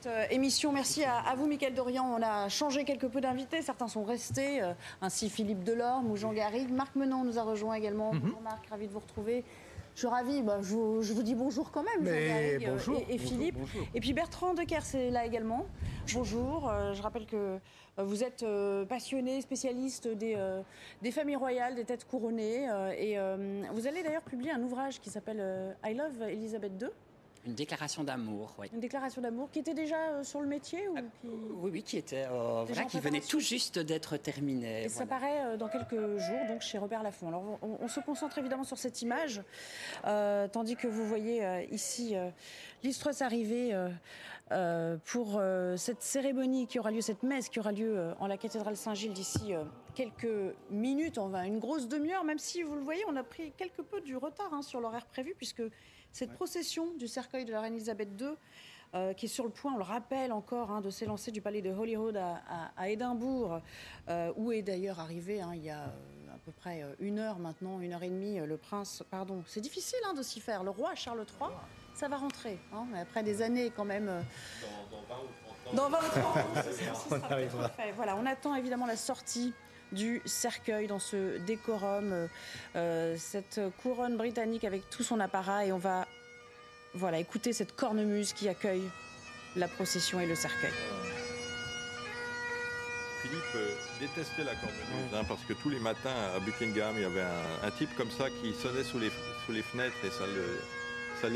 Cette 0.00 0.12
euh, 0.12 0.24
émission, 0.30 0.70
merci 0.70 1.02
à, 1.02 1.18
à 1.18 1.34
vous, 1.34 1.48
Mickaël 1.48 1.74
Dorian. 1.74 2.04
On 2.04 2.22
a 2.22 2.48
changé 2.48 2.84
quelque 2.84 3.06
peu 3.06 3.20
d'invités. 3.20 3.62
Certains 3.62 3.88
sont 3.88 4.04
restés, 4.04 4.62
euh, 4.62 4.72
ainsi 5.02 5.28
Philippe 5.28 5.64
Delorme 5.64 6.08
ou 6.10 6.16
Jean 6.16 6.32
Garrigue. 6.32 6.70
Marc 6.70 6.94
Menon 6.94 7.24
nous 7.24 7.36
a 7.36 7.42
rejoint 7.42 7.74
également. 7.74 8.12
Bonjour 8.14 8.40
Marc, 8.40 8.64
ravi 8.68 8.86
de 8.86 8.92
vous 8.92 9.00
retrouver. 9.00 9.44
Je 9.94 10.00
suis 10.00 10.06
ravie, 10.06 10.42
bah, 10.42 10.58
je, 10.62 10.74
vous, 10.74 11.02
je 11.02 11.12
vous 11.12 11.24
dis 11.24 11.34
bonjour 11.34 11.72
quand 11.72 11.82
même, 11.82 12.04
Jean 12.04 12.12
Mais 12.12 12.28
Garrigue 12.28 12.68
euh, 12.68 12.70
bonjour, 12.70 12.96
et, 12.96 13.04
bonjour, 13.10 13.28
Philippe. 13.28 13.56
bonjour. 13.58 13.82
Et 13.92 14.00
puis 14.00 14.12
Bertrand 14.12 14.54
Decker, 14.54 14.82
c'est 14.82 15.10
là 15.10 15.26
également. 15.26 15.66
Bonjour, 16.14 16.68
euh, 16.68 16.94
je 16.94 17.02
rappelle 17.02 17.26
que 17.26 17.58
vous 17.96 18.22
êtes 18.22 18.44
euh, 18.44 18.84
passionné, 18.84 19.40
spécialiste 19.40 20.06
des, 20.06 20.34
euh, 20.36 20.62
des 21.02 21.10
familles 21.10 21.34
royales, 21.34 21.74
des 21.74 21.84
têtes 21.84 22.04
couronnées. 22.06 22.68
et 22.96 23.18
vous 23.72 23.88
allez 23.88 24.04
d'ailleurs 24.04 24.22
publier 24.22 24.52
un 24.52 24.62
ouvrage 24.62 25.00
qui 25.00 25.10
s'appelle 25.10 25.74
I 25.84 25.94
Love 25.94 26.22
Elisabeth 26.28 26.80
II, 26.80 26.88
Une 27.46 27.54
déclaration 27.54 28.04
d'amour, 28.04 28.54
oui. 28.58 28.66
une 28.72 28.80
déclaration 28.80 29.22
d'amour 29.22 29.50
qui 29.50 29.60
était 29.60 29.74
déjà 29.74 29.96
euh, 29.96 30.24
sur 30.24 30.40
le 30.40 30.48
métier 30.48 30.88
ou 30.88 30.96
qui... 30.96 31.28
Oui, 31.62 31.70
oui, 31.72 31.82
qui 31.82 31.96
était 31.96 32.26
euh, 32.30 32.64
qui 32.88 33.00
venait 33.00 33.20
tout 33.20 33.40
juste 33.40 33.78
d'être 33.78 34.16
terminée. 34.16 34.84
Et 34.84 34.88
ça 34.88 35.04
voilà. 35.04 35.20
paraît 35.20 35.40
euh, 35.44 35.56
dans 35.56 35.68
quelques 35.68 36.18
jours, 36.18 36.40
donc 36.48 36.60
chez 36.60 36.78
Robert 36.78 37.02
Laffont. 37.02 37.28
Alors, 37.28 37.58
on, 37.62 37.78
on 37.80 37.88
se 37.88 38.00
concentre 38.00 38.38
évidemment 38.38 38.64
sur 38.64 38.76
cette 38.76 39.02
image, 39.02 39.42
euh, 40.06 40.48
tandis 40.48 40.76
que 40.76 40.88
vous 40.88 41.06
voyez 41.06 41.68
ici 41.70 42.14
l'Istrus 42.82 43.22
arriver 43.22 43.74
pour 45.04 45.40
cette 45.76 46.02
cérémonie 46.02 46.66
qui 46.66 46.78
aura 46.78 46.90
lieu, 46.90 47.00
cette 47.00 47.22
messe 47.22 47.48
qui 47.48 47.60
aura 47.60 47.72
lieu 47.72 48.12
en 48.18 48.26
la 48.26 48.36
cathédrale 48.36 48.76
Saint-Gilles 48.76 49.12
d'ici 49.12 49.54
quelques 49.94 50.54
minutes, 50.70 51.18
on 51.18 51.28
va 51.28 51.46
une 51.46 51.58
grosse 51.58 51.88
demi-heure, 51.88 52.24
même 52.24 52.38
si 52.38 52.62
vous 52.62 52.74
le 52.74 52.82
voyez, 52.82 53.04
on 53.08 53.16
a 53.16 53.24
pris 53.24 53.52
quelque 53.56 53.82
peu 53.82 54.00
du 54.00 54.16
retard 54.16 54.52
hein, 54.52 54.62
sur 54.62 54.80
l'horaire 54.80 55.06
prévu, 55.06 55.34
puisque 55.36 55.62
cette 56.12 56.32
procession 56.32 56.86
du 56.98 57.06
cercueil 57.08 57.44
de 57.44 57.52
la 57.52 57.60
reine 57.60 57.74
Elisabeth 57.74 58.08
II 58.20 58.28
euh, 58.94 59.12
qui 59.12 59.26
est 59.26 59.28
sur 59.28 59.44
le 59.44 59.50
point, 59.50 59.74
on 59.74 59.76
le 59.76 59.82
rappelle 59.84 60.32
encore, 60.32 60.70
hein, 60.70 60.80
de 60.80 60.88
s'élancer 60.90 61.30
du 61.30 61.42
palais 61.42 61.60
de 61.60 61.70
Holyrood 61.70 62.16
à, 62.16 62.40
à- 62.48 62.70
à 62.76 62.88
Édimbourg, 62.88 63.60
euh, 64.08 64.32
où 64.36 64.50
est 64.50 64.62
d'ailleurs 64.62 64.98
arrivé 64.98 65.42
hein, 65.42 65.50
il 65.54 65.62
y 65.64 65.70
a 65.70 65.82
euh, 65.82 66.34
à 66.34 66.38
peu 66.44 66.52
près 66.52 66.82
une 66.98 67.18
heure 67.18 67.38
maintenant, 67.38 67.80
une 67.80 67.92
heure 67.92 68.02
et 68.02 68.08
demie, 68.08 68.38
le 68.38 68.56
prince, 68.56 69.02
pardon, 69.10 69.42
c'est 69.46 69.60
difficile 69.60 69.98
hein, 70.08 70.14
de 70.14 70.22
s'y 70.22 70.40
faire, 70.40 70.64
le 70.64 70.70
roi 70.70 70.94
Charles 70.94 71.24
III, 71.38 71.50
ça 71.94 72.08
va 72.08 72.16
rentrer, 72.16 72.58
hein, 72.72 72.86
mais 72.90 73.00
après 73.00 73.22
des 73.22 73.42
années 73.42 73.70
quand 73.76 73.84
même. 73.84 74.08
euh, 74.08 74.22
dans 75.76 75.90
20 75.90 75.98
ou 75.98 76.00
30 76.22 76.24
ans, 76.24 76.34
ce 76.64 76.72
sera- 76.72 76.94
ce 76.94 77.08
sera 77.50 77.68
fait. 77.68 77.92
Voilà, 77.92 78.16
on 78.16 78.24
attend 78.24 78.54
évidemment 78.54 78.86
la 78.86 78.96
sortie 78.96 79.52
du 79.92 80.20
cercueil 80.24 80.86
dans 80.86 80.98
ce 80.98 81.38
décorum, 81.38 82.28
euh, 82.76 83.16
cette 83.18 83.60
couronne 83.82 84.16
britannique 84.16 84.64
avec 84.64 84.88
tout 84.90 85.02
son 85.02 85.20
apparat, 85.20 85.64
et 85.66 85.72
on 85.72 85.78
va 85.78 86.06
voilà, 86.94 87.18
écouter 87.18 87.52
cette 87.52 87.74
cornemuse 87.76 88.32
qui 88.32 88.48
accueille 88.48 88.88
la 89.56 89.68
procession 89.68 90.20
et 90.20 90.26
le 90.26 90.34
cercueil. 90.34 90.72
Philippe 93.22 93.42
euh, 93.56 93.70
détestait 94.00 94.44
la 94.44 94.54
cornemuse 94.54 95.14
hein, 95.14 95.24
parce 95.28 95.42
que 95.44 95.52
tous 95.54 95.68
les 95.70 95.80
matins 95.80 96.14
à 96.36 96.38
Buckingham, 96.40 96.94
il 96.96 97.02
y 97.02 97.04
avait 97.04 97.22
un, 97.22 97.66
un 97.66 97.70
type 97.72 97.94
comme 97.96 98.10
ça 98.10 98.30
qui 98.30 98.54
sonnait 98.54 98.84
sous 98.84 98.98
les, 98.98 99.10
sous 99.44 99.52
les 99.52 99.62
fenêtres 99.62 99.96
et 100.04 100.10
ça 100.10 100.26
le- 100.26 100.60
ça 101.20 101.28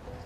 probably. 0.00 0.21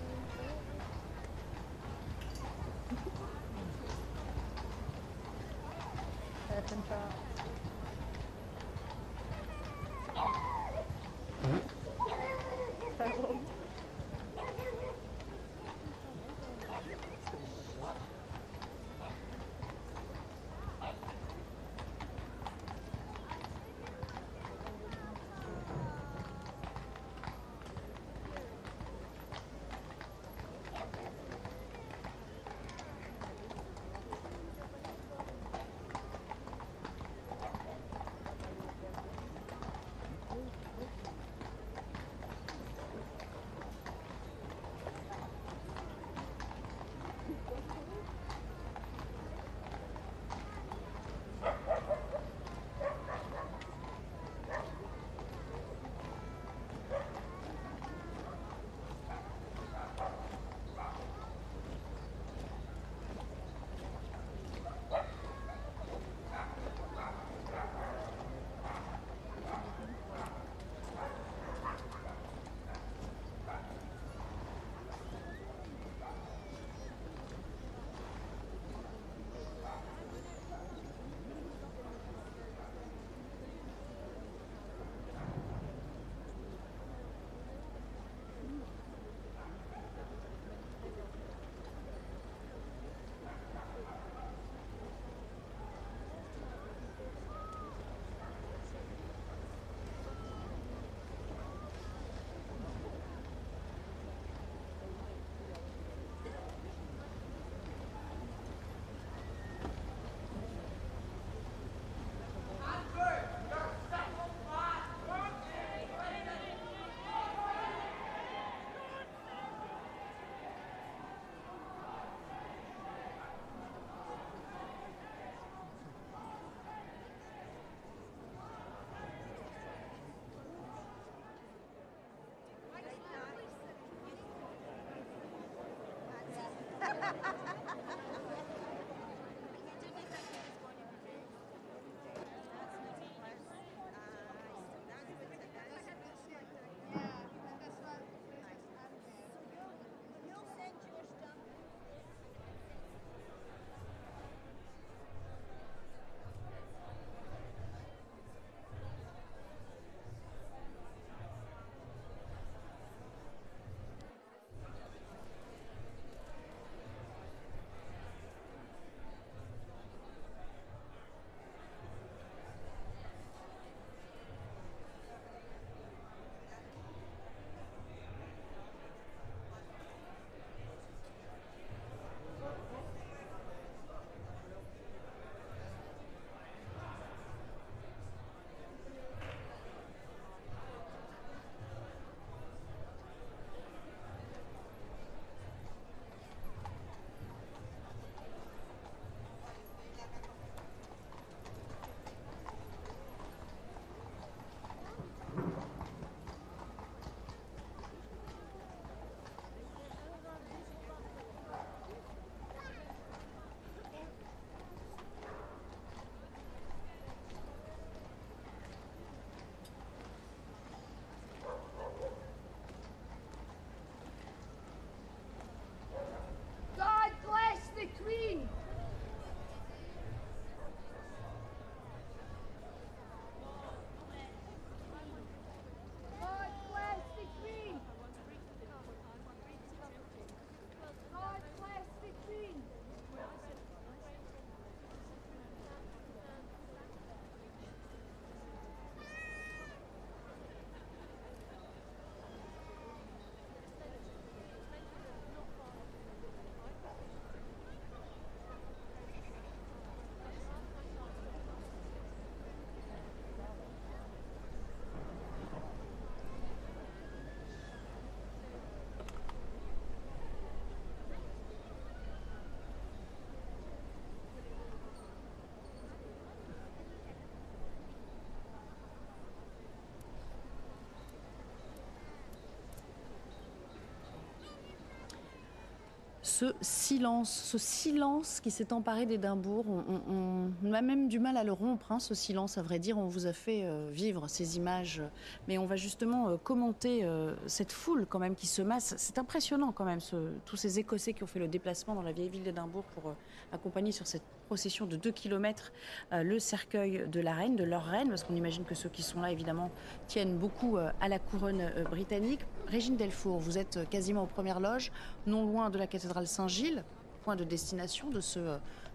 Ce 286.37 286.53
silence, 286.61 287.31
ce 287.31 287.57
silence 287.57 288.41
qui 288.41 288.51
s'est 288.51 288.71
emparé 288.71 289.07
d'Édimbourg. 289.07 289.65
On, 290.07 290.71
a 290.71 290.81
même 290.83 291.07
du 291.07 291.17
mal 291.17 291.35
à 291.35 291.43
le 291.43 291.51
rompre, 291.51 291.91
hein, 291.91 291.99
ce 291.99 292.13
silence, 292.13 292.59
à 292.59 292.61
vrai 292.61 292.77
dire. 292.77 292.99
On 292.99 293.07
vous 293.07 293.25
a 293.25 293.33
fait 293.33 293.63
euh, 293.63 293.89
vivre 293.91 294.27
ces 294.27 294.57
images, 294.57 295.01
mais 295.47 295.57
on 295.57 295.65
va 295.65 295.77
justement 295.77 296.29
euh, 296.29 296.37
commenter 296.37 297.03
euh, 297.03 297.33
cette 297.47 297.71
foule 297.71 298.05
quand 298.07 298.19
même 298.19 298.35
qui 298.35 298.45
se 298.45 298.61
masse. 298.61 298.93
C'est 298.97 299.17
impressionnant 299.17 299.71
quand 299.71 299.85
même, 299.85 299.99
tous 300.45 300.57
ces 300.57 300.77
Écossais 300.77 301.13
qui 301.13 301.23
ont 301.23 301.27
fait 301.27 301.39
le 301.39 301.47
déplacement 301.47 301.95
dans 301.95 302.03
la 302.03 302.11
vieille 302.11 302.29
ville 302.29 302.43
d'Édimbourg 302.43 302.83
pour 302.93 303.15
accompagner 303.51 303.91
sur 303.91 304.05
cette 304.05 304.23
procession 304.45 304.85
de 304.85 304.95
2 304.95 305.11
km 305.11 305.71
le 306.11 306.37
cercueil 306.37 307.07
de 307.07 307.19
la 307.19 307.33
reine, 307.33 307.55
de 307.55 307.63
leur 307.63 307.83
reine, 307.83 308.09
parce 308.09 308.23
qu'on 308.23 308.35
imagine 308.35 308.63
que 308.63 308.75
ceux 308.75 308.89
qui 308.89 309.01
sont 309.01 309.21
là, 309.21 309.31
évidemment, 309.31 309.71
tiennent 310.07 310.37
beaucoup 310.37 310.77
à 310.77 311.09
la 311.09 311.19
couronne 311.19 311.71
britannique. 311.89 312.41
Régine 312.67 312.97
Delfour, 312.97 313.39
vous 313.39 313.57
êtes 313.57 313.87
quasiment 313.89 314.23
aux 314.23 314.27
premières 314.27 314.59
loges, 314.59 314.91
non 315.25 315.45
loin 315.45 315.69
de 315.69 315.77
la 315.77 315.87
cathédrale 315.87 316.27
Saint-Gilles, 316.27 316.83
point 317.23 317.37
de 317.37 317.45
destination 317.45 318.09
de 318.09 318.19
ce, 318.19 318.39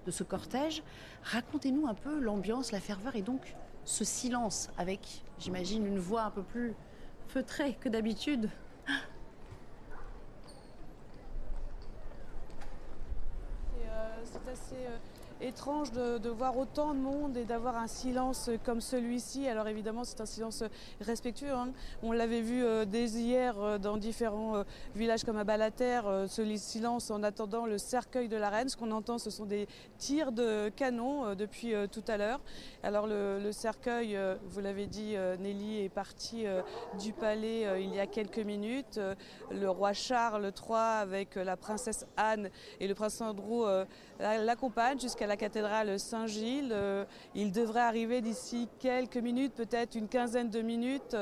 de 0.04 0.10
ce 0.10 0.22
cortège. 0.24 0.82
Racontez-nous 1.22 1.86
un 1.86 1.94
peu 1.94 2.20
l'ambiance, 2.20 2.70
la 2.70 2.80
ferveur 2.80 3.16
et 3.16 3.22
donc 3.22 3.56
ce 3.84 4.04
silence 4.04 4.68
avec, 4.76 5.24
j'imagine, 5.38 5.86
une 5.86 5.98
voix 5.98 6.24
un 6.24 6.30
peu 6.30 6.42
plus 6.42 6.74
feutrée 7.28 7.74
que 7.80 7.88
d'habitude. 7.88 8.50
C'est 14.24 14.38
euh, 14.38 14.52
assez 14.52 14.86
euh, 14.86 14.98
étrange 15.42 15.92
de, 15.92 16.28
voir 16.28 16.56
autant 16.56 16.94
de 16.94 17.00
monde 17.00 17.36
et 17.36 17.44
d'avoir 17.44 17.76
un 17.76 17.86
silence 17.86 18.50
comme 18.64 18.80
celui-ci. 18.80 19.48
Alors 19.48 19.68
évidemment, 19.68 20.04
c'est 20.04 20.20
un 20.20 20.26
silence 20.26 20.64
respectueux. 21.00 21.52
Hein. 21.52 21.72
On 22.02 22.12
l'avait 22.12 22.40
vu 22.40 22.64
euh, 22.64 22.84
dès 22.84 23.06
hier 23.06 23.58
euh, 23.58 23.78
dans 23.78 23.96
différents 23.96 24.56
euh, 24.56 24.62
villages 24.94 25.24
comme 25.24 25.36
à 25.36 25.44
Balater, 25.44 26.00
ce 26.28 26.56
silence 26.56 27.10
en 27.10 27.22
attendant 27.22 27.66
le 27.66 27.78
cercueil 27.78 28.28
de 28.28 28.36
la 28.36 28.50
reine. 28.50 28.68
Ce 28.68 28.76
qu'on 28.76 28.90
entend, 28.90 29.18
ce 29.18 29.30
sont 29.30 29.46
des 29.46 29.66
tirs 29.98 30.32
de 30.32 30.68
canon 30.70 31.34
depuis 31.34 31.74
tout 31.90 32.04
à 32.08 32.16
l'heure. 32.16 32.40
Alors 32.82 33.06
le, 33.06 33.50
cercueil, 33.52 34.18
vous 34.46 34.60
l'avez 34.60 34.86
dit, 34.86 35.16
Nelly 35.38 35.84
est 35.84 35.88
parti 35.88 36.44
du 37.00 37.12
palais 37.12 37.82
il 37.82 37.94
y 37.94 38.00
a 38.00 38.06
quelques 38.06 38.38
minutes. 38.38 39.00
Le 39.50 39.70
roi 39.70 39.92
Charles 39.92 40.52
III 40.56 41.00
avec 41.00 41.36
la 41.36 41.56
princesse 41.56 42.06
Anne 42.16 42.50
et 42.80 42.88
le 42.88 42.94
prince 42.94 43.20
Andrew 43.20 43.66
l'accompagnent 44.18 45.00
jusqu'à 45.00 45.26
la 45.26 45.31
cathédrale 45.36 45.98
Saint-Gilles. 45.98 46.70
Euh, 46.72 47.04
il 47.34 47.52
devrait 47.52 47.80
arriver 47.80 48.20
d'ici 48.20 48.68
quelques 48.78 49.16
minutes, 49.16 49.54
peut-être 49.54 49.94
une 49.94 50.08
quinzaine 50.08 50.50
de 50.50 50.60
minutes. 50.60 51.16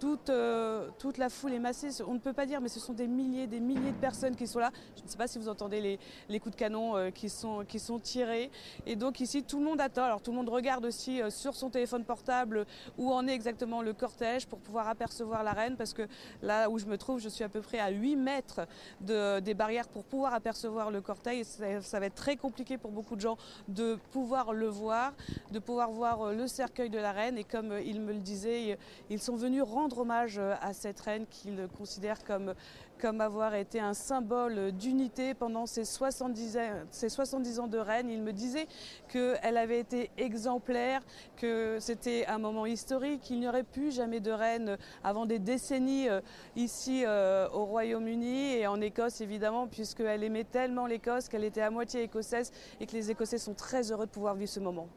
Toute, 0.00 0.30
euh, 0.30 0.88
toute, 0.98 1.18
la 1.18 1.28
foule 1.28 1.52
est 1.52 1.58
massée. 1.58 1.90
On 2.08 2.14
ne 2.14 2.18
peut 2.18 2.32
pas 2.32 2.46
dire, 2.46 2.62
mais 2.62 2.70
ce 2.70 2.80
sont 2.80 2.94
des 2.94 3.06
milliers, 3.06 3.46
des 3.46 3.60
milliers 3.60 3.90
de 3.92 3.98
personnes 4.00 4.34
qui 4.34 4.46
sont 4.46 4.58
là. 4.58 4.70
Je 4.96 5.02
ne 5.02 5.08
sais 5.08 5.18
pas 5.18 5.26
si 5.26 5.38
vous 5.38 5.50
entendez 5.50 5.98
les, 6.28 6.40
coups 6.40 6.54
de 6.54 6.58
canon 6.58 6.96
euh, 6.96 7.10
qui, 7.10 7.28
sont, 7.28 7.66
tirés. 8.02 8.50
Et 8.86 8.96
donc 8.96 9.20
ici, 9.20 9.42
tout 9.42 9.58
le 9.58 9.64
monde 9.66 9.78
attend. 9.78 10.04
Alors 10.04 10.22
tout 10.22 10.30
le 10.30 10.38
monde 10.38 10.48
regarde 10.48 10.86
aussi 10.86 11.20
euh, 11.20 11.28
sur 11.28 11.54
son 11.54 11.68
téléphone 11.68 12.04
portable 12.04 12.64
où 12.96 13.12
en 13.12 13.28
est 13.28 13.34
exactement 13.34 13.82
le 13.82 13.92
cortège 13.92 14.46
pour 14.46 14.58
pouvoir 14.60 14.88
apercevoir 14.88 15.44
la 15.44 15.52
reine. 15.52 15.76
Parce 15.76 15.92
que 15.92 16.08
là 16.40 16.70
où 16.70 16.78
je 16.78 16.86
me 16.86 16.96
trouve, 16.96 17.20
je 17.20 17.28
suis 17.28 17.44
à 17.44 17.50
peu 17.50 17.60
près 17.60 17.78
à 17.78 17.90
8 17.90 18.16
mètres 18.16 18.62
de, 19.02 19.40
des 19.40 19.52
barrières 19.52 19.88
pour 19.88 20.04
pouvoir 20.04 20.32
apercevoir 20.32 20.90
le 20.90 21.02
cortège. 21.02 21.44
Ça, 21.44 21.82
ça, 21.82 22.00
va 22.00 22.06
être 22.06 22.14
très 22.14 22.36
compliqué 22.36 22.78
pour 22.78 22.90
beaucoup 22.90 23.16
de 23.16 23.20
gens 23.20 23.36
de 23.68 23.98
pouvoir 24.12 24.54
le 24.54 24.68
voir, 24.68 25.12
de 25.50 25.58
pouvoir 25.58 25.90
voir 25.90 26.32
le 26.32 26.46
cercueil 26.46 26.88
de 26.88 26.98
la 26.98 27.12
reine. 27.12 27.36
Et 27.36 27.44
comme 27.44 27.74
il 27.84 28.00
me 28.00 28.14
le 28.14 28.20
disait, 28.20 28.78
ils 29.10 29.20
sont 29.20 29.36
venus 29.36 29.62
rendre 29.62 29.89
hommage 29.98 30.38
euh, 30.38 30.54
à 30.60 30.72
cette 30.72 31.00
reine 31.00 31.26
qu'il 31.30 31.68
considère 31.76 32.24
comme, 32.24 32.54
comme 33.00 33.20
avoir 33.20 33.54
été 33.54 33.80
un 33.80 33.94
symbole 33.94 34.72
d'unité 34.72 35.34
pendant 35.34 35.66
ses 35.66 35.84
70, 35.84 36.58
ses 36.90 37.08
70 37.08 37.60
ans 37.60 37.66
de 37.66 37.78
règne. 37.78 38.10
Il 38.10 38.22
me 38.22 38.32
disait 38.32 38.66
qu'elle 39.08 39.56
avait 39.56 39.80
été 39.80 40.10
exemplaire, 40.16 41.02
que 41.36 41.78
c'était 41.80 42.26
un 42.26 42.38
moment 42.38 42.66
historique, 42.66 43.20
qu'il 43.22 43.40
n'y 43.40 43.48
aurait 43.48 43.64
plus 43.64 43.92
jamais 43.92 44.20
de 44.20 44.30
reine 44.30 44.76
avant 45.02 45.26
des 45.26 45.38
décennies 45.38 46.08
euh, 46.08 46.20
ici 46.56 47.04
euh, 47.06 47.48
au 47.52 47.64
Royaume-Uni 47.64 48.54
et 48.54 48.66
en 48.66 48.80
Écosse 48.80 49.20
évidemment, 49.20 49.66
puisqu'elle 49.66 50.22
aimait 50.22 50.44
tellement 50.44 50.86
l'Écosse 50.86 51.28
qu'elle 51.28 51.44
était 51.44 51.62
à 51.62 51.70
moitié 51.70 52.02
écossaise 52.02 52.52
et 52.80 52.86
que 52.86 52.92
les 52.92 53.10
Écossais 53.10 53.38
sont 53.38 53.54
très 53.54 53.90
heureux 53.90 54.06
de 54.06 54.10
pouvoir 54.10 54.34
vivre 54.34 54.50
ce 54.50 54.60
moment. 54.60 54.88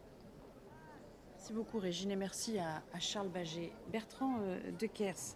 Merci 1.44 1.56
beaucoup 1.56 1.80
Régine 1.80 2.10
et 2.10 2.16
merci 2.16 2.58
à, 2.58 2.82
Charles 3.02 3.28
Baget. 3.28 3.74
Bertrand 3.92 4.40
euh, 4.44 4.72
de 4.80 4.88
Kers, 4.88 5.36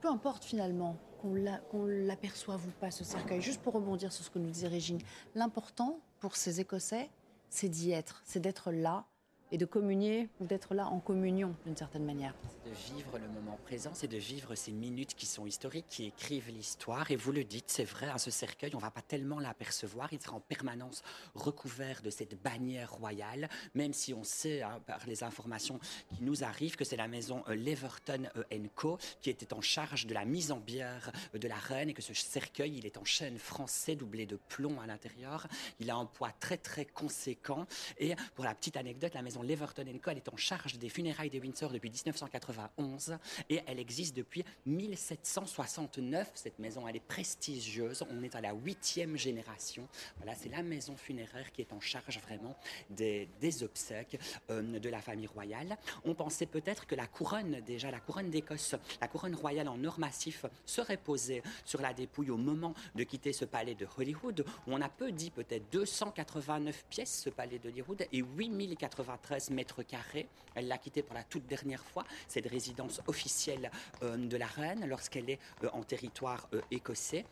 peu 0.00 0.06
importe 0.06 0.44
finalement 0.44 0.96
qu'on 1.20 1.84
l'aperçoive 1.84 2.64
ou 2.64 2.70
pas, 2.78 2.92
ce 2.92 3.02
cercueil 3.02 3.42
Juste 3.42 3.60
pour 3.60 3.72
rebondir 3.72 4.12
sur 4.12 4.24
ce 4.24 4.30
que 4.30 4.38
nous 4.38 4.50
disait 4.50 4.68
Régine, 4.68 5.00
l'important 5.34 5.98
pour 6.20 6.36
ces 6.36 6.60
Écossais, 6.60 7.10
c'est 7.50 7.68
d'y 7.68 7.90
être, 7.90 8.22
c'est 8.24 8.38
d'être 8.38 8.70
là, 8.70 9.04
et 9.52 9.58
de 9.58 9.64
communier 9.64 10.28
ou 10.40 10.46
d'être 10.46 10.74
là 10.74 10.86
en 10.86 11.00
communion 11.00 11.54
d'une 11.64 11.76
certaine 11.76 12.04
manière. 12.04 12.34
C'est 12.42 12.70
de 12.70 12.96
vivre 12.96 13.18
le 13.18 13.28
moment 13.28 13.58
présent, 13.64 13.90
c'est 13.94 14.08
de 14.08 14.16
vivre 14.16 14.54
ces 14.54 14.72
minutes 14.72 15.14
qui 15.14 15.26
sont 15.26 15.46
historiques, 15.46 15.86
qui 15.88 16.06
écrivent 16.06 16.50
l'histoire. 16.50 17.10
Et 17.10 17.16
vous 17.16 17.32
le 17.32 17.44
dites, 17.44 17.66
c'est 17.68 17.84
vrai, 17.84 18.08
à 18.08 18.18
ce 18.18 18.30
cercueil, 18.30 18.74
on 18.74 18.78
va 18.78 18.90
pas 18.90 19.02
tellement 19.02 19.38
l'apercevoir. 19.40 20.12
Il 20.12 20.20
sera 20.20 20.36
en 20.36 20.40
permanence 20.40 21.02
recouvert 21.34 22.02
de 22.02 22.10
cette 22.10 22.40
bannière 22.42 22.92
royale, 22.92 23.48
même 23.74 23.92
si 23.92 24.14
on 24.14 24.24
sait 24.24 24.62
hein, 24.62 24.80
par 24.86 25.00
les 25.06 25.22
informations 25.22 25.78
qui 26.14 26.22
nous 26.22 26.44
arrivent 26.44 26.76
que 26.76 26.84
c'est 26.84 26.96
la 26.96 27.08
maison 27.08 27.42
euh, 27.48 27.54
Leverton 27.54 28.28
euh, 28.36 28.58
Co 28.74 28.98
qui 29.22 29.30
était 29.30 29.52
en 29.54 29.60
charge 29.60 30.06
de 30.06 30.14
la 30.14 30.24
mise 30.24 30.52
en 30.52 30.58
bière 30.58 31.10
euh, 31.34 31.38
de 31.38 31.48
la 31.48 31.56
reine 31.56 31.88
et 31.88 31.94
que 31.94 32.02
ce 32.02 32.14
cercueil, 32.14 32.76
il 32.76 32.86
est 32.86 32.98
en 32.98 33.04
chêne 33.04 33.38
français 33.38 33.96
doublé 33.96 34.26
de 34.26 34.36
plomb 34.48 34.80
à 34.80 34.86
l'intérieur. 34.86 35.46
Il 35.80 35.90
a 35.90 35.96
un 35.96 36.06
poids 36.06 36.32
très 36.38 36.56
très 36.56 36.84
conséquent. 36.84 37.66
Et 37.98 38.14
pour 38.34 38.44
la 38.44 38.54
petite 38.54 38.76
anecdote, 38.76 39.14
la 39.14 39.22
maison 39.22 39.37
Leverton 39.42 39.84
Co. 40.02 40.10
Elle 40.10 40.18
est 40.18 40.28
en 40.28 40.36
charge 40.36 40.78
des 40.78 40.88
funérailles 40.88 41.30
des 41.30 41.40
Windsor 41.40 41.70
depuis 41.70 41.90
1991 41.90 43.18
et 43.48 43.60
elle 43.66 43.78
existe 43.78 44.16
depuis 44.16 44.44
1769. 44.66 46.30
Cette 46.34 46.58
maison, 46.58 46.86
elle 46.86 46.96
est 46.96 47.00
prestigieuse. 47.00 48.04
On 48.10 48.22
est 48.22 48.34
à 48.34 48.40
la 48.40 48.52
huitième 48.52 49.16
génération. 49.16 49.88
Voilà, 50.16 50.34
c'est 50.34 50.48
la 50.48 50.62
maison 50.62 50.96
funéraire 50.96 51.52
qui 51.52 51.60
est 51.60 51.72
en 51.72 51.80
charge 51.80 52.18
vraiment 52.20 52.56
des, 52.90 53.28
obsèques 53.62 54.18
euh, 54.50 54.78
de 54.78 54.88
la 54.88 55.00
famille 55.00 55.26
royale. 55.26 55.76
On 56.04 56.14
pensait 56.14 56.46
peut-être 56.46 56.86
que 56.86 56.94
la 56.94 57.06
couronne, 57.06 57.60
déjà 57.66 57.90
la 57.90 58.00
couronne 58.00 58.30
d'Écosse, 58.30 58.74
la 59.00 59.08
couronne 59.08 59.34
royale 59.34 59.68
en 59.68 59.82
or 59.84 59.98
massif 59.98 60.46
serait 60.66 60.96
posée 60.96 61.42
sur 61.64 61.80
la 61.80 61.92
dépouille 61.92 62.30
au 62.30 62.36
moment 62.36 62.74
de 62.94 63.04
quitter 63.04 63.32
ce 63.32 63.44
palais 63.44 63.74
de 63.74 63.86
Hollywood, 63.96 64.44
on 64.66 64.80
a 64.80 64.88
peu 64.88 65.12
dit 65.12 65.30
peut-être 65.30 65.70
289 65.72 66.84
pièces, 66.88 67.22
ce 67.22 67.30
palais 67.30 67.58
de 67.58 67.68
Hollywood, 67.68 68.06
et 68.12 68.20
8093 68.20 69.08
13 69.28 69.50
mètres 69.50 69.82
carrés. 69.82 70.26
Elle 70.54 70.68
l'a 70.68 70.78
quitté 70.78 71.02
pour 71.02 71.14
la 71.14 71.22
toute 71.22 71.46
dernière 71.46 71.84
fois, 71.84 72.04
cette 72.28 72.46
résidence 72.46 73.02
officielle 73.06 73.70
euh, 74.02 74.16
de 74.16 74.36
la 74.38 74.46
reine, 74.46 74.86
lorsqu'elle 74.86 75.28
est 75.28 75.38
euh, 75.64 75.68
en 75.74 75.82
territoire 75.82 76.48
euh, 76.54 76.62
écossais. 76.70 77.26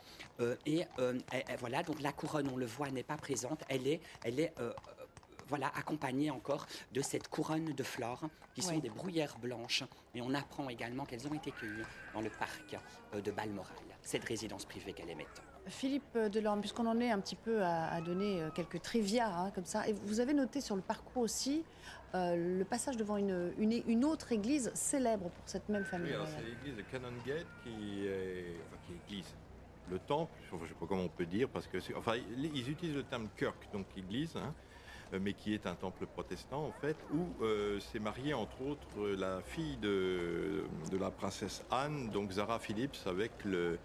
et, 0.66 0.85
voilà, 1.59 1.82
donc 1.82 2.00
la 2.02 2.12
couronne, 2.12 2.50
on 2.52 2.56
le 2.56 2.66
voit, 2.66 2.90
n'est 2.90 3.02
pas 3.02 3.16
présente. 3.16 3.62
Elle 3.68 3.87
est, 3.87 4.00
elle 4.24 4.40
est 4.40 4.52
voilà, 5.48 5.68
accompagnée 5.74 6.30
encore 6.30 6.66
de 6.92 7.00
cette 7.00 7.28
couronne 7.28 7.72
de 7.72 7.82
fleurs 7.82 8.22
qui 8.54 8.62
sont 8.62 8.78
des 8.78 8.90
bruyères 8.90 9.38
blanches. 9.38 9.85
Et 10.14 10.20
on 10.20 10.35
apprend 10.35 10.68
également 10.68 11.04
qu'elles 11.06 11.26
ont 11.26 11.35
été 11.35 11.50
cueillies 11.50 11.87
dans 12.12 12.20
le 12.20 12.30
parc 12.30 12.76
de 13.14 13.30
Balmoral, 13.30 13.74
cette 14.02 14.24
résidence 14.24 14.64
privée 14.64 14.92
qu'elle 14.92 15.11
aimait 15.11 15.28
tant. 15.35 15.45
Philippe 15.68 16.16
Delorme, 16.16 16.61
puisqu'on 16.61 16.87
en 16.87 17.00
est 17.00 17.11
un 17.11 17.20
petit 17.20 17.37
peu 17.37 17.62
à, 17.62 18.00
donner 18.00 18.42
euh, 18.42 18.50
quelques 18.50 18.81
trivia 18.83 19.29
hein, 19.29 19.50
comme 19.55 19.64
ça, 19.64 19.83
vous 20.05 20.20
avez 20.20 20.35
noté 20.35 20.61
sur 20.61 20.76
le 20.76 20.83
parcours 20.83 21.22
aussi 21.22 21.64
euh, 22.14 22.59
le 22.59 22.64
passage 22.64 22.96
devant 22.96 23.16
une, 23.16 24.05
autre 24.05 24.33
église 24.33 24.70
célèbre 24.74 25.31
pour 25.31 25.42
cette 25.46 25.68
même 25.68 25.85
famille. 25.85 26.16
C'est 26.26 26.44
l'église 26.44 26.76
de 26.76 26.83
Canongate 26.83 27.46
qui 27.62 28.07
est, 28.07 28.57
enfin, 28.66 28.79
qui 28.87 28.92
est 28.92 28.96
église. 29.07 29.35
Le 29.90 29.98
temple, 29.98 30.33
je 30.50 30.57
ne 30.57 30.66
sais 30.66 30.74
pas 30.74 30.87
comment 30.87 31.05
on 31.05 31.09
peut 31.09 31.26
dire, 31.26 31.48
parce 31.48 31.66
que 31.66 31.79
enfin, 31.96 32.14
ils 32.37 32.70
utilisent 32.70 32.96
le 32.96 33.05
terme 33.05 33.29
kirk, 33.37 33.68
donc 33.72 33.87
église, 33.96 34.35
hein, 34.37 34.52
euh, 35.12 35.18
mais 35.20 35.33
qui 35.33 35.55
est 35.55 35.66
un 35.66 35.74
temple 35.74 36.07
protestant 36.07 36.64
en 36.64 36.72
fait, 36.72 36.96
où 37.12 37.26
s'est 37.81 37.98
mariée 37.98 38.35
entre 38.35 38.62
autres 38.62 39.09
la 39.18 39.42
fille 39.42 39.76
de, 39.76 40.64
la 40.98 41.11
princesse 41.11 41.64
Anne, 41.70 42.09
donc 42.11 42.33
Zara 42.33 42.59
Phillips, 42.59 42.98
avec 43.07 43.33
le, 43.44 43.79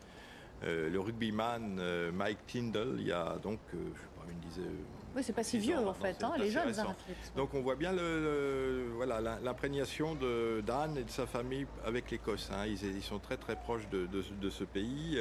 le 0.63 0.99
rugbyman 0.99 1.77
euh, 1.79 2.11
Mike 2.11 2.45
Tyndall, 2.47 2.95
il 2.99 3.07
y 3.07 3.11
a 3.11 3.37
donc, 3.41 3.59
euh, 3.73 3.77
je 3.95 3.99
sais 3.99 4.07
pas, 4.15 4.31
une 4.31 4.39
dizaine. 4.39 4.77
Oui, 5.15 5.23
c'est 5.23 5.33
pas 5.33 5.43
si 5.43 5.59
vieux 5.59 5.77
en 5.77 5.93
fait, 5.93 6.23
hein, 6.23 6.33
les 6.37 6.49
jeunes 6.49 6.73
Donc 7.35 7.53
on 7.53 7.61
voit 7.61 7.75
bien 7.75 7.91
le, 7.91 8.91
voilà 8.95 9.19
l'imprégnation 9.19 10.15
d'Anne 10.65 10.97
et 10.97 11.03
de 11.03 11.09
sa 11.09 11.25
famille 11.25 11.67
avec 11.83 12.09
l'Écosse. 12.11 12.49
Hein. 12.53 12.65
Ils, 12.65 13.03
sont 13.03 13.19
très 13.19 13.35
très 13.35 13.57
proches 13.57 13.89
de, 13.89 14.05
de, 14.05 14.49
ce 14.49 14.63
pays. 14.63 15.19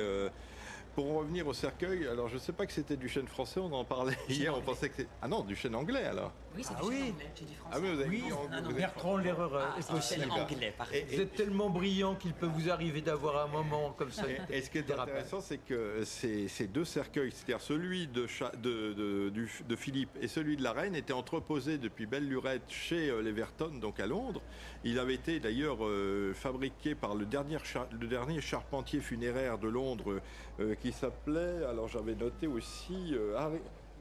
Pour 0.94 1.14
revenir 1.14 1.46
au 1.46 1.52
cercueil, 1.52 2.06
alors 2.08 2.28
je 2.28 2.34
ne 2.34 2.40
sais 2.40 2.52
pas 2.52 2.66
que 2.66 2.72
c'était 2.72 2.96
du 2.96 3.08
chêne 3.08 3.28
français, 3.28 3.60
on 3.60 3.72
en 3.72 3.84
parlait 3.84 4.16
hier, 4.28 4.56
on 4.56 4.60
pensait 4.60 4.88
que 4.88 4.96
c'était... 4.96 5.10
Ah 5.22 5.28
non, 5.28 5.42
du 5.44 5.54
chêne 5.54 5.74
anglais 5.76 6.04
alors 6.04 6.32
Oui, 6.56 6.62
c'est 6.64 6.74
ah, 6.76 6.82
du 6.82 6.88
oui. 6.88 6.98
chêne 6.98 7.12
anglais, 7.12 7.30
du 7.36 7.54
français. 7.54 7.70
Ah 7.70 7.78
oui, 7.80 7.94
vous 7.94 8.00
avez 8.00 8.08
oui. 8.08 8.22
dit 8.68 8.74
Bertrand, 8.74 9.16
l'erreur 9.16 9.52
ah, 9.54 9.78
est 9.78 9.88
possible. 9.88 10.30
anglais, 10.30 10.74
Vous 11.10 11.20
êtes 11.20 11.34
tellement 11.34 11.70
brillant 11.70 12.16
qu'il 12.16 12.32
peut 12.32 12.46
vous 12.46 12.70
arriver 12.70 13.02
d'avoir 13.02 13.44
un 13.44 13.46
moment 13.46 13.92
comme 13.96 14.10
ça. 14.10 14.24
Et, 14.50 14.62
ce 14.62 14.70
qui 14.70 14.78
est 14.78 14.90
intéressant, 14.90 15.40
c'est 15.40 15.58
que 15.58 16.02
ces, 16.04 16.48
ces, 16.48 16.66
deux 16.66 16.84
cercueils, 16.84 17.30
c'est-à-dire 17.30 17.60
celui 17.60 18.08
de, 18.08 18.26
de, 18.60 18.92
de, 18.92 19.46
de, 19.68 19.76
Philippe 19.76 20.10
et 20.20 20.28
celui 20.28 20.56
de 20.56 20.62
la 20.62 20.72
reine, 20.72 20.96
étaient 20.96 21.12
entreposés 21.12 21.78
depuis 21.78 22.06
belle 22.06 22.28
lurette 22.28 22.62
chez 22.68 23.10
euh, 23.10 23.22
les 23.22 23.32
Verton, 23.32 23.70
donc 23.80 24.00
à 24.00 24.06
Londres. 24.06 24.42
Il 24.82 24.98
avait 24.98 25.14
été 25.14 25.40
d'ailleurs 25.40 25.78
euh, 25.82 26.32
fabriqué 26.34 26.94
par 26.94 27.14
le 27.14 27.26
dernier, 27.26 27.58
le 27.92 28.06
dernier 28.06 28.40
charpentier 28.40 29.00
funéraire 29.00 29.58
de 29.58 29.68
Londres 29.68 30.20
euh, 30.60 30.74
qui 30.74 30.92
s'appelait, 30.92 31.64
alors 31.64 31.88
j'avais 31.88 32.14
noté 32.14 32.46
aussi, 32.46 33.14
euh, 33.14 33.38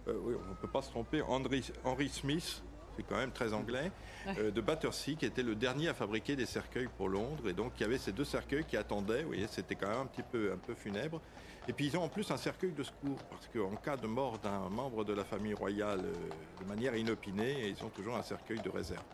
euh, 0.08 0.14
on 0.18 0.50
ne 0.50 0.56
peut 0.60 0.68
pas 0.68 0.82
se 0.82 0.90
tromper, 0.90 1.22
Henry, 1.22 1.64
Henry 1.86 2.10
Smith, 2.10 2.62
c'est 2.96 3.04
quand 3.04 3.16
même 3.16 3.32
très 3.32 3.54
anglais, 3.54 3.92
de 4.38 4.60
Battersea, 4.60 5.16
qui 5.18 5.26
était 5.26 5.44
le 5.44 5.56
dernier 5.56 5.88
à 5.88 5.94
fabriquer 5.94 6.36
des 6.36 6.46
cercueils 6.46 6.90
pour 6.98 7.08
Londres. 7.08 7.48
Et 7.48 7.54
donc 7.54 7.72
il 7.78 7.84
y 7.84 7.86
avait 7.86 7.98
ces 7.98 8.12
deux 8.12 8.26
cercueils 8.26 8.66
qui 8.66 8.76
attendaient, 8.76 9.22
vous 9.22 9.30
voyez, 9.30 9.48
c'était 9.48 9.76
quand 9.76 9.88
même 9.88 10.02
un 10.02 10.06
petit 10.06 10.24
peu, 10.24 10.52
un 10.52 10.58
peu 10.58 10.74
funèbre. 10.74 11.22
Et 11.70 11.74
puis 11.74 11.88
ils 11.88 11.98
ont 11.98 12.04
en 12.04 12.10
plus 12.10 12.30
un 12.30 12.36
cercueil 12.36 12.74
de 12.74 12.84
secours, 12.84 13.24
parce 13.30 13.48
qu'en 13.48 13.76
cas 13.78 13.96
de 13.96 14.08
mort 14.08 14.38
d'un 14.40 14.68
membre 14.68 15.06
de 15.06 15.14
la 15.14 15.24
famille 15.24 15.54
royale 15.54 16.02
de 16.02 16.66
manière 16.68 16.94
inopinée, 16.94 17.70
ils 17.70 17.86
ont 17.86 17.90
toujours 17.90 18.18
un 18.18 18.24
cercueil 18.24 18.60
de 18.60 18.70
réserve. 18.70 19.06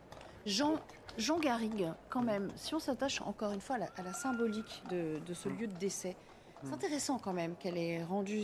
Jean, 0.48 0.80
Jean 1.18 1.40
Garrigue, 1.40 1.88
quand 2.10 2.24
même, 2.24 2.52
si 2.56 2.74
on 2.74 2.80
s'attache 2.80 3.22
encore 3.22 3.52
une 3.52 3.62
fois 3.62 3.78
à 3.98 4.02
la, 4.02 4.14
symbolique 4.14 4.82
de, 4.90 5.20
de, 5.20 5.34
ce 5.36 5.50
lieu 5.50 5.68
de 5.68 5.74
décès, 5.74 6.16
c'est 6.66 6.74
intéressant 6.74 7.20
quand 7.20 7.34
même 7.34 7.56
qu'elle 7.56 7.78
ait 7.78 8.04
rendu, 8.04 8.44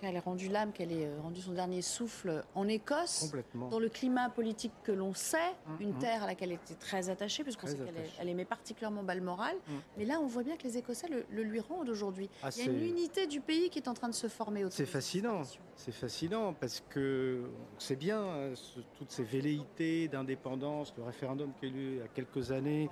qu'elle 0.00 0.16
ait 0.16 0.20
rendu 0.20 0.48
l'âme, 0.48 0.72
qu'elle 0.72 0.92
ait 0.92 1.06
euh, 1.06 1.20
rendu 1.22 1.40
son 1.40 1.52
dernier 1.52 1.82
souffle 1.82 2.44
en 2.54 2.68
Écosse, 2.68 3.32
dans 3.54 3.78
le 3.78 3.88
climat 3.88 4.28
politique 4.30 4.72
que 4.82 4.92
l'on 4.92 5.14
sait, 5.14 5.38
mm, 5.66 5.82
une 5.82 5.92
mm. 5.92 5.98
terre 5.98 6.22
à 6.24 6.26
laquelle 6.26 6.50
elle 6.50 6.56
était 6.56 6.74
très 6.74 7.10
attachée, 7.10 7.42
puisqu'on 7.42 7.66
sait 7.66 7.76
qu'elle 7.76 8.28
aimait 8.28 8.44
particulièrement 8.44 9.02
Balmoral. 9.02 9.56
Mm. 9.56 9.72
Mais 9.98 10.04
là, 10.04 10.20
on 10.20 10.26
voit 10.26 10.42
bien 10.42 10.56
que 10.56 10.64
les 10.64 10.78
Écossais 10.78 11.08
le, 11.08 11.42
lui 11.42 11.60
rendent 11.60 11.88
aujourd'hui. 11.88 12.28
Ah, 12.42 12.48
Il 12.56 12.64
y 12.64 12.68
a 12.68 12.72
une 12.72 12.82
unité 12.82 13.26
du 13.26 13.40
pays 13.40 13.70
qui 13.70 13.78
est 13.78 13.88
en 13.88 13.94
train 13.94 14.08
de 14.08 14.14
se 14.14 14.28
former 14.28 14.64
C'est 14.70 14.86
fascinant, 14.86 15.42
c'est 15.76 15.92
fascinant 15.92 16.52
parce 16.52 16.82
que 16.88 17.44
c'est 17.78 17.96
bien 17.96 18.20
hein, 18.20 18.52
toutes 18.98 19.10
ces 19.10 19.24
velléités 19.24 20.08
d'indépendance, 20.08 20.92
le 20.96 21.04
référendum 21.04 21.52
qui 21.58 21.66
a 21.66 21.68
eu 21.68 21.90
il 21.92 21.96
y 21.98 22.02
a 22.02 22.08
quelques 22.08 22.52
années 22.52 22.90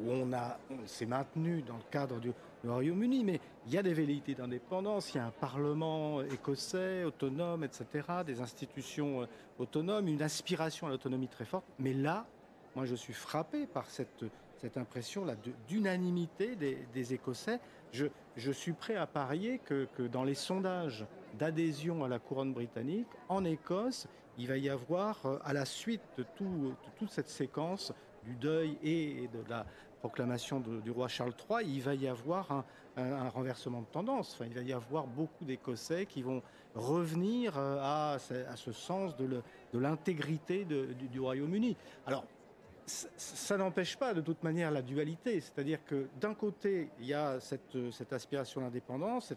où 0.00 0.10
on, 0.10 0.32
a, 0.32 0.58
on 0.70 0.86
s'est 0.86 1.06
maintenu 1.06 1.62
dans 1.62 1.76
le 1.76 1.82
cadre 1.90 2.20
du, 2.20 2.32
Royaume-Uni, 2.68 3.24
mais 3.24 3.40
il 3.66 3.72
y 3.72 3.78
a 3.78 3.82
des 3.82 3.94
velléités 3.94 4.34
d'indépendance, 4.34 5.14
il 5.14 5.18
y 5.18 5.20
a 5.20 5.26
un 5.26 5.30
Parlement 5.30 6.22
écossais 6.22 7.04
autonome, 7.04 7.64
etc., 7.64 7.86
des 8.26 8.40
institutions 8.40 9.22
euh, 9.22 9.26
autonomes, 9.58 10.08
une 10.08 10.22
aspiration 10.22 10.86
à 10.86 10.90
l'autonomie 10.90 11.28
très 11.28 11.44
forte. 11.44 11.64
Mais 11.78 11.94
là, 11.94 12.26
moi, 12.76 12.84
je 12.84 12.94
suis 12.94 13.12
frappé 13.12 13.66
par 13.66 13.86
cette, 13.86 14.24
impression-là 14.76 15.34
d'unanimité 15.68 16.54
des, 16.54 17.14
Écossais. 17.14 17.60
Je, 17.92 18.50
suis 18.52 18.72
prêt 18.72 18.94
à 18.94 19.06
parier 19.06 19.58
que, 19.58 19.88
que 19.96 20.02
dans 20.02 20.22
les 20.22 20.34
sondages 20.34 21.06
d'adhésion 21.38 22.04
à 22.04 22.08
la 22.08 22.18
couronne 22.18 22.52
britannique, 22.52 23.08
en 23.28 23.44
Écosse, 23.44 24.06
il 24.38 24.48
va 24.48 24.56
y 24.56 24.68
avoir, 24.68 25.24
euh, 25.26 25.38
à 25.44 25.52
la 25.52 25.64
suite 25.64 26.02
de, 26.16 26.24
tout, 26.36 26.44
de 26.44 26.90
toute 26.98 27.10
cette 27.10 27.28
séquence 27.28 27.92
du 28.24 28.34
deuil 28.34 28.76
et 28.82 29.28
de 29.32 29.48
la 29.48 29.66
proclamation 30.00 30.60
du 30.60 30.90
roi 30.90 31.08
Charles 31.08 31.34
III, 31.48 31.68
il 31.68 31.82
va 31.82 31.94
y 31.94 32.08
avoir 32.08 32.64
un, 32.96 33.28
renversement 33.28 33.82
de 33.82 33.86
tendance. 33.86 34.34
Enfin, 34.34 34.46
il 34.46 34.54
va 34.54 34.62
y 34.62 34.72
avoir 34.72 35.06
beaucoup 35.06 35.44
d'Écossais 35.44 36.06
qui 36.06 36.22
vont 36.22 36.42
revenir 36.74 37.56
euh, 37.56 37.78
à, 37.80 38.18
ce 38.18 38.72
sens 38.72 39.14
de 39.16 39.42
l'intégrité 39.74 40.64
du, 40.64 41.20
Royaume-Uni. 41.20 41.76
Alors, 42.06 42.24
ça 42.86 43.56
n'empêche 43.56 43.96
pas 43.96 44.14
de 44.14 44.20
toute 44.20 44.42
manière 44.42 44.70
la 44.72 44.82
dualité, 44.82 45.40
c'est-à-dire 45.40 45.84
que 45.84 46.08
d'un 46.20 46.34
côté, 46.34 46.90
il 46.98 47.06
y 47.06 47.14
a 47.14 47.38
cette, 47.38 47.90
cette 47.92 48.12
aspiration 48.12 48.60
à 48.60 48.64
l'indépendance, 48.64 49.32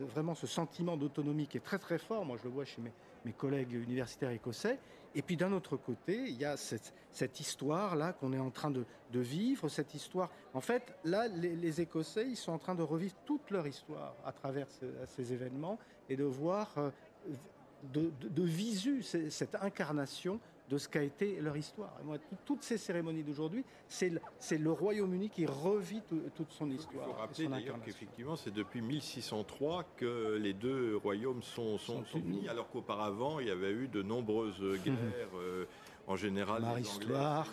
vraiment 0.00 0.34
ce 0.34 0.48
sentiment 0.48 0.96
d'autonomie 0.96 1.46
qui 1.46 1.58
est 1.58 1.64
très 1.64 1.78
très 1.78 1.98
fort, 1.98 2.24
moi 2.24 2.36
je 2.38 2.44
le 2.44 2.50
vois 2.50 2.64
chez 2.64 2.82
mes 3.24 3.32
collègues 3.32 3.72
universitaires 3.72 4.30
écossais. 4.30 4.80
Et 5.14 5.22
puis 5.22 5.36
d'un 5.36 5.52
autre 5.52 5.76
côté, 5.76 6.28
il 6.28 6.38
y 6.38 6.44
a 6.44 6.56
cette, 6.56 7.40
histoire-là 7.40 8.12
qu'on 8.12 8.32
est 8.32 8.38
en 8.38 8.50
train 8.50 8.70
de, 8.70 8.84
de, 9.12 9.20
vivre, 9.20 9.68
cette 9.68 9.94
histoire. 9.94 10.30
En 10.54 10.60
fait, 10.60 10.94
là, 11.04 11.28
les, 11.28 11.80
Écossais, 11.80 12.28
ils 12.28 12.36
sont 12.36 12.52
en 12.52 12.58
train 12.58 12.74
de 12.74 12.82
revivre 12.82 13.14
toute 13.24 13.50
leur 13.50 13.66
histoire 13.66 14.14
à 14.24 14.32
travers 14.32 14.66
ces 15.06 15.32
événements 15.32 15.78
et 16.08 16.16
de 16.16 16.24
voir 16.24 16.72
euh, 16.76 16.90
de, 17.92 18.10
de, 18.20 18.42
visu 18.42 19.02
cette 19.02 19.54
incarnation 19.56 20.40
de 20.68 20.78
ce 20.78 20.88
qu'a 20.88 21.02
été 21.02 21.40
leur 21.40 21.56
histoire. 21.56 21.96
Et 22.00 22.04
moi, 22.04 22.18
toutes 22.44 22.62
ces 22.62 22.78
cérémonies 22.78 23.22
d'aujourd'hui, 23.22 23.64
c'est 23.88 24.10
le, 24.10 24.72
Royaume-Uni 24.72 25.30
qui 25.30 25.46
revit 25.46 26.02
toute 26.34 26.52
son 26.52 26.70
histoire. 26.70 27.06
Il 27.08 27.12
faut 27.12 27.20
rappeler 27.20 27.48
d'ailleurs 27.48 27.80
qu'effectivement, 27.84 28.36
c'est 28.36 28.52
depuis 28.52 28.82
1603 28.82 29.84
que 29.96 30.36
les 30.36 30.52
deux 30.52 30.96
royaumes 30.96 31.42
sont, 31.42 31.78
sont, 31.78 32.04
unis, 32.14 32.48
alors 32.48 32.68
qu'auparavant, 32.68 33.40
il 33.40 33.48
y 33.48 33.50
avait 33.50 33.72
eu 33.72 33.88
de 33.88 34.02
nombreuses 34.02 34.60
guerres. 34.84 35.36
Euh, 35.36 35.64
en 36.08 36.16
général 36.16 36.62
Marie 36.62 36.84
Stuart. 36.84 37.52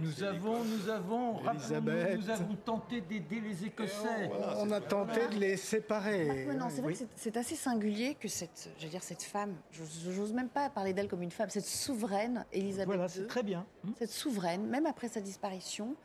nous 0.00 0.22
avons, 0.22 0.64
nous 0.64 0.88
avons, 0.88 1.40
nous 1.42 2.30
avons 2.30 2.54
tenté 2.64 3.00
d'aider 3.00 3.40
les 3.40 3.66
Écossais. 3.66 4.30
On, 4.58 4.70
a 4.70 4.80
tenté 4.80 5.26
de 5.26 5.40
les 5.40 5.56
séparer. 5.56 6.46
non, 6.56 6.66
c'est 6.70 6.80
vrai 6.80 6.94
que 6.94 7.00
c'est 7.16 7.36
assez 7.36 7.56
singulier 7.56 8.14
que 8.14 8.28
cette, 8.28 8.70
je 8.78 8.84
veux 8.84 8.90
dire, 8.90 9.02
cette 9.02 9.24
femme, 9.24 9.54
j'ose 9.72 10.32
même 10.32 10.48
pas 10.48 10.70
parler 10.70 10.92
d'elle 10.92 11.08
comme 11.08 11.22
une 11.22 11.32
femme, 11.32 11.50
cette 11.50 11.66
souveraine 11.66 12.44
Elisabeth 12.52 12.86
voilà, 12.86 13.08
c'est 13.08 13.26
très 13.26 13.42
bien. 13.42 13.66
Hmm. 13.84 13.90
Cette 13.98 14.10
souveraine, 14.10 14.66
même 14.66 14.86
après 14.86 15.08
sa 15.08 15.20
disparition, 15.20 15.96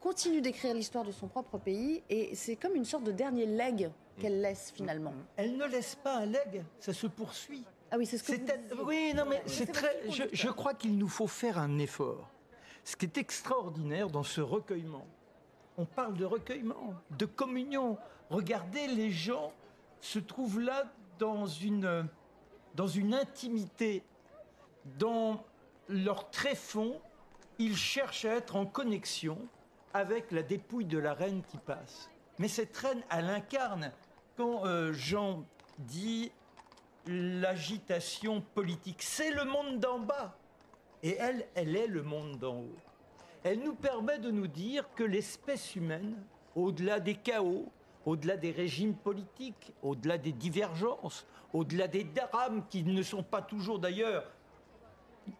continue 0.00 0.40
d'écrire 0.40 0.74
l'histoire 0.74 1.04
de 1.04 1.12
son 1.12 1.26
propre 1.26 1.58
pays 1.58 2.02
et 2.08 2.34
c'est 2.34 2.56
comme 2.56 2.76
une 2.76 2.84
sorte 2.84 3.04
de 3.04 3.12
dernier 3.12 3.46
leg 3.46 3.90
qu'elle 4.20 4.40
laisse 4.40 4.72
finalement. 4.74 5.14
Elle 5.36 5.56
ne 5.56 5.64
laisse 5.66 5.96
pas 5.96 6.18
un 6.18 6.26
leg, 6.26 6.64
ça 6.78 6.92
se 6.92 7.06
poursuit. 7.08 7.64
Ah 7.94 7.96
oui, 7.96 8.06
c'est 8.06 8.18
ce 8.18 8.24
que 8.24 8.82
Oui, 8.82 9.12
non, 9.14 9.24
mais 9.24 9.40
c'est 9.46 9.70
très. 9.70 10.10
Je, 10.10 10.48
crois 10.48 10.74
qu'il 10.74 10.98
nous 10.98 11.06
faut 11.06 11.28
faire 11.28 11.58
un 11.58 11.78
effort. 11.78 12.28
Ce 12.82 12.96
qui 12.96 13.04
est 13.06 13.18
extraordinaire 13.18 14.10
dans 14.10 14.24
ce 14.24 14.40
recueillement, 14.40 15.06
on 15.78 15.84
parle 15.84 16.14
de 16.14 16.24
recueillement, 16.24 16.94
de 17.12 17.24
communion. 17.24 17.96
Regardez, 18.30 18.88
les 18.88 19.12
gens 19.12 19.52
se 20.00 20.18
trouvent 20.18 20.58
là 20.58 20.92
dans 21.20 21.46
une, 21.46 22.08
dans 22.74 22.88
une 22.88 23.14
intimité, 23.14 24.02
dans 24.98 25.44
leur 25.88 26.28
tréfonds, 26.30 27.00
ils 27.60 27.76
cherchent 27.76 28.24
à 28.24 28.34
être 28.34 28.56
en 28.56 28.66
connexion 28.66 29.38
avec 29.92 30.32
la 30.32 30.42
dépouille 30.42 30.86
de 30.86 30.98
la 30.98 31.14
reine 31.14 31.42
qui 31.44 31.58
passe. 31.58 32.10
Mais 32.40 32.48
cette 32.48 32.76
reine, 32.76 33.04
elle 33.08 33.30
incarne. 33.30 33.92
Quand 34.36 34.66
euh, 34.66 34.92
Jean 34.92 35.44
dit 35.78 36.32
l'agitation 37.06 38.40
politique. 38.40 39.02
C'est 39.02 39.30
le 39.30 39.44
monde 39.44 39.80
d'en 39.80 39.98
bas. 39.98 40.36
Et 41.02 41.16
elle, 41.18 41.46
elle 41.54 41.76
est 41.76 41.86
le 41.86 42.02
monde 42.02 42.38
d'en 42.38 42.60
haut. 42.60 42.76
Elle 43.42 43.60
nous 43.60 43.74
permet 43.74 44.18
de 44.18 44.30
nous 44.30 44.46
dire 44.46 44.88
que 44.94 45.04
l'espèce 45.04 45.76
humaine, 45.76 46.16
au-delà 46.56 46.98
des 46.98 47.14
chaos, 47.14 47.70
au-delà 48.06 48.36
des 48.36 48.50
régimes 48.50 48.94
politiques, 48.94 49.72
au-delà 49.82 50.16
des 50.16 50.32
divergences, 50.32 51.26
au-delà 51.52 51.88
des 51.88 52.04
drames 52.04 52.64
qui 52.68 52.82
ne 52.84 53.02
sont 53.02 53.22
pas 53.22 53.42
toujours 53.42 53.78
d'ailleurs 53.78 54.24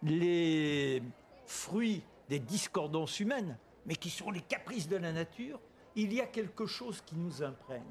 les 0.03 1.03
fruits 1.47 2.03
des 2.29 2.39
discordances 2.39 3.21
humaines, 3.21 3.57
mais 3.87 3.97
qui 3.97 4.11
sont 4.11 4.31
les 4.31 4.41
caprices 4.41 4.89
de 4.89 4.97
la 4.97 5.13
nature, 5.13 5.61
il 5.97 6.13
y 6.13 6.21
a 6.21 6.27
quelque 6.27 6.67
chose 6.67 7.03
qui 7.05 7.17
nous 7.17 7.43
imprègne. 7.43 7.83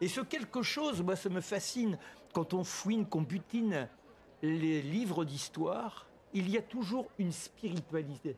Et 0.00 0.08
ce 0.08 0.20
quelque 0.20 0.62
chose, 0.62 1.02
moi, 1.02 1.16
ça 1.16 1.28
me 1.28 1.40
fascine 1.40 1.98
quand 2.32 2.54
on 2.54 2.64
fouine, 2.64 3.06
qu'on 3.06 3.22
butine 3.22 3.88
les 4.42 4.82
livres 4.82 5.24
d'histoire, 5.24 6.06
il 6.32 6.48
y 6.48 6.58
a 6.58 6.62
toujours 6.62 7.06
une 7.18 7.32
spiritualité. 7.32 8.36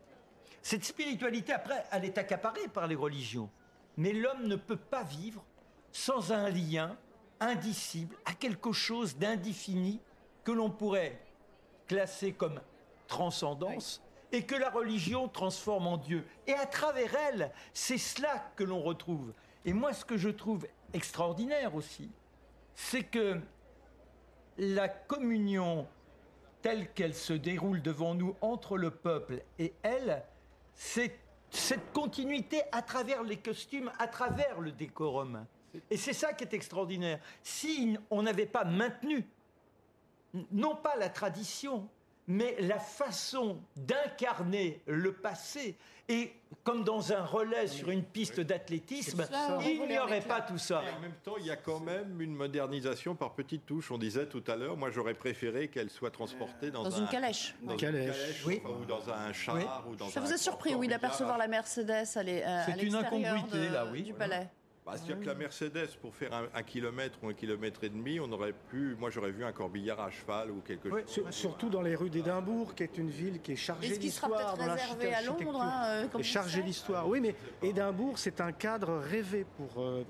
Cette 0.62 0.84
spiritualité, 0.84 1.52
après, 1.52 1.84
elle 1.92 2.04
est 2.04 2.18
accaparée 2.18 2.68
par 2.68 2.86
les 2.86 2.94
religions. 2.94 3.50
Mais 3.96 4.12
l'homme 4.12 4.46
ne 4.46 4.56
peut 4.56 4.76
pas 4.76 5.02
vivre 5.02 5.44
sans 5.92 6.32
un 6.32 6.50
lien 6.50 6.96
indicible 7.38 8.16
à 8.24 8.32
quelque 8.32 8.72
chose 8.72 9.16
d'indéfini 9.16 10.00
que 10.42 10.52
l'on 10.52 10.70
pourrait 10.70 11.20
classer 11.86 12.32
comme 12.32 12.60
transcendance 13.06 14.02
et 14.32 14.44
que 14.44 14.54
la 14.54 14.70
religion 14.70 15.28
transforme 15.28 15.86
en 15.86 15.96
Dieu. 15.96 16.26
Et 16.46 16.54
à 16.54 16.66
travers 16.66 17.14
elle, 17.14 17.52
c'est 17.72 17.98
cela 17.98 18.50
que 18.56 18.64
l'on 18.64 18.80
retrouve. 18.80 19.32
Et 19.64 19.72
moi, 19.72 19.92
ce 19.92 20.04
que 20.04 20.16
je 20.16 20.28
trouve 20.28 20.66
extraordinaire 20.92 21.74
aussi, 21.74 22.10
c'est 22.74 23.04
que 23.04 23.40
la 24.58 24.88
communion 24.88 25.86
telle 26.62 26.90
qu'elle 26.92 27.14
se 27.14 27.32
déroule 27.32 27.82
devant 27.82 28.14
nous 28.14 28.34
entre 28.40 28.78
le 28.78 28.90
peuple 28.90 29.42
et 29.58 29.74
elle, 29.82 30.24
c'est 30.74 31.18
cette 31.50 31.92
continuité 31.92 32.62
à 32.72 32.82
travers 32.82 33.22
les 33.22 33.36
costumes, 33.36 33.92
à 33.98 34.08
travers 34.08 34.60
le 34.60 34.72
décorum. 34.72 35.46
Et 35.90 35.96
c'est 35.96 36.12
ça 36.12 36.32
qui 36.32 36.44
est 36.44 36.54
extraordinaire. 36.54 37.20
Si 37.42 37.96
on 38.10 38.22
n'avait 38.22 38.46
pas 38.46 38.64
maintenu, 38.64 39.26
non 40.52 40.74
pas 40.74 40.96
la 40.96 41.08
tradition, 41.08 41.88
mais 42.26 42.56
la 42.60 42.78
façon 42.78 43.60
d'incarner 43.76 44.80
le 44.86 45.12
passé. 45.12 45.76
Et 46.08 46.32
comme 46.64 46.84
dans 46.84 47.12
un 47.12 47.24
relais 47.24 47.66
sur 47.66 47.90
une 47.90 48.04
piste 48.04 48.40
d'athlétisme, 48.40 49.26
il 49.62 49.86
n'y 49.88 49.98
aurait 49.98 50.20
pas 50.20 50.42
tout 50.42 50.58
ça. 50.58 50.82
en 50.96 51.00
même 51.00 51.14
temps, 51.22 51.36
il 51.38 51.46
y 51.46 51.50
a 51.50 51.56
quand 51.56 51.80
même 51.80 52.20
une 52.20 52.34
modernisation 52.34 53.14
par 53.14 53.34
petites 53.34 53.64
touches. 53.64 53.90
On 53.90 53.98
disait 53.98 54.26
tout 54.26 54.44
à 54.46 54.56
l'heure, 54.56 54.76
moi 54.76 54.90
j'aurais 54.90 55.14
préféré 55.14 55.68
qu'elle 55.68 55.90
soit 55.90 56.10
transportée 56.10 56.70
dans, 56.70 56.90
une 56.90 57.08
calèche. 57.08 57.54
Dans 57.62 57.72
une 57.72 57.78
calèche, 57.78 58.44
ou 58.46 58.84
dans 58.84 59.10
un 59.10 59.32
char. 59.32 59.84
Ou 59.88 59.96
dans 59.96 60.08
ça 60.10 60.20
vous 60.20 60.32
a 60.32 60.36
surpris, 60.36 60.74
oui, 60.74 60.88
d'apercevoir 60.88 61.38
la 61.38 61.48
Mercedes 61.48 61.90
à 61.90 62.04
C'est 62.04 62.82
une 62.82 62.94
incongruité, 62.94 63.68
là, 63.70 63.86
oui. 63.90 64.02
du 64.02 64.14
palais. 64.14 64.48
Bah, 64.84 64.92
C'est-à-dire 64.96 65.20
que 65.20 65.26
la 65.26 65.34
Mercedes, 65.34 65.96
pour 66.02 66.14
faire 66.14 66.46
un, 66.54 66.62
kilomètre 66.62 67.18
ou 67.22 67.28
un 67.28 67.32
kilomètre 67.32 67.82
et 67.84 67.88
demi, 67.88 68.20
on 68.20 68.30
aurait 68.32 68.52
pu. 68.52 68.94
Moi, 68.98 69.08
j'aurais 69.08 69.30
vu 69.30 69.42
un 69.42 69.52
corbillard 69.52 69.98
à 69.98 70.10
cheval 70.10 70.50
ou 70.50 70.60
quelque 70.60 70.90
chose. 70.90 71.30
surtout 71.30 71.70
dans 71.70 71.80
les 71.80 71.94
rues 71.94 72.10
d'Édimbourg, 72.10 72.74
qui 72.74 72.82
est 72.82 72.98
une 72.98 73.08
ville 73.08 73.40
qui 73.40 73.52
est 73.52 73.56
chargée 73.56 73.96
d'histoire. 73.96 74.58
Réservé 74.58 75.14
à 75.14 75.22
Londres 75.22 75.58
hein, 75.58 76.06
euh, 76.14 76.22
Chargée 76.22 76.62
d'histoire, 76.62 77.08
oui, 77.08 77.20
mais 77.20 77.34
Édimbourg, 77.62 78.18
c'est 78.18 78.42
un 78.42 78.52
cadre 78.52 78.98
rêvé 78.98 79.46
pour. 79.56 79.82
Euh, 79.82 80.04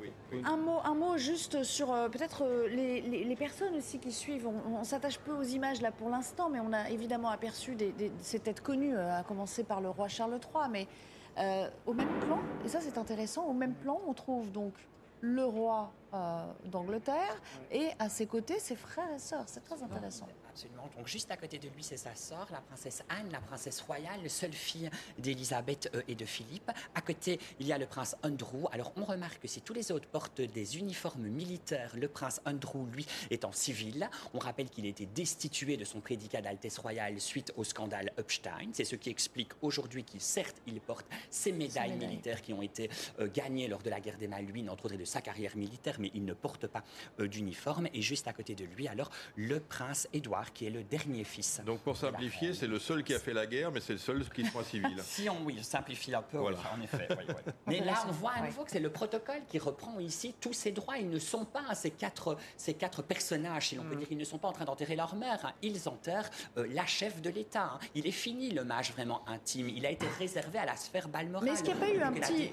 un, 0.44 0.56
mot, 0.56 0.80
un 0.82 0.94
mot 0.94 1.18
juste 1.18 1.62
sur 1.62 1.92
euh, 1.92 2.08
peut-être 2.08 2.44
les, 2.68 3.36
personnes 3.36 3.76
aussi 3.76 4.00
qui 4.00 4.10
suivent. 4.10 4.48
On, 4.48 4.82
s'attache 4.82 5.18
peu 5.18 5.32
aux 5.32 5.42
images 5.42 5.82
là 5.82 5.92
pour 5.92 6.10
l'instant, 6.10 6.50
mais 6.50 6.58
on 6.58 6.72
a 6.72 6.90
évidemment 6.90 7.28
aperçu 7.28 7.76
des, 7.76 7.94
ces 8.20 8.40
têtes 8.40 8.60
connues, 8.60 8.96
à 8.96 9.22
commencer 9.22 9.62
par 9.62 9.80
le 9.80 9.90
roi 9.90 10.08
Charles 10.08 10.34
III. 10.34 10.68
Mais 10.70 10.88
euh, 11.38 11.68
au 11.86 11.92
même 11.92 12.12
plan, 12.20 12.38
et 12.64 12.68
ça 12.68 12.80
c'est 12.80 12.98
intéressant, 12.98 13.46
au 13.46 13.52
même 13.52 13.74
plan, 13.74 14.00
on 14.06 14.14
trouve 14.14 14.50
donc 14.52 14.72
le 15.20 15.44
roi 15.44 15.90
euh, 16.12 16.44
d'Angleterre 16.66 17.40
et 17.72 17.88
à 17.98 18.08
ses 18.08 18.26
côtés 18.26 18.58
ses 18.58 18.76
frères 18.76 19.12
et 19.14 19.18
sœurs. 19.18 19.44
C'est 19.46 19.64
très 19.64 19.82
intéressant. 19.82 20.28
Absolument. 20.54 20.88
Donc 20.96 21.08
juste 21.08 21.32
à 21.32 21.36
côté 21.36 21.58
de 21.58 21.68
lui, 21.68 21.82
c'est 21.82 21.96
sa 21.96 22.14
sœur, 22.14 22.46
la 22.52 22.60
princesse 22.60 23.02
Anne, 23.08 23.28
la 23.32 23.40
princesse 23.40 23.80
royale, 23.80 24.30
seule 24.30 24.52
fille 24.52 24.88
d'Élisabeth 25.18 25.90
euh, 25.96 26.02
et 26.06 26.14
de 26.14 26.24
Philippe. 26.24 26.70
À 26.94 27.00
côté, 27.00 27.40
il 27.58 27.66
y 27.66 27.72
a 27.72 27.78
le 27.78 27.86
prince 27.86 28.14
Andrew. 28.22 28.68
Alors 28.70 28.92
on 28.94 29.04
remarque 29.04 29.40
que 29.42 29.48
si 29.48 29.62
tous 29.62 29.72
les 29.72 29.90
autres 29.90 30.06
portent 30.06 30.40
des 30.40 30.78
uniformes 30.78 31.26
militaires, 31.26 31.90
le 31.96 32.06
prince 32.06 32.40
Andrew, 32.46 32.86
lui, 32.92 33.04
est 33.32 33.44
en 33.44 33.50
civil. 33.50 34.08
On 34.32 34.38
rappelle 34.38 34.70
qu'il 34.70 34.86
a 34.86 34.88
été 34.88 35.06
destitué 35.06 35.76
de 35.76 35.84
son 35.84 35.98
prédicat 35.98 36.40
d'Altesse 36.40 36.78
royale 36.78 37.20
suite 37.20 37.52
au 37.56 37.64
scandale 37.64 38.12
Epstein. 38.16 38.70
C'est 38.74 38.84
ce 38.84 38.94
qui 38.94 39.10
explique 39.10 39.50
aujourd'hui 39.60 40.04
qu'il, 40.04 40.20
certes, 40.20 40.62
il 40.68 40.80
porte 40.80 41.06
ses 41.30 41.50
médailles, 41.50 41.96
militaires 41.96 42.42
qui 42.42 42.52
ont 42.52 42.62
été 42.62 42.90
euh, 43.18 43.28
gagnées 43.28 43.66
lors 43.66 43.82
de 43.82 43.90
la 43.90 43.98
guerre 43.98 44.18
des 44.18 44.28
Malouines, 44.28 44.70
entre 44.70 44.84
autres 44.84 44.96
de 44.96 45.04
sa 45.04 45.20
carrière 45.20 45.56
militaire, 45.56 45.96
mais 45.98 46.12
il 46.14 46.24
ne 46.24 46.32
porte 46.32 46.68
pas 46.68 46.84
euh, 47.18 47.26
d'uniforme. 47.26 47.88
Et 47.92 48.02
juste 48.02 48.28
à 48.28 48.32
côté 48.32 48.54
de 48.54 48.64
lui, 48.64 48.86
alors, 48.86 49.10
le 49.34 49.58
prince 49.58 50.06
Édouard 50.12 50.43
qui 50.52 50.66
est 50.66 50.70
le 50.70 50.82
dernier 50.82 51.24
fils. 51.24 51.60
Donc 51.64 51.80
pour 51.80 51.96
simplifier, 51.96 52.54
c'est 52.54 52.66
le 52.66 52.78
seul 52.78 53.04
qui 53.04 53.14
a 53.14 53.18
fait 53.18 53.32
la 53.32 53.46
guerre, 53.46 53.70
mais 53.70 53.80
c'est 53.80 53.94
le 53.94 53.98
seul 53.98 54.24
qui 54.28 54.44
soit 54.44 54.64
civil. 54.64 54.96
si 55.02 55.28
on, 55.28 55.44
oui, 55.44 55.62
simplifie 55.62 56.14
un 56.14 56.22
peu, 56.22 56.38
en 56.38 56.80
effet. 56.82 57.08
Mais 57.66 57.80
là, 57.80 58.04
on 58.08 58.12
voit 58.12 58.32
à 58.32 58.42
nouveau 58.42 58.64
que 58.64 58.70
c'est 58.70 58.80
le 58.80 58.90
protocole 58.90 59.42
qui 59.48 59.58
reprend 59.58 59.98
ici 60.00 60.34
tous 60.40 60.52
ces 60.52 60.72
droits. 60.72 60.98
Ils 60.98 61.08
ne 61.08 61.18
sont 61.18 61.44
pas 61.44 61.74
ces 61.74 61.90
quatre, 61.90 62.36
ces 62.56 62.74
quatre 62.74 63.02
personnages, 63.02 63.68
si 63.68 63.76
l'on 63.76 63.84
peut 63.84 63.94
mm. 63.94 63.98
dire, 63.98 64.08
ils 64.10 64.18
ne 64.18 64.24
sont 64.24 64.38
pas 64.38 64.48
en 64.48 64.52
train 64.52 64.64
d'enterrer 64.64 64.96
leur 64.96 65.14
mère. 65.14 65.44
Hein. 65.44 65.52
Ils 65.62 65.88
enterrent 65.88 66.30
euh, 66.56 66.66
la 66.70 66.86
chef 66.86 67.20
de 67.22 67.30
l'État. 67.30 67.72
Hein. 67.74 67.78
Il 67.94 68.06
est 68.06 68.10
fini 68.10 68.50
le 68.50 68.64
l'hommage 68.64 68.92
vraiment 68.92 69.22
intime. 69.28 69.68
Il 69.68 69.84
a 69.84 69.90
été 69.90 70.06
réservé 70.18 70.58
à 70.58 70.64
la 70.64 70.76
sphère 70.76 71.08
balmorale. 71.08 71.46
Mais 71.46 71.52
est-ce 71.52 71.62
qu'il 71.62 71.74
n'y 71.74 71.82
a 71.82 71.84
pas 71.84 71.92
eu 71.92 72.02
un 72.02 72.12
petit, 72.12 72.50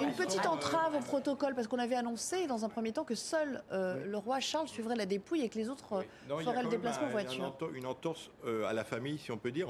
une 0.00 0.12
petite 0.12 0.46
entrave 0.46 0.94
au 0.94 1.00
protocole 1.00 1.54
Parce 1.54 1.66
qu'on 1.66 1.78
avait 1.78 1.96
annoncé 1.96 2.46
dans 2.46 2.64
un 2.64 2.68
premier 2.68 2.92
temps 2.92 3.04
que 3.04 3.14
seul 3.14 3.62
euh, 3.72 4.04
le 4.04 4.18
roi 4.18 4.40
Charles 4.40 4.68
suivrait 4.68 4.96
la 4.96 5.06
dépouille 5.06 5.42
et 5.42 5.48
que 5.48 5.58
les 5.58 5.68
autres 5.68 6.04
feraient 6.28 6.62
le 6.62 6.68
déplacement 6.68 7.08
voiture 7.26 7.74
une 7.74 7.86
entorse 7.86 8.30
euh, 8.44 8.64
à 8.66 8.72
la 8.72 8.84
famille, 8.84 9.18
si 9.18 9.30
on 9.30 9.38
peut 9.38 9.50
dire. 9.50 9.68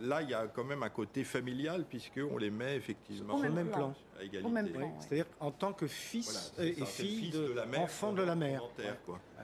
Là, 0.00 0.22
il 0.22 0.30
y 0.30 0.34
a 0.34 0.46
quand 0.46 0.64
même 0.64 0.82
un 0.82 0.88
côté 0.88 1.24
familial, 1.24 1.84
puisqu'on 1.88 2.38
les 2.38 2.50
met 2.50 2.76
effectivement 2.76 3.34
au 3.34 3.42
même 3.42 3.70
plan. 3.70 3.94
À 4.18 4.24
égalité. 4.24 4.70
C'est-à-dire 4.98 5.26
en 5.38 5.52
tant 5.52 5.72
que 5.72 5.86
fils 5.86 6.52
et 6.58 6.84
fille 6.84 7.30
de, 7.30 7.52
la 7.52 7.66
mère, 7.66 7.82
enfant 7.82 8.12
de 8.12 8.22
la 8.22 8.34
mère. 8.34 8.62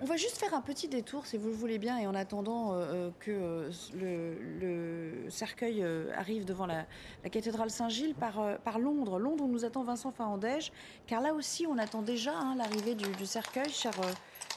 On 0.03 0.05
va 0.05 0.17
juste 0.17 0.39
faire 0.39 0.53
un 0.53 0.61
petit 0.61 0.89
détour, 0.89 1.27
si 1.27 1.37
vous 1.37 1.49
le 1.49 1.55
voulez 1.55 1.79
bien, 1.79 1.99
et 1.99 2.09
en 2.09 2.15
attendant 2.17 2.73
euh, 2.73 2.77
euh, 2.77 3.11
que 3.21 3.71
le, 3.95 5.31
cercueil 5.31 5.85
arrive 6.17 6.45
devant 6.45 6.67
la, 6.67 6.87
cathédrale 7.31 7.71
Saint-Gilles 7.71 8.15
par, 8.15 8.59
par 8.65 8.81
Londres. 8.81 9.21
Londres 9.21 9.45
où 9.45 9.49
nous 9.49 9.65
attend 9.65 9.85
Vincent 9.85 10.11
Fahandège, 10.11 10.73
car 11.07 11.21
là 11.21 11.35
aussi, 11.35 11.67
on 11.69 11.79
attend 11.79 12.03
déjà 12.03 12.37
hein, 12.37 12.57
l'arrivée 12.57 12.97
du, 12.97 13.09
du, 13.13 13.27
cercueil, 13.27 13.71
cher 13.71 13.93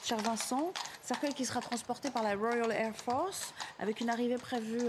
cher 0.08 0.18
Vincent. 0.18 0.72
Cercueil 1.02 1.34
qui 1.34 1.44
sera 1.44 1.60
transporté 1.60 2.08
par 2.08 2.22
la 2.22 2.34
Royal 2.34 2.72
Air 2.72 2.96
Force 2.96 3.52
avec 3.78 4.00
une 4.00 4.08
arrivée 4.08 4.38
prévue 4.38 4.88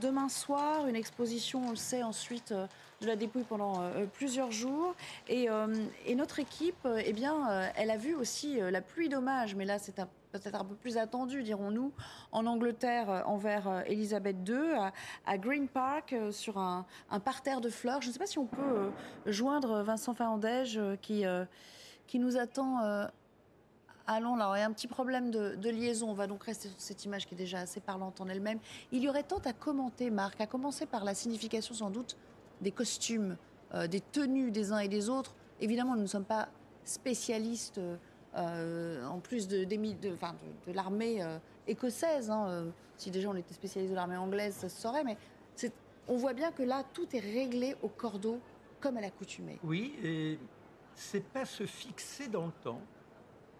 demain 0.00 0.28
soir, 0.28 0.88
une 0.88 0.96
exposition, 0.96 1.68
on 1.68 1.70
le 1.70 1.76
sait, 1.76 2.02
ensuite 2.02 2.52
de 2.52 3.06
la 3.06 3.14
dépouille 3.14 3.44
pendant 3.44 3.88
plusieurs 4.14 4.50
jours. 4.50 4.96
Et, 5.28 5.48
notre 6.16 6.40
équipe, 6.40 6.88
eh 7.04 7.12
bien, 7.12 7.70
elle 7.76 7.88
a 7.88 7.96
vu 7.96 8.16
aussi 8.16 8.58
la 8.58 8.80
pluie 8.80 9.08
d'hommages, 9.08 9.54
mais 9.54 9.64
là 9.64 9.78
c'est 9.78 9.94
peut-être 10.32 10.60
un 10.60 10.64
peu 10.64 10.74
plus 10.74 10.98
attendu, 10.98 11.44
dirons-nous, 11.44 11.92
en 12.32 12.46
Angleterre 12.46 13.08
euh, 13.08 13.22
envers 13.26 13.84
Elisabeth 13.86 14.36
II, 14.46 14.90
à, 15.24 15.38
Green 15.38 15.68
Park, 15.68 16.12
euh, 16.12 16.32
sur 16.32 16.58
un, 16.58 16.84
parterre 17.24 17.60
de 17.60 17.70
fleurs. 17.70 18.02
Je 18.02 18.08
ne 18.08 18.12
sais 18.12 18.18
pas 18.18 18.26
si 18.26 18.38
on 18.38 18.46
peut 18.46 18.60
euh, 18.60 18.90
joindre 19.24 19.82
Vincent 19.82 20.14
Fernandège 20.14 20.80
qui, 21.00 21.24
qui 22.06 22.18
nous 22.18 22.36
attend. 22.36 23.06
Allons 24.06 24.36
là, 24.36 24.52
il 24.56 24.60
y 24.60 24.62
a 24.62 24.66
un 24.66 24.72
petit 24.72 24.86
problème 24.86 25.30
de, 25.30 25.70
liaison. 25.70 26.10
On 26.10 26.14
va 26.14 26.26
donc 26.26 26.44
rester 26.44 26.68
sur 26.68 26.80
cette 26.80 27.04
image 27.04 27.26
qui 27.26 27.34
est 27.34 27.38
déjà 27.38 27.60
assez 27.60 27.80
parlante 27.80 28.20
en 28.20 28.28
elle-même. 28.28 28.58
Il 28.92 29.02
y 29.02 29.08
aurait 29.08 29.24
tant 29.24 29.40
à 29.44 29.52
commenter, 29.52 30.10
Marc, 30.10 30.40
à 30.40 30.46
commencer 30.46 30.86
par 30.86 31.04
la 31.04 31.14
signification 31.14 31.74
sans 31.74 31.90
doute 31.90 32.16
des 32.60 32.70
costumes, 32.70 33.36
des 33.90 34.00
tenues 34.00 34.50
des 34.50 34.72
uns 34.72 34.78
et 34.78 34.88
des 34.88 35.08
autres. 35.08 35.34
Évidemment, 35.60 35.96
nous 35.96 36.02
ne 36.02 36.06
sommes 36.06 36.24
pas 36.24 36.48
spécialistes 36.84 37.80
euh, 38.36 39.04
en 39.06 39.18
plus 39.18 39.48
de, 39.48 39.66
l'armée 40.72 41.22
euh, 41.22 41.38
écossaise. 41.66 42.30
Hein, 42.30 42.46
euh, 42.48 42.70
si 42.98 43.10
déjà 43.10 43.30
on 43.30 43.34
était 43.34 43.54
spécialiste 43.54 43.90
de 43.90 43.96
l'armée 43.96 44.16
anglaise, 44.16 44.54
ça 44.54 44.68
se 44.68 44.80
saurait, 44.80 45.04
mais 45.04 45.16
on 46.08 46.16
voit 46.16 46.34
bien 46.34 46.52
que 46.52 46.62
là, 46.62 46.84
tout 46.92 47.06
est 47.16 47.20
réglé 47.20 47.74
au 47.82 47.88
cordeau 47.88 48.38
comme 48.80 48.96
à 48.96 49.00
l'accoutumée. 49.00 49.58
Oui, 49.64 49.94
et 50.04 50.38
c'est 50.94 51.24
pas 51.24 51.44
se 51.44 51.64
fixer 51.64 52.28
dans 52.28 52.46
le 52.46 52.52
temps. 52.62 52.80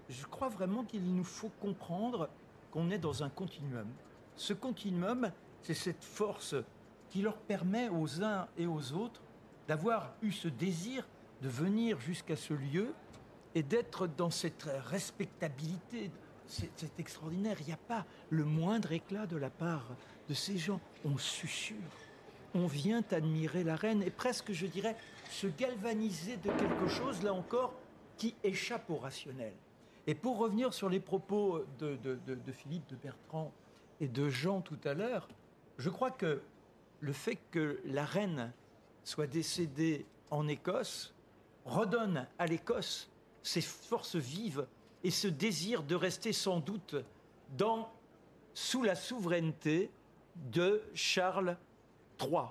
Je 0.09 0.25
crois 0.27 0.49
vraiment 0.49 0.85
qu'il 0.85 1.15
nous 1.15 1.25
faut 1.25 1.51
comprendre 1.61 2.29
qu'on 2.71 2.91
est 2.91 2.99
dans 2.99 3.23
un 3.23 3.29
continuum. 3.29 3.89
Ce 4.37 4.53
continuum, 4.53 5.31
c'est 5.63 5.75
cette 5.75 6.05
force 6.05 6.55
qui 7.11 7.23
leur 7.23 7.37
permet 7.37 7.89
aux 7.89 8.23
uns 8.23 8.47
et 8.57 8.67
aux 8.67 8.93
autres 8.93 9.23
d'avoir 9.67 10.13
eu 10.23 10.33
ce 10.33 10.49
désir 10.49 11.07
de 11.43 11.49
venir 11.49 12.01
jusqu'à 12.01 12.37
ce 12.37 12.55
lieu 12.55 12.95
et 13.55 13.63
d'être 13.63 14.07
dans 14.07 14.31
cette 14.31 14.69
respectabilité. 14.85 16.11
C'est 16.47 17.01
extraordinaire. 17.01 17.57
Il 17.61 17.67
n'y 17.67 17.73
a 17.73 17.79
pas 17.79 18.05
le 18.31 18.45
moindre 18.45 18.93
éclat 18.93 19.27
de 19.27 19.37
la 19.37 19.51
part 19.51 19.89
de 20.29 20.35
ces 20.35 20.59
gens. 20.59 20.81
On 21.05 21.19
susurre. 21.19 21.77
On 22.55 22.67
vient 22.67 23.03
admirer 23.11 23.65
la 23.65 23.77
reine 23.77 24.03
et 24.03 24.11
presque, 24.11 24.53
je 24.53 24.67
dirais, 24.67 24.97
se 25.31 25.47
galvaniser 25.47 26.37
de 26.37 26.51
quelque 26.51 26.89
chose, 26.89 27.23
là 27.23 27.35
encore, 27.35 27.75
qui 28.17 28.35
échappe 28.45 28.89
au 28.89 28.97
rationnel. 28.97 29.53
Et 30.07 30.15
pour 30.15 30.39
revenir 30.39 30.73
sur 30.73 30.89
les 30.89 31.01
propos 31.01 31.65
de, 31.79 31.99
Philippe, 32.53 32.87
de 32.89 32.97
Bertrand 32.97 33.53
et 34.01 34.09
de 34.09 34.29
Jean 34.29 34.61
tout 34.61 34.79
à 34.85 34.95
l'heure, 34.95 35.29
je 35.79 35.91
crois 35.91 36.11
que 36.11 36.41
le 37.01 37.13
fait 37.13 37.39
que 37.51 37.81
la 37.85 38.05
reine 38.05 38.53
soit 39.05 39.27
décédée 39.27 40.07
en 40.31 40.47
Écosse 40.49 41.15
redonne 41.65 42.27
à 42.39 42.47
l'Écosse 42.47 43.11
ces 43.43 43.61
forces 43.61 44.17
vives 44.17 44.67
et 45.03 45.11
ce 45.11 45.29
désir 45.29 45.83
de 45.83 45.95
rester 45.95 46.33
sans 46.33 46.61
doute 46.61 46.97
dans, 47.57 47.91
sous 48.55 48.83
la 48.83 48.95
souveraineté 48.95 49.91
de 50.53 50.83
Charles 50.95 51.57
III. 52.21 52.47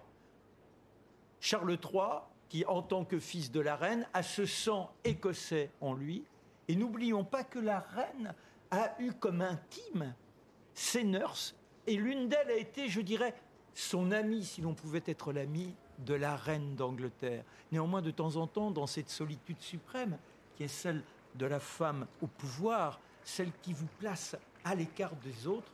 Charles 1.39 1.77
III, 1.81 2.21
qui 2.49 2.65
en 2.65 2.81
tant 2.81 3.05
que 3.05 3.19
fils 3.19 3.51
de 3.51 3.59
la 3.59 3.75
reine 3.75 4.07
a 4.13 4.23
ce 4.23 4.45
sang 4.45 4.93
écossais 5.03 5.69
en 5.81 5.93
lui, 5.93 6.23
et 6.67 6.75
n'oublions 6.75 7.23
pas 7.23 7.43
que 7.43 7.59
la 7.59 7.79
reine 7.79 8.33
a 8.71 8.95
eu 8.99 9.13
comme 9.13 9.41
intime 9.41 10.13
ses 10.73 11.03
nurses, 11.03 11.55
et 11.87 11.95
l'une 11.95 12.27
d'elles 12.27 12.49
a 12.49 12.57
été, 12.57 12.89
je 12.89 13.01
dirais, 13.01 13.33
son 13.73 14.11
amie, 14.11 14.43
si 14.43 14.61
l'on 14.61 14.73
pouvait 14.73 15.03
être 15.05 15.31
l'amie 15.31 15.75
de 15.99 16.13
la 16.13 16.35
reine 16.35 16.75
d'Angleterre. 16.75 17.43
Néanmoins, 17.71 18.01
de 18.01 18.11
temps 18.11 18.35
en 18.37 18.47
temps, 18.47 18.71
dans 18.71 18.87
cette 18.87 19.09
solitude 19.09 19.61
suprême, 19.61 20.17
qui 20.55 20.63
est 20.63 20.69
celle 20.69 21.03
de 21.35 21.45
la 21.45 21.59
femme 21.59 22.07
au 22.21 22.27
pouvoir, 22.27 22.99
celle 23.23 23.51
qui 23.61 23.73
vous 23.73 23.87
place 23.99 24.35
à 24.63 24.75
l'écart 24.75 25.15
des 25.17 25.47
autres. 25.47 25.71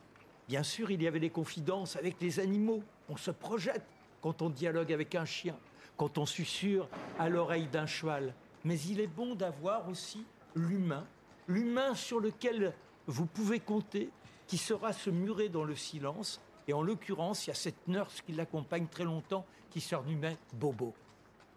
Bien 0.48 0.64
sûr, 0.64 0.92
il 0.92 1.02
y 1.02 1.08
avait 1.08 1.20
des 1.20 1.30
confidences 1.30 1.96
avec 1.96 2.20
les 2.20 2.40
animaux. 2.40 2.84
On 3.10 3.18
se 3.18 3.32
projette 3.32 3.86
quand 4.22 4.42
on 4.42 4.50
dialogue 4.50 4.92
avec 4.92 5.16
un 5.16 5.26
chien, 5.26 5.56
quand 5.98 6.18
on 6.18 6.26
susurre 6.26 6.88
à 7.20 7.30
l'oreille 7.30 7.68
d'un 7.68 7.86
cheval. 7.86 8.34
Mais 8.64 8.80
il 8.82 9.00
est 9.00 9.08
bon 9.08 9.36
d'avoir 9.36 9.88
aussi 9.90 10.26
l'humain, 10.56 11.06
l'humain 11.48 11.96
sur 11.96 12.20
lequel 12.20 12.74
vous 13.08 13.26
pouvez 13.26 13.60
compter, 13.60 14.10
qui 14.48 14.58
sera 14.58 14.94
se 14.94 15.10
murer 15.10 15.50
dans 15.50 15.64
le 15.64 15.76
silence. 15.76 16.42
Et 16.68 16.74
en 16.74 16.82
l'occurrence, 16.82 17.48
il 17.48 17.50
y 17.50 17.52
a 17.52 17.56
cette 17.56 17.88
nurse 17.88 18.22
qui 18.22 18.34
l'accompagne 18.34 18.88
très 18.88 19.04
longtemps, 19.04 19.46
qui 19.70 19.82
se 19.82 19.96
renommait 19.96 20.38
Bobo. 20.54 20.94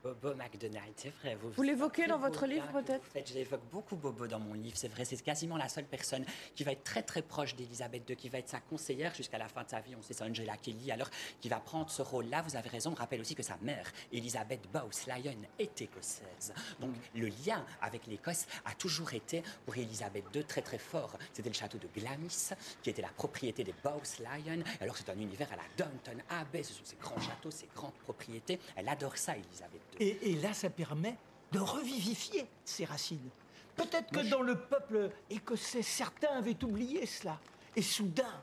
Bobo 0.05 0.35
McDonald, 0.35 0.93
c'est 0.97 1.15
vrai. 1.23 1.35
Vous, 1.41 1.63
l'évoquez 1.63 2.07
dans 2.07 2.19
votre 2.19 2.45
livre, 2.45 2.67
peut-être 2.71 3.27
je 3.27 3.33
l'évoque 3.33 3.63
beaucoup, 3.73 3.97
Bobo, 3.97 4.27
dans 4.27 4.39
mon 4.39 4.53
livre, 4.53 4.77
c'est 4.77 4.89
vrai. 4.89 5.07
C'est 5.07 5.17
quasiment 5.23 5.57
la 5.57 5.71
seule 5.71 5.87
personne 5.87 6.27
qui 6.55 6.63
va 6.63 6.73
être 6.73 6.85
très, 6.85 7.03
très 7.03 7.23
proche 7.23 7.57
d'Elisabeth 7.57 8.11
II, 8.11 8.15
qui 8.15 8.29
va 8.29 8.39
être 8.39 8.51
sa 8.51 8.61
conseillère 8.61 9.15
jusqu'à 9.15 9.39
la 9.39 9.49
fin 9.49 9.63
de 9.65 9.71
sa 9.71 9.81
vie. 9.81 9.97
On 9.97 10.03
sait, 10.03 10.13
c'est 10.13 10.23
Angela 10.23 10.59
Kelly, 10.59 10.93
alors 10.93 11.09
qui 11.41 11.49
va 11.49 11.59
prendre 11.59 11.89
ce 11.89 12.03
rôle-là. 12.03 12.43
Vous 12.43 12.55
avez 12.55 12.69
raison, 12.69 12.91
on 12.91 12.95
rappelle 12.95 13.23
aussi 13.23 13.35
que 13.35 13.43
sa 13.43 13.57
mère, 13.63 13.91
Elisabeth 14.13 14.71
Bowes-Lyon, 14.71 15.39
est 15.59 15.81
écossaise. 15.81 16.53
Donc, 16.81 16.91
le 17.15 17.29
lien 17.47 17.65
avec 17.81 18.07
l'Écosse 18.07 18.45
a 18.67 18.75
toujours 18.75 19.15
été, 19.15 19.43
pour 19.65 19.75
Elisabeth 19.75 20.25
II, 20.35 20.45
très, 20.45 20.61
très 20.61 20.79
fort. 20.79 21.17
C'était 21.33 21.49
le 21.49 21.55
château 21.55 21.79
de 21.79 21.89
Glamis, 21.99 22.51
qui 22.83 22.91
était 22.91 23.01
la 23.01 23.09
propriété 23.09 23.65
des 23.65 23.75
Bowes-Lyon. 23.83 24.65
Alors, 24.83 24.99
c'est 24.99 25.09
un 25.09 25.19
univers 25.19 25.51
à 25.51 25.57
la 25.57 25.63
Downton 25.79 26.23
Abbey. 26.29 26.63
Ce 26.63 26.75
sont 26.75 26.85
ces 26.85 26.97
grands 26.97 27.21
châteaux, 27.23 27.51
ces 27.51 27.69
grandes 27.75 27.95
propriétés. 28.05 28.61
Elle 28.77 28.91
adore 28.91 29.17
ça, 29.17 29.35
Elisabeth 29.35 29.94
et, 30.01 30.35
là, 30.43 30.53
ça 30.53 30.71
permet 30.71 31.17
de 31.53 31.59
revivifier 31.59 32.47
ces 32.65 32.85
racines. 32.85 33.31
Peut-être 33.77 34.11
que 34.11 34.29
dans 34.29 34.43
le 34.43 34.57
peuple 34.57 35.11
écossais, 35.31 35.83
certains 35.83 36.37
avaient 36.37 36.63
oublié 36.65 37.07
cela. 37.07 37.39
Et 37.77 37.83
soudain, 37.83 38.41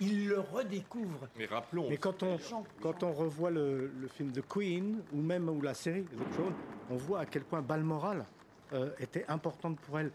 ils 0.00 0.26
le 0.28 0.40
redécouvrent. 0.40 1.28
Mais 1.36 1.46
rappelons. 1.46 1.88
Mais 1.88 1.98
quand 1.98 2.22
on, 2.22 2.38
quand 2.80 3.02
on 3.02 3.12
revoit 3.12 3.50
le, 3.50 3.90
film 4.16 4.32
de 4.32 4.40
Queen, 4.40 5.02
ou 5.12 5.20
même 5.20 5.48
ou 5.48 5.60
la 5.60 5.74
série 5.74 6.06
on 6.90 6.96
voit 6.96 7.20
à 7.20 7.26
quel 7.26 7.44
point 7.44 7.60
Balmoral 7.60 8.24
euh, 8.72 8.90
était 8.98 9.24
importante 9.28 9.78
pour 9.80 9.98
elle. 9.98 10.10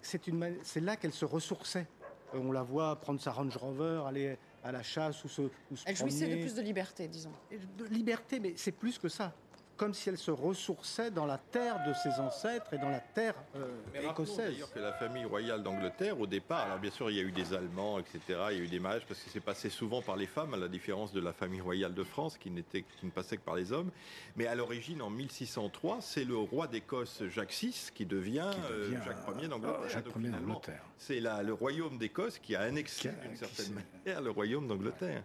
C'est 0.00 0.80
là 0.80 0.96
qu'elle 0.96 1.12
se 1.12 1.24
ressourçait. 1.24 1.86
Euh, 2.34 2.38
on 2.38 2.50
la 2.50 2.62
voit 2.62 2.96
prendre 2.96 3.20
sa 3.20 3.30
Range 3.30 3.56
Rover, 3.56 4.02
aller 4.06 4.36
à 4.64 4.72
la 4.72 4.82
chasse 4.82 5.22
ou 5.24 5.28
se, 5.28 5.42
ou 5.42 5.76
se 5.76 5.84
Elle 5.86 5.96
jouissait 5.96 6.28
de 6.28 6.40
plus 6.40 6.54
de 6.54 6.62
liberté, 6.62 7.06
disons. 7.06 7.32
De 7.78 7.84
liberté, 7.86 8.40
mais 8.40 8.54
c'est 8.56 8.72
plus 8.72 8.98
que 8.98 9.08
ça 9.08 9.32
comme 9.76 9.94
si 9.94 10.08
elle 10.08 10.18
se 10.18 10.30
ressourçait 10.30 11.10
dans 11.10 11.26
la 11.26 11.38
terre 11.38 11.84
de 11.86 11.92
ses 11.92 12.20
ancêtres 12.20 12.72
et 12.74 12.78
dans 12.78 12.88
la 12.88 13.00
terre 13.00 13.34
euh, 13.56 13.70
Mais 13.92 14.04
écossaise. 14.04 14.52
d'ailleurs 14.52 14.72
que 14.72 14.78
la 14.78 14.92
famille 14.92 15.24
royale 15.24 15.62
d'Angleterre, 15.62 16.20
au 16.20 16.26
départ, 16.26 16.66
alors 16.66 16.78
bien 16.78 16.90
sûr, 16.90 17.10
il 17.10 17.16
y 17.16 17.20
a 17.20 17.22
eu 17.22 17.32
des 17.32 17.52
Allemands, 17.52 17.98
etc., 17.98 18.20
il 18.50 18.58
y 18.58 18.60
a 18.60 18.64
eu 18.64 18.68
des 18.68 18.78
mages, 18.78 19.04
parce 19.06 19.20
que 19.20 19.30
c'est 19.30 19.40
passé 19.40 19.70
souvent 19.70 20.02
par 20.02 20.16
les 20.16 20.26
femmes, 20.26 20.54
à 20.54 20.56
la 20.56 20.68
différence 20.68 21.12
de 21.12 21.20
la 21.20 21.32
famille 21.32 21.60
royale 21.60 21.94
de 21.94 22.04
France, 22.04 22.38
qui, 22.38 22.50
n'était, 22.50 22.82
qui 22.82 23.06
ne 23.06 23.10
passait 23.10 23.36
que 23.36 23.42
par 23.42 23.54
les 23.54 23.72
hommes. 23.72 23.90
Mais 24.36 24.46
à 24.46 24.54
l'origine, 24.54 25.02
en 25.02 25.10
1603, 25.10 25.98
c'est 26.00 26.24
le 26.24 26.36
roi 26.36 26.66
d'Écosse, 26.66 27.22
Jacques 27.28 27.52
VI, 27.52 27.90
qui 27.94 28.06
devient, 28.06 28.50
euh, 28.70 28.92
Jacques 29.04 29.40
Ier 29.40 29.48
d'Angleterre. 29.48 30.82
c'est 30.96 31.20
le 31.20 31.52
royaume 31.52 31.98
d'Écosse 31.98 32.38
qui 32.38 32.54
a 32.54 32.60
annexé, 32.62 33.10
d'une 33.22 33.36
certaine 33.36 33.74
manière, 33.74 34.20
le 34.20 34.30
royaume 34.30 34.68
d'Angleterre. 34.68 35.22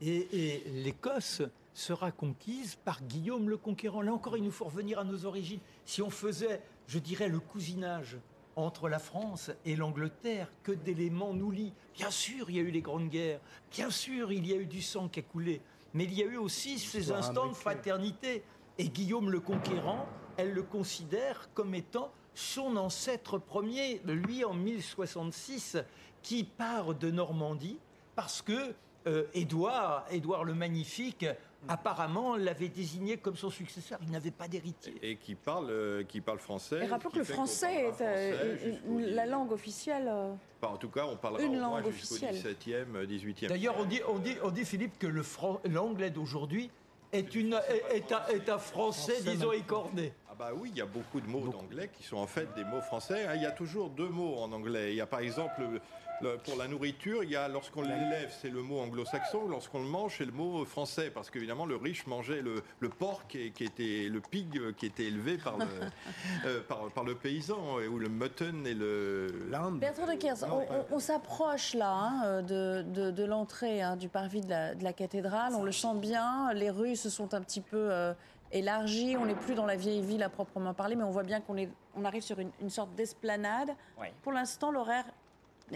et 0.00 0.62
l'Écosse 0.66 1.42
sera 1.74 2.12
conquise 2.12 2.76
par 2.76 3.02
Guillaume 3.02 3.50
le 3.50 3.56
Conquérant. 3.56 4.00
Là 4.00 4.12
encore, 4.12 4.36
il 4.36 4.44
nous 4.44 4.50
faut 4.50 4.64
revenir 4.64 4.98
à 4.98 5.04
nos 5.04 5.26
origines. 5.26 5.60
Si 5.84 6.00
on 6.00 6.10
faisait, 6.10 6.62
je 6.86 6.98
dirais, 6.98 7.28
le 7.28 7.40
cousinage 7.40 8.16
entre 8.56 8.88
la 8.88 9.00
France 9.00 9.50
et 9.64 9.74
l'Angleterre, 9.74 10.48
que 10.62 10.72
d'éléments 10.72 11.34
nous 11.34 11.50
lient. 11.50 11.74
Bien 11.94 12.10
sûr, 12.10 12.48
il 12.48 12.56
y 12.56 12.58
a 12.60 12.62
eu 12.62 12.70
les 12.70 12.82
grandes 12.82 13.08
guerres, 13.08 13.40
bien 13.72 13.90
sûr, 13.90 14.30
il 14.30 14.46
y 14.46 14.52
a 14.52 14.56
eu 14.56 14.66
du 14.66 14.80
sang 14.80 15.08
qui 15.08 15.20
a 15.20 15.22
coulé, 15.22 15.60
mais 15.92 16.04
il 16.04 16.14
y 16.14 16.22
a 16.22 16.26
eu 16.26 16.36
aussi 16.36 16.78
ces 16.78 17.10
instants 17.10 17.48
de 17.48 17.54
fraternité. 17.54 18.44
Et 18.78 18.88
Guillaume 18.88 19.30
le 19.30 19.40
Conquérant, 19.40 20.06
elle 20.36 20.52
le 20.52 20.62
considère 20.62 21.48
comme 21.54 21.74
étant 21.74 22.12
son 22.34 22.76
ancêtre 22.76 23.38
premier, 23.38 24.00
lui 24.04 24.44
en 24.44 24.54
1066, 24.54 25.78
qui 26.22 26.44
part 26.44 26.94
de 26.94 27.10
Normandie 27.10 27.78
parce 28.14 28.42
que 28.42 28.74
euh, 29.06 29.24
Édouard, 29.34 30.06
Édouard 30.10 30.44
le 30.44 30.54
Magnifique, 30.54 31.26
apparemment 31.68 32.36
l'avait 32.36 32.68
désigné 32.68 33.16
comme 33.16 33.36
son 33.36 33.50
successeur. 33.50 33.98
Il 34.02 34.10
n'avait 34.10 34.30
pas 34.30 34.48
d'héritier. 34.48 34.94
Et 35.02 35.16
qui 35.16 35.34
parle, 35.34 35.70
euh, 35.70 36.04
qui 36.04 36.20
parle 36.20 36.38
français. 36.38 36.84
Et 36.84 36.86
rappelons 36.86 37.10
que 37.10 37.18
le 37.18 37.24
français 37.24 37.86
est 37.86 38.00
euh, 38.00 38.76
la 38.86 39.26
langue 39.26 39.52
officielle. 39.52 40.10
en 40.62 40.76
tout 40.76 40.88
cas, 40.88 41.06
on 41.06 41.16
parlera 41.16 41.42
une 41.42 41.58
langue 41.58 41.86
officielle. 41.86 42.34
17e, 42.34 43.06
18e. 43.06 43.48
D'ailleurs, 43.48 43.76
on 43.78 43.84
dit, 43.84 44.00
on, 44.08 44.18
dit, 44.18 44.36
on 44.42 44.50
dit, 44.50 44.64
Philippe, 44.64 44.98
que 44.98 45.08
l'anglais 45.68 46.10
d'aujourd'hui 46.10 46.70
est, 47.12 47.34
une, 47.34 47.60
est, 47.92 48.12
un, 48.12 48.26
est, 48.26 48.48
un, 48.48 48.58
français, 48.58 49.22
disons, 49.22 49.52
écorné. 49.52 50.12
Ah 50.28 50.34
Ah 50.34 50.36
bah 50.36 50.50
oui, 50.52 50.70
il 50.72 50.78
y 50.78 50.80
a 50.80 50.86
beaucoup 50.86 51.20
de 51.20 51.28
mots 51.28 51.46
d'anglais 51.46 51.88
qui 51.96 52.02
sont 52.02 52.16
en 52.16 52.26
fait 52.26 52.52
des 52.56 52.64
mots 52.64 52.80
français. 52.80 53.24
Il 53.36 53.42
y 53.42 53.46
a 53.46 53.52
toujours 53.52 53.88
deux 53.88 54.08
mots 54.08 54.38
en 54.38 54.50
anglais. 54.50 54.90
Il 54.90 54.96
y 54.96 55.00
a 55.00 55.06
par 55.06 55.20
exemple 55.20 55.62
pour 56.44 56.56
la 56.56 56.68
nourriture, 56.68 57.22
il 57.24 57.30
y 57.30 57.36
a 57.36 57.48
lorsqu'on 57.48 57.82
l'élève, 57.82 58.32
c'est 58.40 58.50
le 58.50 58.62
mot 58.62 58.80
anglo-saxon, 58.80 59.48
lorsqu'on 59.48 59.80
le 59.80 59.88
mange, 59.88 60.16
c'est 60.18 60.24
le 60.24 60.32
mot 60.32 60.64
français, 60.64 61.10
parce 61.10 61.30
qu'évidemment 61.30 61.66
le 61.66 61.76
riche 61.76 62.06
mangeait 62.06 62.42
le, 62.42 62.88
porc 62.88 63.26
qui, 63.28 63.46
était 63.46 64.08
le 64.10 64.20
pig 64.20 64.74
qui 64.76 64.86
était 64.86 65.04
élevé 65.04 65.38
par 65.38 65.58
le, 65.58 65.66
euh, 66.46 66.60
par, 66.94 67.04
le 67.04 67.14
paysan, 67.14 67.78
ou 67.90 67.98
le 67.98 68.08
mutton 68.08 68.64
et 68.64 68.74
le 68.74 69.48
Bertrand 69.78 70.06
de 70.06 70.14
Kers, 70.14 70.36
on, 70.90 70.98
s'approche 70.98 71.74
là 71.74 71.92
hein, 71.92 72.42
de, 72.42 72.82
de, 72.82 73.24
l'entrée 73.24 73.82
hein, 73.82 73.96
du 73.96 74.08
parvis 74.08 74.40
de 74.40 74.50
la, 74.50 74.92
cathédrale, 74.92 75.54
on 75.54 75.64
le 75.64 75.72
sent 75.72 75.94
bien, 75.96 76.52
les 76.54 76.70
rues 76.70 76.96
se 76.96 77.10
sont 77.10 77.34
un 77.34 77.40
petit 77.40 77.60
peu 77.60 77.92
euh, 77.92 78.14
élargies, 78.52 79.16
on 79.18 79.26
n'est 79.26 79.34
plus 79.34 79.54
dans 79.54 79.66
la 79.66 79.76
vieille 79.76 80.02
ville 80.02 80.22
à 80.22 80.28
proprement 80.28 80.74
parler, 80.74 80.96
mais 80.96 81.04
on 81.04 81.10
voit 81.10 81.24
bien 81.24 81.40
qu'on 81.40 81.56
on 81.96 82.04
arrive 82.04 82.22
sur 82.22 82.38
une, 82.38 82.70
sorte 82.70 82.94
d'esplanade. 82.94 83.70
Pour 84.22 84.32
l'instant, 84.32 84.70
l'horaire 84.70 85.04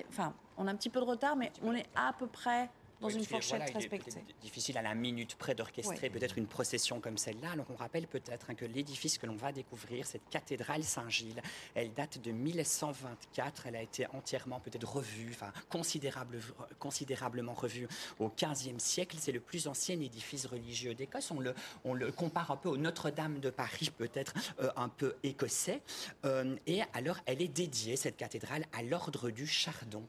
Enfin, 0.09 0.35
on 0.57 0.67
a 0.67 0.71
un 0.71 0.77
petit 0.77 0.91
peu 0.91 1.01
de 1.01 1.05
retard, 1.05 1.37
mais 1.37 1.53
on 1.63 1.75
est 1.75 1.87
à 1.95 2.13
peu 2.13 2.27
près 2.27 2.71
dans 3.01 3.09
une 3.09 3.25
fourchette 3.25 3.71
respectée. 3.75 4.21
difficile 4.41 4.79
à 4.79 4.83
la 4.83 4.95
minute 4.95 5.37
près 5.37 5.55
d'orchestrer 5.55 6.11
peut-être 6.11 6.39
une 6.39 6.47
procession 6.47 7.01
comme 7.01 7.19
celle-là. 7.19 7.53
Alors 7.53 7.67
on 7.71 7.77
rappelle 7.77 8.07
peut-être 8.07 8.51
hein, 8.51 8.55
que 8.55 8.65
l'édifice 8.65 9.19
que 9.19 9.27
l'on 9.27 9.37
va 9.37 9.53
découvrir, 9.53 10.07
cette 10.07 10.29
cathédrale 10.31 10.83
Saint-Gilles, 10.83 11.41
elle 11.75 11.93
date 11.93 12.21
de 12.21 12.33
1124. 12.33 13.67
Elle 13.67 13.77
a 13.77 13.83
été 13.83 14.07
entièrement 14.13 14.61
peut-être 14.61 14.89
revue, 14.89 15.31
enfin 15.31 15.53
considérable, 15.69 16.41
considérablement 16.79 17.55
revue 17.55 17.89
au 18.19 18.29
XVe 18.29 18.79
siècle. 18.79 19.17
C'est 19.21 19.33
le 19.33 19.41
plus 19.41 19.69
ancien 19.69 20.01
édifice 20.01 20.47
religieux 20.47 20.95
d'Écosse. 20.95 21.31
On 21.31 21.41
le, 21.41 21.55
on 21.85 21.95
le 21.95 22.11
compare 22.13 22.51
un 22.51 22.57
peu 22.57 22.69
au 22.69 22.77
Notre-Dame 22.77 23.41
de 23.41 23.51
Paris, 23.51 23.91
peut-être 23.97 24.35
euh, 24.61 24.71
un 24.77 24.89
peu 24.89 25.15
écossais. 25.23 25.83
Euh, 26.25 26.57
et 26.67 26.83
alors 26.95 27.19
elle 27.27 27.43
est 27.43 27.49
dédiée, 27.49 27.97
cette 27.97 28.17
cathédrale, 28.17 28.65
à 28.73 28.83
l'ordre 28.83 29.31
du 29.31 29.47
Chardon. 29.47 30.05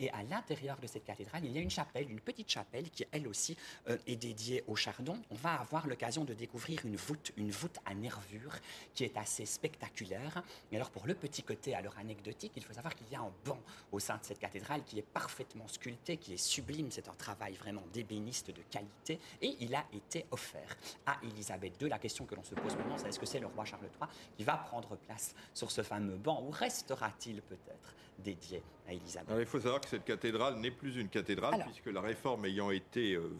Et 0.00 0.10
à 0.10 0.22
l'intérieur 0.22 0.78
de 0.78 0.86
cette 0.86 1.04
cathédrale, 1.04 1.44
il 1.44 1.52
y 1.52 1.58
a 1.58 1.60
une 1.60 1.70
chapelle, 1.70 2.10
une 2.10 2.20
petite 2.20 2.50
chapelle 2.50 2.88
qui, 2.90 3.04
elle 3.12 3.28
aussi, 3.28 3.56
euh, 3.88 3.98
est 4.06 4.16
dédiée 4.16 4.64
au 4.66 4.74
chardon. 4.74 5.20
On 5.30 5.34
va 5.34 5.60
avoir 5.60 5.86
l'occasion 5.86 6.24
de 6.24 6.32
découvrir 6.32 6.80
une 6.86 6.96
voûte, 6.96 7.32
une 7.36 7.50
voûte 7.50 7.78
à 7.84 7.94
nervures 7.94 8.58
qui 8.94 9.04
est 9.04 9.16
assez 9.18 9.44
spectaculaire. 9.44 10.42
Et 10.72 10.76
alors, 10.76 10.90
pour 10.90 11.06
le 11.06 11.14
petit 11.14 11.42
côté, 11.42 11.74
alors 11.74 11.96
anecdotique, 11.98 12.52
il 12.56 12.64
faut 12.64 12.72
savoir 12.72 12.94
qu'il 12.94 13.08
y 13.12 13.14
a 13.14 13.20
un 13.20 13.30
banc 13.44 13.60
au 13.92 14.00
sein 14.00 14.16
de 14.16 14.24
cette 14.24 14.38
cathédrale 14.38 14.82
qui 14.84 14.98
est 14.98 15.02
parfaitement 15.02 15.68
sculpté, 15.68 16.16
qui 16.16 16.32
est 16.32 16.42
sublime. 16.42 16.90
C'est 16.90 17.08
un 17.08 17.14
travail 17.14 17.54
vraiment 17.54 17.84
d'ébéniste 17.92 18.50
de 18.50 18.62
qualité. 18.70 19.20
Et 19.42 19.54
il 19.60 19.74
a 19.74 19.84
été 19.92 20.24
offert 20.30 20.78
à 21.04 21.18
Élisabeth 21.22 21.80
II. 21.82 21.90
La 21.90 21.98
question 21.98 22.24
que 22.24 22.34
l'on 22.34 22.42
se 22.42 22.54
pose 22.54 22.74
maintenant, 22.74 22.96
c'est 22.96 23.08
est-ce 23.08 23.20
que 23.20 23.26
c'est 23.26 23.40
le 23.40 23.48
roi 23.48 23.66
Charles 23.66 23.84
III 24.00 24.08
qui 24.38 24.44
va 24.44 24.56
prendre 24.56 24.96
place 24.96 25.34
sur 25.52 25.70
ce 25.70 25.82
fameux 25.82 26.16
banc 26.16 26.42
ou 26.42 26.50
restera-t-il 26.50 27.42
peut-être 27.42 27.94
dédié 28.20 28.62
à 28.88 28.92
Élisabeth 28.92 29.36
Il 29.38 29.46
faut 29.46 29.60
savoir 29.60 29.80
que 29.80 29.88
cette 29.88 30.04
cathédrale 30.04 30.56
n'est 30.56 30.70
plus 30.70 30.96
une 30.96 31.08
cathédrale, 31.08 31.64
puisque 31.64 31.86
la 31.86 32.00
réforme 32.00 32.46
ayant 32.46 32.70
été 32.70 33.14
euh, 33.14 33.30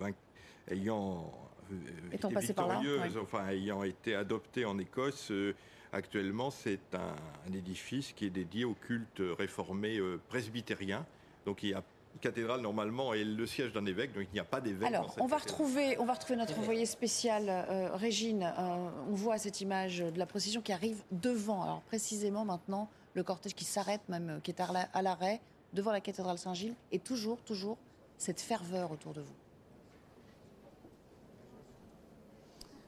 ayant 0.71 1.33
euh, 1.73 2.37
victorieuse, 2.37 3.17
enfin 3.17 3.49
ayant 3.49 3.83
été 3.83 4.15
adoptée 4.15 4.65
en 4.65 4.79
Écosse, 4.79 5.31
euh, 5.31 5.55
actuellement 5.93 6.51
c'est 6.51 6.95
un, 6.95 7.53
édifice 7.53 8.13
qui 8.13 8.27
est 8.27 8.31
dédié 8.31 8.65
au 8.65 8.75
culte 8.75 9.23
réformé 9.39 10.01
presbytérien. 10.29 11.05
Donc 11.47 11.63
il 11.63 11.71
y 11.71 11.75
a 11.75 11.83
cathédrale 12.21 12.61
normalement 12.61 13.15
est 13.15 13.25
le 13.25 13.47
siège 13.47 13.73
d'un 13.73 13.87
évêque, 13.87 14.13
donc 14.13 14.25
il 14.31 14.35
n'y 14.35 14.41
a 14.41 14.45
pas 14.45 14.61
d'évêque. 14.61 14.89
Alors, 14.89 15.15
on 15.21 15.27
va 15.27 15.39
retrouver, 15.39 15.97
on 16.01 16.05
va 16.05 16.15
retrouver 16.15 16.37
notre 16.37 16.59
envoyé 16.59 16.85
spécial, 16.85 17.49
Régine. 17.95 18.53
on 18.59 19.15
voit 19.15 19.39
cette 19.39 19.61
image 19.61 20.01
de 20.01 20.19
la 20.19 20.27
procession 20.27 20.61
qui 20.61 20.73
arrive 20.73 21.03
devant. 21.13 21.63
Alors 21.63 21.81
précisément 21.83 22.45
maintenant, 22.45 22.91
le 23.15 23.23
cortège 23.23 23.55
qui 23.55 23.65
s'arrête 23.65 24.09
même, 24.09 24.41
qui 24.43 24.51
est 24.51 24.61
à 24.61 25.03
l'arrêt 25.03 25.41
devant 25.73 25.93
la 25.93 26.01
cathédrale 26.01 26.39
Saint-Gilles, 26.39 26.75
et 26.93 26.99
toujours, 26.99 27.41
toujours 27.43 27.79
cette 28.19 28.41
ferveur 28.41 28.91
autour 28.93 29.15
de 29.15 29.21
vous. 29.21 29.35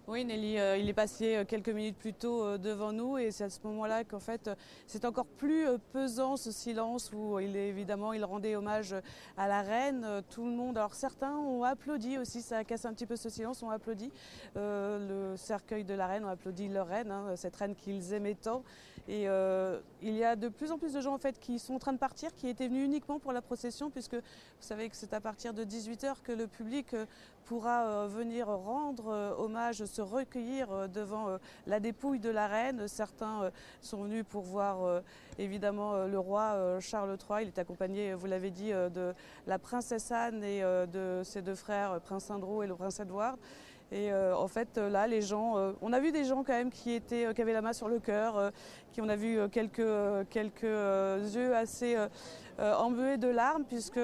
Oui, 0.09 0.25
Nelly, 0.25 0.59
euh, 0.59 0.77
il 0.79 0.89
est 0.89 0.95
passé 0.95 1.37
euh, 1.37 1.45
quelques 1.45 1.69
minutes 1.69 1.97
plus 1.97 2.13
tôt 2.13 2.43
euh, 2.43 2.59
devant 2.59 2.93
nous 2.93 3.19
et 3.19 3.31
c'est 3.31 3.45
à 3.45 3.51
ce 3.51 3.61
moment-là 3.63 4.03
qu'en 4.03 4.19
fait 4.19 4.51
c'est 4.89 5.05
encore 5.05 5.27
plus 5.27 5.65
pesant 5.93 6.37
ce 6.37 6.51
silence 6.51 7.13
où 7.13 7.39
il 7.39 7.55
est 7.55 7.69
évidemment 7.69 8.13
il 8.13 8.25
rendait 8.25 8.57
hommage 8.57 8.97
à 9.37 9.47
la 9.47 9.63
reine. 9.63 10.05
Tout 10.29 10.45
le 10.45 10.51
monde, 10.51 10.77
alors 10.77 10.95
certains 10.95 11.37
ont 11.37 11.63
applaudi 11.63 12.19
aussi, 12.19 12.43
ça 12.43 12.59
a 12.59 12.65
cassé 12.65 12.89
un 12.89 12.95
petit 12.95 13.07
peu 13.07 13.15
ce 13.15 13.29
silence, 13.29 13.63
ont 13.63 13.71
applaudi 13.71 14.11
le 14.57 15.35
cercueil 15.37 15.85
de 15.85 15.95
la 15.95 16.09
reine, 16.09 16.25
ont 16.25 16.29
applaudi 16.29 16.69
leur 16.69 16.89
reine, 16.89 17.13
hein, 17.13 17.37
cette 17.37 17.55
reine 17.55 17.77
qu'ils 17.77 18.13
aimaient 18.13 18.35
tant. 18.35 18.65
Et 19.09 19.27
il 20.03 20.15
y 20.15 20.25
a 20.25 20.37
de 20.37 20.49
plus 20.49 20.73
en 20.73 20.79
plus 20.79 20.93
de 20.93 21.01
gens 21.01 21.15
en 21.15 21.19
fait 21.19 21.39
qui 21.39 21.59
sont 21.59 21.75
en 21.75 21.79
train 21.79 21.93
de 21.93 21.99
partir, 21.99 22.35
qui 22.35 22.49
étaient 22.49 22.69
venus 22.69 22.85
uniquement 22.85 23.19
pour 23.19 23.33
la 23.33 23.41
procession, 23.41 23.91
puisque 23.91 24.15
vous 24.15 24.21
savez 24.61 24.89
que 24.89 24.97
c'est 24.97 25.15
à 25.15 25.21
partir 25.21 25.55
de 25.55 25.65
18h 25.65 26.23
que 26.23 26.33
le 26.33 26.47
public 26.47 26.95
pourra 27.45 28.07
venir 28.07 28.47
rendre 28.47 29.37
hommage 29.39 29.85
se 29.85 30.03
recueillir 30.03 30.71
euh, 30.71 30.89
devant 30.89 31.29
euh, 31.29 31.39
la 31.67 31.81
dépouille 31.81 32.19
de 32.19 32.31
la 32.31 32.47
reine. 32.47 32.89
Certains 32.89 33.45
euh, 33.45 33.51
sont 33.81 34.03
venus 34.03 34.25
pour 34.29 34.43
voir 34.43 35.03
évidemment 35.39 36.07
le 36.07 36.19
roi 36.19 36.79
Charles 36.81 37.17
III. 37.17 37.43
Il 37.43 37.49
est 37.49 37.59
accompagné, 37.59 38.15
vous 38.15 38.27
l'avez 38.27 38.51
dit, 38.51 38.71
de 38.71 39.15
la 39.47 39.59
princesse 39.59 40.11
Anne 40.11 40.43
et 40.45 40.63
de 40.63 41.23
ses 41.25 41.43
deux 41.43 41.55
frères, 41.55 42.01
Prince 42.01 42.31
Andrew 42.31 42.63
et 42.63 42.67
le 42.67 42.75
prince 42.75 43.01
Edward. 43.01 43.39
Et 43.91 44.13
en 44.13 44.49
fait, 44.49 44.79
là, 44.79 45.07
les 45.07 45.23
gens, 45.23 45.75
on 45.81 45.93
a 45.93 46.01
vu 46.01 46.13
des 46.13 46.25
gens 46.25 46.45
quand 46.45 46.53
même 46.53 46.71
qui 46.71 46.93
étaient, 46.93 47.33
qui 47.35 47.43
avaient 47.43 47.53
la 47.53 47.63
main 47.63 47.73
sur 47.73 47.89
le 47.89 47.99
cœur, 47.99 48.53
qui 48.93 49.01
on 49.01 49.09
a 49.09 49.17
vu 49.17 49.49
quelques 49.51 50.29
quelques 50.31 50.63
yeux 50.63 51.55
assez 51.55 51.97
embués 52.59 53.17
de 53.17 53.29
larmes, 53.29 53.65
puisque 53.65 54.01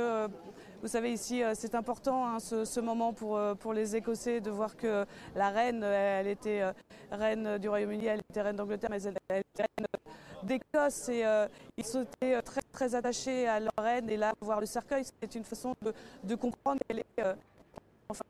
vous 0.80 0.88
savez, 0.88 1.12
ici, 1.12 1.42
euh, 1.42 1.54
c'est 1.56 1.74
important 1.74 2.24
hein, 2.24 2.38
ce, 2.38 2.80
moment 2.80 3.12
pour, 3.12 3.36
euh, 3.36 3.54
pour 3.54 3.72
les 3.72 3.96
Écossais 3.96 4.40
de 4.40 4.50
voir 4.50 4.76
que 4.76 5.04
la 5.34 5.50
reine, 5.50 5.82
elle 5.82 6.28
était 6.28 6.60
euh, 6.60 6.72
reine 7.10 7.58
du 7.58 7.68
Royaume-Uni, 7.68 8.06
elle 8.06 8.20
était 8.30 8.42
reine 8.42 8.54
d'Angleterre, 8.54 8.90
mais 8.90 9.02
elle, 9.02 9.16
était 9.28 9.62
reine 9.62 9.86
d'Écosse 10.44 11.08
et 11.08 11.24
ils 11.76 11.84
sont 11.84 12.06
très, 12.20 12.62
très 12.70 12.94
attachés 12.94 13.48
à 13.48 13.58
leur 13.58 13.72
reine. 13.76 14.08
Et 14.08 14.16
là, 14.16 14.32
voir 14.40 14.60
le 14.60 14.66
cercueil, 14.66 15.02
c'est 15.04 15.34
une 15.34 15.44
façon 15.44 15.74
de, 16.22 16.34
comprendre 16.36 16.80
qu'elle 16.86 17.00
est, 17.00 17.24
enfin, 18.08 18.24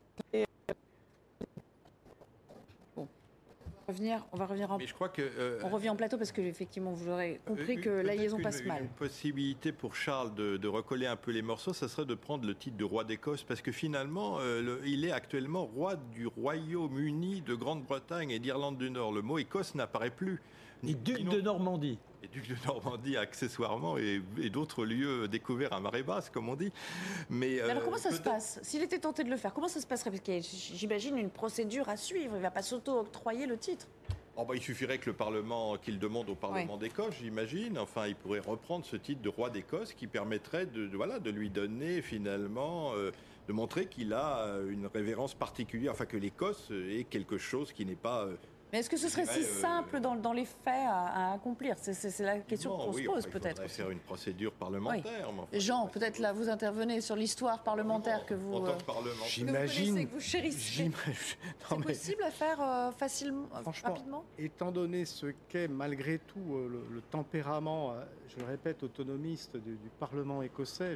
on 4.31 4.37
va 4.37 4.45
revenir 4.45 4.71
en. 4.71 4.77
Mais 4.77 4.87
je 4.87 4.93
crois 4.93 5.09
que. 5.09 5.21
Euh, 5.21 5.59
on 5.63 5.69
revient 5.69 5.89
en 5.89 5.95
plateau 5.95 6.17
parce 6.17 6.31
que 6.31 6.41
effectivement, 6.41 6.91
vous 6.91 7.09
aurez 7.09 7.39
compris 7.45 7.79
que 7.79 7.89
la 7.89 8.15
liaison 8.15 8.39
passe 8.39 8.63
mal. 8.63 8.83
Une 8.83 8.89
possibilité 8.89 9.71
pour 9.71 9.95
Charles 9.95 10.33
de, 10.33 10.67
recoller 10.67 11.07
un 11.07 11.15
peu 11.15 11.31
les 11.31 11.41
morceaux, 11.41 11.73
ça 11.73 11.87
serait 11.87 12.05
de 12.05 12.13
prendre 12.13 12.45
le 12.45 12.55
titre 12.55 12.77
de 12.77 12.83
roi 12.83 13.03
d'Écosse 13.03 13.43
parce 13.43 13.61
que 13.61 13.71
finalement, 13.71 14.37
euh, 14.39 14.79
il 14.85 15.05
est 15.05 15.11
actuellement 15.11 15.65
roi 15.65 15.95
du 15.95 16.27
Royaume-Uni, 16.27 17.41
de 17.41 17.55
Grande-Bretagne 17.55 18.29
et 18.29 18.39
d'Irlande 18.39 18.77
du 18.77 18.89
Nord. 18.91 19.11
Le 19.11 19.21
mot 19.21 19.39
Écosse 19.39 19.75
n'apparaît 19.75 20.11
plus. 20.11 20.41
Ni 20.83 20.95
duc 20.95 21.23
de 21.23 21.41
Normandie. 21.41 21.99
Et 22.23 22.27
duc 22.27 22.47
de 22.49 22.55
Normandie 22.65 23.15
accessoirement 23.15 23.97
et, 23.97 24.21
d'autres 24.49 24.83
lieux 24.83 25.27
découverts 25.27 25.73
à 25.73 25.79
marée 25.79 26.03
basse, 26.03 26.29
comme 26.29 26.49
on 26.49 26.55
dit. 26.55 26.71
Mais, 27.29 27.61
alors 27.61 27.83
comment 27.83 27.97
ça 27.97 28.11
se 28.11 28.21
passe 28.21 28.59
S'il 28.61 28.81
était 28.81 28.99
tenté 28.99 29.23
de 29.23 29.29
le 29.29 29.37
faire, 29.37 29.53
comment 29.53 29.67
ça 29.67 29.79
se 29.79 29.87
passerait 29.87 30.11
Parce 30.11 30.21
qu'il 30.21 30.41
j'imagine 30.43 31.17
une 31.17 31.29
procédure 31.29 31.87
à 31.87 31.95
suivre. 31.95 32.33
Il 32.33 32.37
ne 32.37 32.41
va 32.41 32.51
pas 32.51 32.61
s'auto-octroyer 32.61 33.45
le 33.45 33.57
titre. 33.57 33.87
Oh 34.41 34.45
bah, 34.45 34.53
il 34.55 34.61
suffirait 34.61 34.99
que 34.99 35.07
le 35.07 35.15
Parlement, 35.15 35.77
qu'il 35.77 35.99
demande 35.99 36.29
au 36.29 36.35
Parlement 36.35 36.77
d'Écosse, 36.77 37.15
j'imagine. 37.21 37.77
Enfin, 37.77 38.07
il 38.07 38.15
pourrait 38.15 38.39
reprendre 38.39 38.85
ce 38.85 38.95
titre 38.95 39.21
de 39.21 39.27
roi 39.27 39.49
d'Écosse 39.49 39.93
qui 39.93 40.07
permettrait 40.07 40.65
de, 40.65 40.89
voilà, 40.95 41.19
de 41.19 41.29
lui 41.29 41.49
donner 41.49 42.01
finalement, 42.01 42.93
euh, 42.95 43.11
de 43.49 43.53
montrer 43.53 43.87
qu'il 43.87 44.13
a 44.13 44.47
une 44.69 44.87
révérence 44.87 45.33
particulière, 45.33 45.91
enfin 45.91 46.05
que 46.05 46.15
l'Écosse 46.15 46.71
est 46.71 47.03
quelque 47.09 47.37
chose 47.37 47.73
qui 47.73 47.85
n'est 47.85 47.95
pas 47.95 48.23
euh, 48.23 48.37
mais 48.71 48.79
est-ce 48.79 48.89
que 48.89 48.97
ce 48.97 49.09
serait 49.09 49.25
si 49.25 49.39
euh, 49.39 49.61
simple 49.61 49.99
dans, 49.99 50.15
dans, 50.15 50.33
les 50.33 50.45
faits 50.45 50.85
à, 50.87 51.33
accomplir 51.33 51.75
C'est 51.79 52.19
la 52.19 52.39
question 52.39 52.77
qu'on 52.77 52.93
se 52.93 53.03
pose 53.03 53.27
peut-être. 53.27 53.61
Il 53.63 53.69
faire 53.69 53.89
une 53.89 53.99
procédure 53.99 54.53
parlementaire. 54.53 55.31
Jean, 55.53 55.87
peut-être 55.87 56.19
là, 56.19 56.33
vous 56.33 56.49
intervenez 56.49 57.01
sur 57.01 57.15
l'histoire 57.15 57.63
parlementaire 57.63 58.25
que 58.25 58.33
vous. 58.33 58.53
En 58.53 58.77
J'imagine. 59.27 60.07
Que 60.07 60.13
vous 60.13 60.19
chérissez. 60.19 60.91
C'est 61.69 61.81
possible 61.81 62.23
à 62.23 62.31
faire 62.31 62.61
euh, 62.61 62.91
facilement, 62.91 63.47
rapidement 63.83 64.23
Étant 64.37 64.71
donné 64.71 65.05
ce 65.05 65.27
qu'est 65.47 65.67
malgré 65.67 66.19
tout 66.19 66.55
euh, 66.55 66.85
le, 66.91 67.01
tempérament, 67.01 67.95
je 68.27 68.37
le 68.37 68.45
répète, 68.45 68.83
autonomiste 68.83 69.57
du, 69.57 69.77
Parlement 69.99 70.41
écossais, 70.41 70.95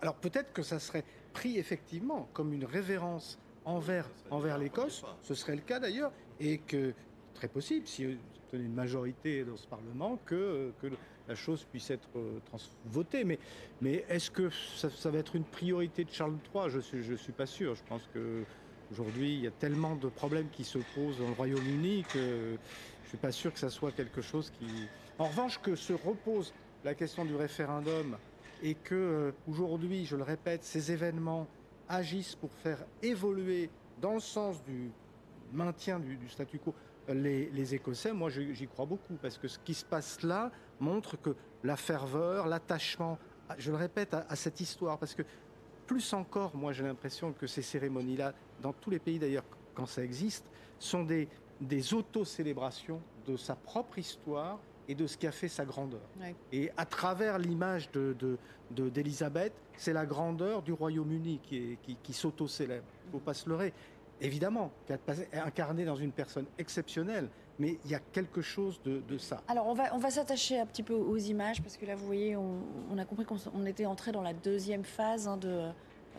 alors 0.00 0.14
peut-être 0.14 0.52
que 0.52 0.62
ça 0.62 0.78
serait 0.78 1.04
pris 1.32 1.58
effectivement 1.58 2.28
comme 2.32 2.52
une 2.52 2.64
révérence 2.64 3.38
envers, 3.64 4.08
envers 4.30 4.58
l'Écosse, 4.58 5.04
ce 5.22 5.34
serait 5.34 5.56
le 5.56 5.62
cas 5.62 5.80
d'ailleurs, 5.80 6.12
et 6.42 6.58
que, 6.58 6.92
très 7.34 7.48
possible, 7.48 7.86
si 7.86 8.04
vous 8.04 8.18
une 8.52 8.74
majorité 8.74 9.44
dans 9.44 9.56
ce 9.56 9.66
Parlement, 9.66 10.18
que, 10.26 10.72
que 10.82 10.88
la 11.26 11.34
chose 11.34 11.64
puisse 11.64 11.90
être 11.90 12.08
euh, 12.16 12.38
votée. 12.84 13.24
Mais, 13.24 13.38
mais 13.80 14.04
est-ce 14.10 14.30
que 14.30 14.50
ça, 14.50 15.10
va 15.10 15.18
être 15.18 15.36
une 15.36 15.44
priorité 15.44 16.04
de 16.04 16.10
Charles 16.10 16.36
III 16.54 16.68
Je 16.68 16.76
ne 16.76 16.82
suis, 16.82 17.02
je 17.02 17.14
suis 17.14 17.32
pas 17.32 17.46
sûr. 17.46 17.74
Je 17.74 17.82
pense 17.88 18.02
que 18.12 18.44
Aujourd'hui, 18.90 19.36
il 19.36 19.40
y 19.40 19.46
a 19.46 19.50
tellement 19.50 19.96
de 19.96 20.08
problèmes 20.08 20.50
qui 20.50 20.64
se 20.64 20.76
posent 20.94 21.18
dans 21.18 21.28
le 21.28 21.32
Royaume-Uni 21.32 22.04
que 22.12 22.58
suis 23.12 23.16
pas 23.16 23.32
sûr 23.32 23.52
que 23.52 23.58
ça 23.58 23.70
soit 23.70 23.92
quelque 23.92 24.20
chose 24.20 24.50
qui. 24.58 24.66
En 25.18 25.28
revanche, 25.28 25.58
que 25.62 25.76
se 25.76 25.94
repose 25.94 26.52
la 26.84 26.94
question 26.94 27.24
du 27.24 27.34
référendum 27.34 28.18
et 28.62 28.74
que 28.74 28.94
euh, 28.94 29.32
aujourd'hui, 29.46 30.04
je 30.04 30.16
le 30.16 30.22
répète, 30.22 30.64
ces 30.64 30.92
événements 30.92 31.46
agissent 31.88 32.34
pour 32.34 32.52
faire 32.52 32.84
évoluer 33.02 33.70
dans 34.00 34.14
le 34.14 34.20
sens 34.20 34.62
du 34.64 34.90
maintien 35.52 35.98
du, 35.98 36.16
du 36.16 36.28
statu 36.28 36.58
quo 36.58 36.74
euh, 37.08 37.14
les, 37.14 37.50
les 37.50 37.74
Écossais, 37.74 38.12
moi 38.12 38.30
j'y 38.30 38.66
crois 38.68 38.86
beaucoup 38.86 39.14
parce 39.20 39.38
que 39.38 39.48
ce 39.48 39.58
qui 39.58 39.74
se 39.74 39.84
passe 39.84 40.22
là 40.22 40.50
montre 40.80 41.16
que 41.20 41.34
la 41.64 41.76
ferveur, 41.76 42.46
l'attachement, 42.46 43.18
à- 43.48 43.56
je 43.58 43.70
le 43.70 43.76
répète, 43.76 44.14
à, 44.14 44.24
à 44.28 44.36
cette 44.36 44.60
histoire, 44.60 44.98
parce 44.98 45.14
que 45.14 45.22
plus 45.86 46.12
encore, 46.12 46.54
moi 46.56 46.72
j'ai 46.72 46.84
l'impression 46.84 47.32
que 47.32 47.46
ces 47.46 47.62
cérémonies-là, 47.62 48.32
dans 48.60 48.72
tous 48.72 48.90
les 48.90 48.98
pays 48.98 49.18
d'ailleurs 49.18 49.44
quand 49.74 49.86
ça 49.86 50.02
existe, 50.04 50.46
sont 50.78 51.02
des, 51.04 51.28
des 51.60 51.92
auto-célébrations 51.94 53.00
de 53.26 53.36
sa 53.36 53.54
propre 53.56 53.98
histoire 53.98 54.58
et 54.88 54.94
de 54.94 55.06
ce 55.06 55.16
qui 55.16 55.26
a 55.26 55.32
fait 55.32 55.48
sa 55.48 55.64
grandeur. 55.64 56.00
Ouais. 56.20 56.34
Et 56.50 56.70
à 56.76 56.84
travers 56.86 57.38
l'image 57.38 57.90
de, 57.92 58.16
de- 58.18 58.38
de- 58.70 58.90
c'est 59.76 59.92
la 59.92 60.04
grandeur 60.06 60.62
du 60.62 60.72
Royaume-Uni 60.72 61.40
qui, 61.42 61.78
qui, 61.82 61.96
qui 62.02 62.12
s'auto-célèbre. 62.12 62.84
Il 63.04 63.06
ne 63.08 63.12
faut 63.12 63.18
pas 63.24 63.34
se 63.34 63.48
leurrer. 63.48 63.72
Évidemment, 64.22 64.70
incarnée 65.32 65.84
dans 65.84 65.96
une 65.96 66.12
personne 66.12 66.46
exceptionnelle, 66.58 67.28
mais 67.58 67.78
il 67.84 67.90
y 67.90 67.94
a 67.94 67.98
quelque 67.98 68.40
chose 68.40 68.80
de, 68.82 69.00
de 69.08 69.18
ça. 69.18 69.42
Alors, 69.48 69.66
on 69.66 69.74
va, 69.74 69.94
on 69.94 69.98
va 69.98 70.10
s'attacher 70.10 70.58
un 70.58 70.66
petit 70.66 70.82
peu 70.82 70.94
aux 70.94 71.16
images, 71.18 71.60
parce 71.62 71.76
que 71.76 71.84
là, 71.84 71.94
vous 71.96 72.06
voyez, 72.06 72.36
on, 72.36 72.60
on 72.90 72.98
a 72.98 73.04
compris 73.04 73.24
qu'on 73.26 73.66
était 73.66 73.86
entré 73.86 74.12
dans 74.12 74.22
la 74.22 74.32
deuxième 74.32 74.84
phase 74.84 75.28
hein, 75.28 75.36
de 75.36 75.48
euh, 75.48 75.70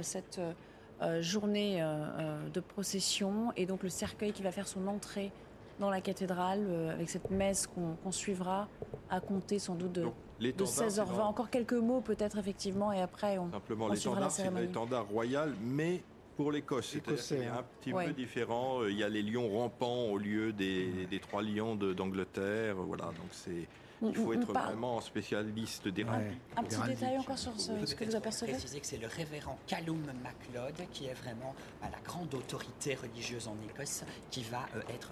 cette 0.02 0.38
euh, 0.40 0.54
euh, 1.02 1.22
journée 1.22 1.82
euh, 1.82 2.50
de 2.50 2.60
procession, 2.60 3.52
et 3.56 3.66
donc 3.66 3.84
le 3.84 3.90
cercueil 3.90 4.32
qui 4.32 4.44
va 4.44 4.52
faire 4.52 4.68
son 4.68 4.86
entrée 4.88 5.32
dans 5.80 5.90
la 5.90 6.02
cathédrale, 6.02 6.66
euh, 6.68 6.92
avec 6.94 7.10
cette 7.10 7.32
messe 7.32 7.68
qu'on 7.68 8.12
suivra, 8.12 8.68
à 9.10 9.20
compter 9.20 9.58
sans 9.60 9.74
doute 9.76 9.92
de, 9.94 10.04
Donc, 10.04 10.14
de 10.40 10.44
l'étendard, 10.44 10.72
c'est 10.74 10.88
16h20. 10.88 11.18
dans- 11.18 11.26
Encore 11.28 11.50
quelques 11.50 11.74
mots, 11.74 12.02
peut-être, 12.02 12.38
effectivement, 12.38 12.92
et 12.92 13.02
après, 13.02 13.38
on... 13.40 13.50
Simplement, 13.52 13.86
on 13.90 13.96
suivra 13.96 14.20
la 14.20 14.26
l'étendard, 14.28 14.32
c'est 14.32 14.42
cérémonie. 14.44 14.68
l'étendard 14.68 15.08
royal, 15.08 15.54
mais 15.64 16.04
pour 16.36 16.52
l'Écosse. 16.52 16.90
C'est-à-dire 16.92 17.14
Écossais, 17.14 17.36
qu'il 17.36 17.44
est 17.46 17.48
hein. 17.48 17.56
un 17.60 17.64
petit 17.80 17.94
Ouais. 17.94 18.06
peu 18.08 18.14
différent. 18.14 18.82
Euh, 18.82 18.92
Il 18.92 18.98
y 18.98 19.04
a 19.04 19.10
les 19.10 19.22
lions 19.22 19.50
rampants 19.50 20.06
au 20.06 20.18
lieu 20.18 20.52
des, 20.54 21.06
des 21.10 21.20
trois 21.20 21.42
lions 21.42 21.76
d'Angleterre. 21.76 22.76
Voilà, 22.78 23.06
donc 23.06 23.30
c'est. 23.32 23.68
Il 24.06 24.14
faut 24.16 24.32
on 24.32 24.34
être 24.34 24.52
vraiment 24.52 25.00
spécialiste 25.00 25.88
des 25.88 26.04
Ouais. 26.04 26.10
Un 26.58 26.64
petit 26.64 26.82
détail 26.90 27.18
encore 27.18 27.38
sur 27.38 27.58
ce, 27.58 27.72
ce 27.86 27.96
que 27.96 28.04
vous 28.04 28.16
apercevez 28.18 28.52
préciser 28.52 28.82
que 28.82 28.86
c'est 28.86 28.98
le 28.98 29.08
révérend 29.08 29.58
Callum 29.66 30.02
MacLeod 30.22 30.76
qui 30.92 31.06
est 31.06 31.14
vraiment 31.14 31.56
bah, 31.82 31.88
la 31.90 32.00
grande 32.02 32.34
autorité 32.34 32.96
religieuse 32.96 33.48
en 33.48 33.56
Écosse 33.70 34.04
qui 34.30 34.44
va 34.44 34.66
euh, 34.76 34.82
être 34.94 35.12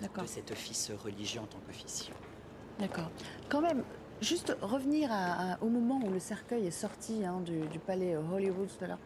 d'accord. 0.00 0.24
de 0.24 0.28
cet 0.28 0.50
office 0.50 0.90
religieux 1.04 1.40
en 1.40 1.46
tant 1.46 1.58
qu'officieux. 1.64 2.14
D'accord. 2.80 3.10
Quand 3.48 3.60
même, 3.60 3.84
juste 4.20 4.56
revenir 4.60 5.12
à- 5.12 5.52
à- 5.52 5.62
au 5.62 5.68
moment 5.68 6.00
où 6.04 6.10
le 6.10 6.18
cercueil 6.18 6.66
est 6.66 6.72
sorti 6.72 7.24
hein, 7.24 7.40
du, 7.44 7.60
du 7.68 7.78
palais 7.78 8.16
Hollywood 8.16 8.68
tout 8.76 8.84
à 8.84 8.88
l'heure. 8.88 8.98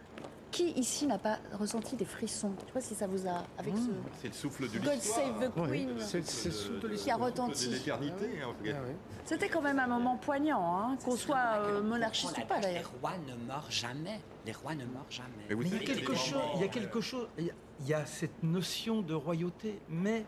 Qui 0.54 0.70
ici 0.78 1.08
n'a 1.08 1.18
pas 1.18 1.38
ressenti 1.58 1.96
des 1.96 2.04
frissons 2.04 2.52
Je 2.58 2.62
ne 2.62 2.66
sais 2.68 2.72
pas 2.72 2.80
si 2.80 2.94
ça 2.94 3.08
vous 3.08 3.26
a. 3.26 3.42
Avec 3.58 3.74
ce. 3.76 3.90
C'est 4.22 4.28
le 4.28 4.34
souffle 4.34 4.70
de 4.70 4.78
God. 4.78 5.00
Save 5.00 5.48
the 5.50 5.52
Queen. 5.68 5.90
c'est- 5.98 6.24
c'est 6.24 6.48
Le- 6.48 6.54
sous 6.54 6.78
de 6.78 6.86
l'histoire. 6.88 7.04
Qui 7.04 7.10
a 7.10 7.14
souffle 7.14 7.24
retenti. 7.40 7.66
de 7.68 7.72
l'éternité. 7.74 8.26
hein, 8.40 8.54
Ah. 8.68 8.92
C'était 9.24 9.48
quand 9.48 9.62
même 9.62 9.80
un 9.80 9.88
moment 9.88 10.16
poignant, 10.16 10.62
hein, 10.78 10.96
qu'on 11.04 11.16
soit 11.16 11.56
euh, 11.56 11.82
monarchiste 11.82 12.38
ou 12.38 12.46
pas 12.46 12.56
Les 12.56 12.62
d'ailleurs. 12.62 12.92
rois 13.00 13.14
ne 13.26 13.34
meurent 13.48 13.70
jamais. 13.70 14.20
Les 14.46 14.52
rois 14.52 14.76
ne 14.76 14.84
meurent 14.84 15.10
jamais. 15.10 15.28
Mais 15.48 15.54
vous 15.56 15.62
Mais 15.62 15.68
il 15.70 15.74
y 15.74 15.76
a 15.76 15.80
quelque 15.80 16.14
chose, 16.14 16.34
moments, 16.34 16.52
il 16.54 16.60
y 16.60 16.64
a 16.64 16.68
quelque 16.68 17.00
chose, 17.00 17.28
il 17.38 17.44
y 17.46 17.50
a- 17.50 17.54
il 17.80 17.86
y 17.88 17.94
a 17.94 18.06
cette 18.06 18.42
notion 18.44 19.02
de 19.02 19.14
royauté, 19.14 19.80
mais 19.88 20.24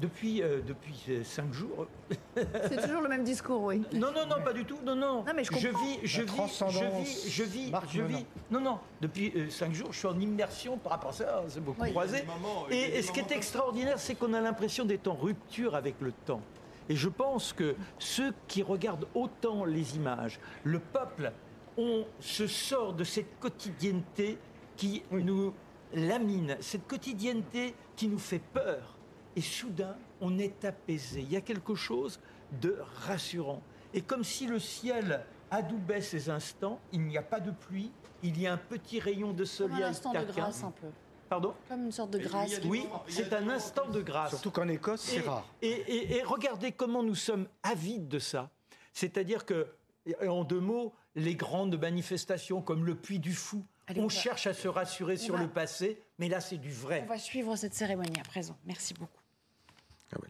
depuis, 0.00 0.42
euh, 0.42 0.60
depuis 0.66 0.94
euh, 1.10 1.24
cinq 1.24 1.52
jours, 1.52 1.86
C'est 2.36 2.82
toujours 2.82 3.00
le 3.02 3.08
même 3.08 3.24
discours, 3.24 3.62
oui. 3.62 3.82
Non, 3.92 4.12
non, 4.12 4.26
non, 4.26 4.42
pas 4.44 4.52
du 4.52 4.64
tout. 4.64 4.78
Non, 4.84 4.94
non. 4.94 5.24
Non, 5.24 5.32
mais 5.34 5.44
je 5.44 5.50
vis, 5.50 5.66
comprends. 5.68 5.96
je 6.04 6.20
La 6.80 6.88
vis, 7.00 7.02
je 7.02 7.02
vis, 7.02 7.30
je 7.30 7.42
vis, 7.44 7.70
Marc 7.70 7.86
je 7.92 8.02
vis. 8.02 8.26
Non, 8.50 8.60
non. 8.60 8.78
Depuis 9.00 9.32
euh, 9.36 9.50
cinq 9.50 9.74
jours, 9.74 9.92
je 9.92 9.98
suis 9.98 10.06
en 10.08 10.18
immersion 10.18 10.78
par 10.78 10.92
rapport 10.92 11.10
à 11.10 11.14
ça. 11.14 11.42
C'est 11.48 11.62
beaucoup 11.64 11.82
Oui. 11.82 11.90
croisé. 11.90 12.22
Moments- 12.24 12.66
Et, 12.70 13.02
ce 13.02 13.10
qui 13.12 13.20
est 13.20 13.32
extraordinaire, 13.32 13.98
c'est 13.98 14.14
qu'on 14.14 14.32
a 14.34 14.40
l'impression 14.40 14.84
d'être 14.84 15.08
en 15.08 15.14
rupture 15.14 15.74
avec 15.74 15.96
le 16.00 16.12
temps. 16.12 16.40
Et 16.88 16.96
je 16.96 17.08
pense 17.08 17.52
que 17.52 17.74
ceux 17.98 18.32
qui 18.46 18.62
regardent 18.62 19.06
autant 19.14 19.64
les 19.64 19.96
images, 19.96 20.38
le 20.64 20.78
peuple, 20.78 21.32
on 21.76 22.04
se 22.20 22.46
sort 22.46 22.92
de 22.94 23.04
cette 23.04 23.38
quotidienneté 23.40 24.38
qui 24.76 25.02
nous 25.10 25.52
lamine, 25.92 26.56
cette 26.60 26.86
quotidienneté 26.86 27.74
qui 27.96 28.08
nous 28.08 28.18
fait 28.18 28.40
peur. 28.52 28.96
Et 29.38 29.40
soudain, 29.40 29.96
on 30.20 30.36
est 30.36 30.64
apaisé. 30.64 31.20
Il 31.20 31.30
y 31.30 31.36
a 31.36 31.40
quelque 31.40 31.76
chose 31.76 32.18
de 32.60 32.76
rassurant. 33.06 33.62
Et 33.94 34.00
comme 34.00 34.24
si 34.24 34.48
le 34.48 34.58
ciel 34.58 35.24
adoubait 35.48 36.00
ces 36.00 36.28
instants, 36.28 36.80
il 36.90 37.02
n'y 37.02 37.16
a 37.16 37.22
pas 37.22 37.38
de 37.38 37.52
pluie, 37.52 37.92
il 38.24 38.40
y 38.40 38.48
a 38.48 38.52
un 38.52 38.56
petit 38.56 38.98
rayon 38.98 39.28
de 39.30 39.36
Comme 39.38 39.46
soleil 39.46 39.84
un 39.84 39.90
instant 39.90 40.12
de 40.12 40.24
grâce, 40.24 40.64
un 40.64 40.72
peu. 40.72 40.88
Pardon? 41.28 41.54
Comme 41.68 41.84
une 41.84 41.92
sorte 41.92 42.10
de 42.10 42.18
grâce. 42.18 42.60
Oui, 42.64 42.84
c'est 43.06 43.32
un 43.32 43.48
instant 43.48 43.82
comme 43.84 43.92
de 43.92 44.00
grâce. 44.02 44.30
Surtout 44.30 44.50
qu'en 44.50 44.66
Écosse, 44.66 45.02
c'est 45.02 45.20
rare. 45.20 45.46
Et, 45.62 45.68
et- 45.68 46.16
et 46.16 46.22
regardez 46.24 46.72
comment 46.72 47.04
nous 47.04 47.14
sommes 47.14 47.46
avides 47.62 48.08
de 48.08 48.18
ça. 48.18 48.50
C'est-à-dire 48.92 49.46
que, 49.46 49.68
en 50.26 50.42
deux 50.42 50.58
mots, 50.60 50.94
les 51.14 51.36
grandes 51.36 51.78
manifestations 51.80 52.60
comme 52.60 52.84
le 52.84 52.96
Puy 52.96 53.20
du 53.20 53.34
Fou, 53.34 53.64
Allez, 53.86 54.00
on, 54.00 54.08
cherche 54.08 54.48
à 54.48 54.52
se 54.52 54.66
rassurer 54.68 55.16
sur 55.16 55.36
va- 55.36 55.42
le 55.42 55.48
passé, 55.48 56.02
mais 56.18 56.28
là 56.28 56.40
c'est 56.40 56.58
du 56.58 56.70
vrai. 56.72 57.02
On 57.06 57.08
va 57.08 57.18
suivre 57.18 57.54
cette 57.56 57.74
cérémonie 57.74 58.18
à 58.20 58.24
présent. 58.24 58.58
Merci 58.66 58.92
beaucoup. 58.94 59.17
Ah 60.12 60.18
ouais, 60.20 60.28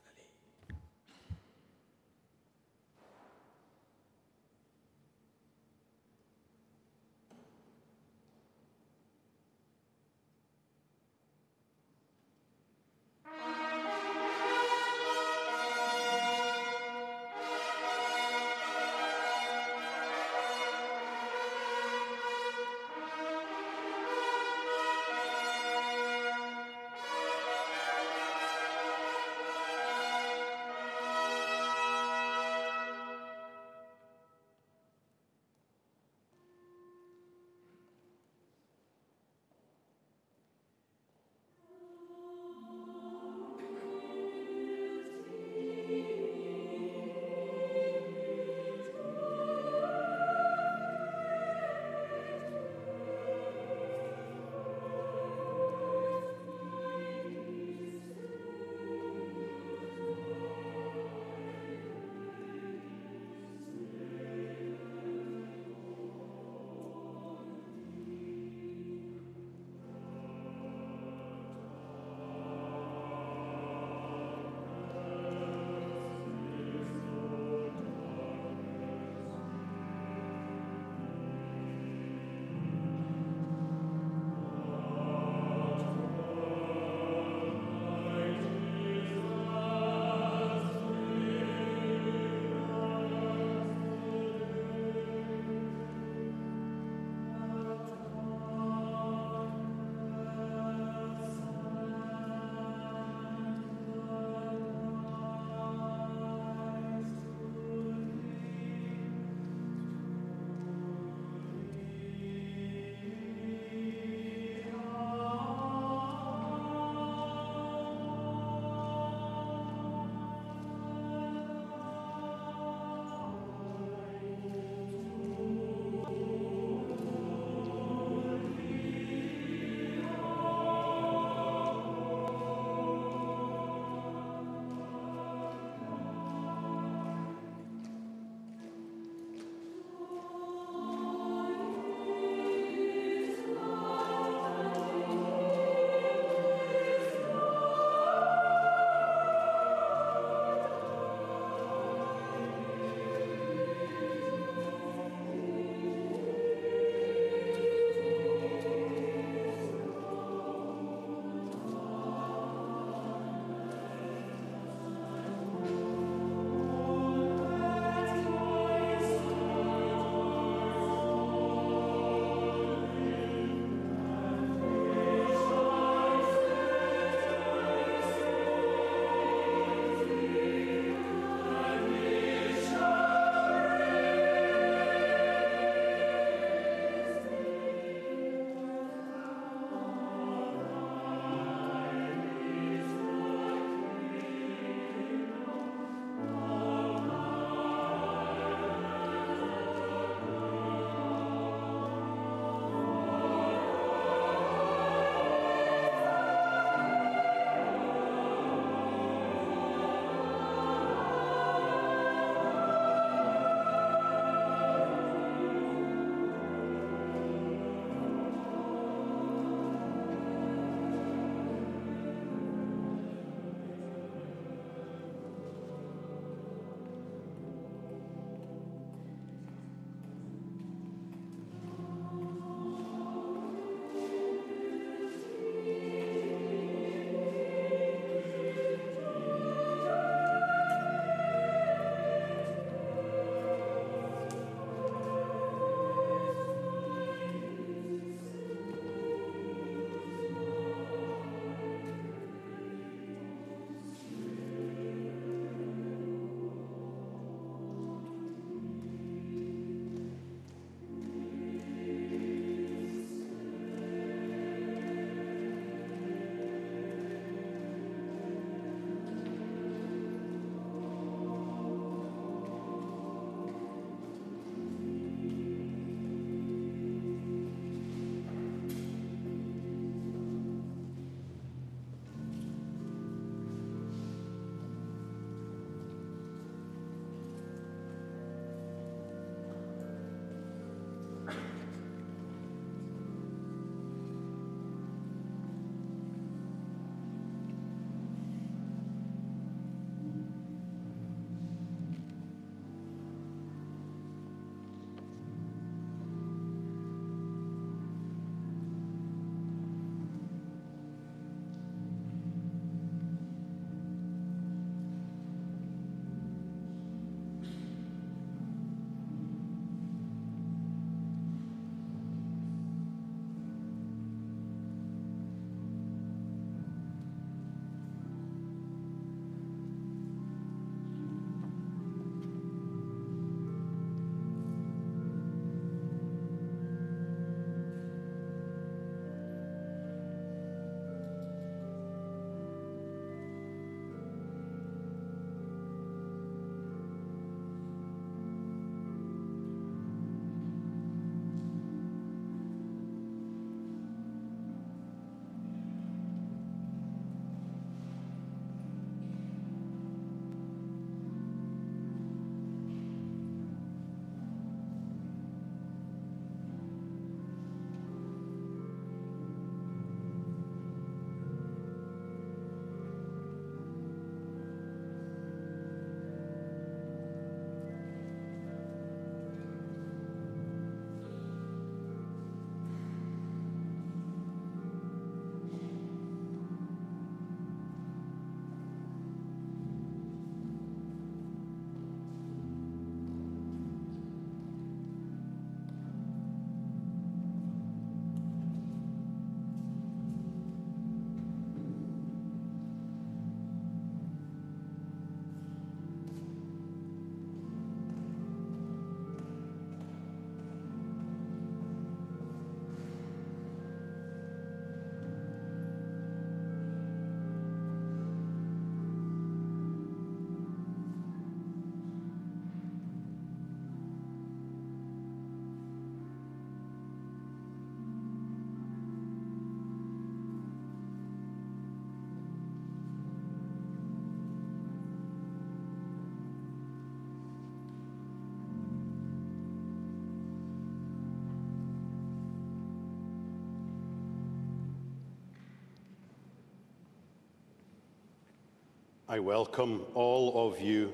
I 449.11 449.21
welcome 449.21 449.87
all 449.95 450.47
of 450.47 450.61
you 450.61 450.93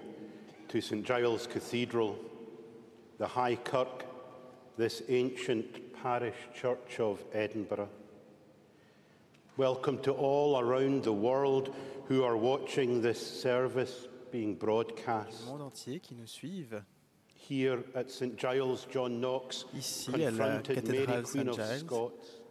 to 0.68 0.80
St 0.80 1.04
Giles 1.04 1.48
Cathedral, 1.48 2.16
the 3.18 3.26
High 3.26 3.56
Kirk, 3.56 4.06
this 4.76 5.02
ancient 5.08 5.92
parish 6.00 6.36
church 6.54 7.00
of 7.00 7.24
Edinburgh. 7.32 7.88
Welcome 9.56 9.98
to 10.02 10.12
all 10.12 10.60
around 10.60 11.02
the 11.02 11.12
world 11.12 11.74
who 12.06 12.22
are 12.22 12.36
watching 12.36 13.02
this 13.02 13.18
service 13.18 14.06
being 14.30 14.54
broadcast. 14.54 15.46
Le 15.46 15.58
monde 15.58 15.72
entier 15.72 15.98
qui 15.98 16.14
nous 16.14 16.30
suivent 16.30 16.84
Here 17.34 17.82
at 17.96 18.12
St 18.12 18.36
Giles, 18.36 18.86
John 18.92 19.20
Knox 19.20 19.64
Ici, 19.76 20.12
confronted 20.12 20.86
Mary, 20.86 21.22
Queen 21.24 21.48
of 21.48 21.60
Scots. 21.78 22.43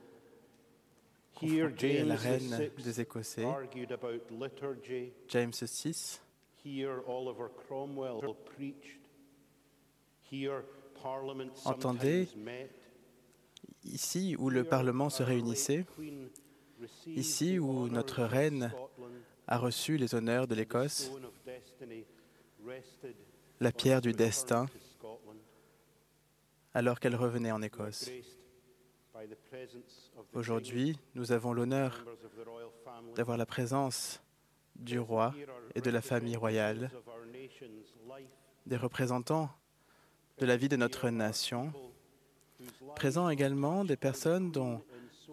Here, 1.42 1.70
confronté 1.70 2.00
à 2.02 2.06
la 2.06 2.16
reine 2.16 2.70
des 2.78 3.02
Écossais. 3.02 3.46
James 5.28 5.52
VI, 5.52 6.20
Entendez, 11.66 12.28
ici 13.84 14.36
où 14.38 14.50
le 14.50 14.64
Parlement 14.64 15.10
se 15.10 15.24
réunissait, 15.24 15.86
ici 17.08 17.60
où 17.60 17.88
notre 17.90 18.24
reine 18.24 18.72
a 19.48 19.58
reçu 19.58 19.98
les 19.98 20.16
honneurs 20.16 20.48
de 20.48 20.56
l'Écosse, 20.56 21.12
la 23.60 23.72
pierre 23.72 24.02
du 24.02 24.14
destin, 24.14 24.68
alors 26.74 27.00
qu'elle 27.00 27.16
revenait 27.16 27.52
en 27.52 27.62
Écosse. 27.62 28.10
Aujourd'hui, 30.34 30.98
nous 31.16 31.32
avons 31.32 31.54
l'honneur 31.54 32.06
d'avoir 33.16 33.38
la 33.38 33.46
présence 33.46 34.22
du 34.76 35.00
roi 35.00 35.34
et 35.76 35.82
de 35.82 35.90
la 35.90 36.02
famille 36.02 36.36
royale, 36.36 36.90
des 38.66 38.78
représentants 38.78 39.50
de 40.40 40.46
la 40.46 40.58
vie 40.58 40.70
de 40.70 40.76
notre 40.76 41.10
nation, 41.10 41.72
présents 42.96 43.30
également 43.30 43.86
des 43.86 43.98
personnes 43.98 44.52
dont 44.52 44.82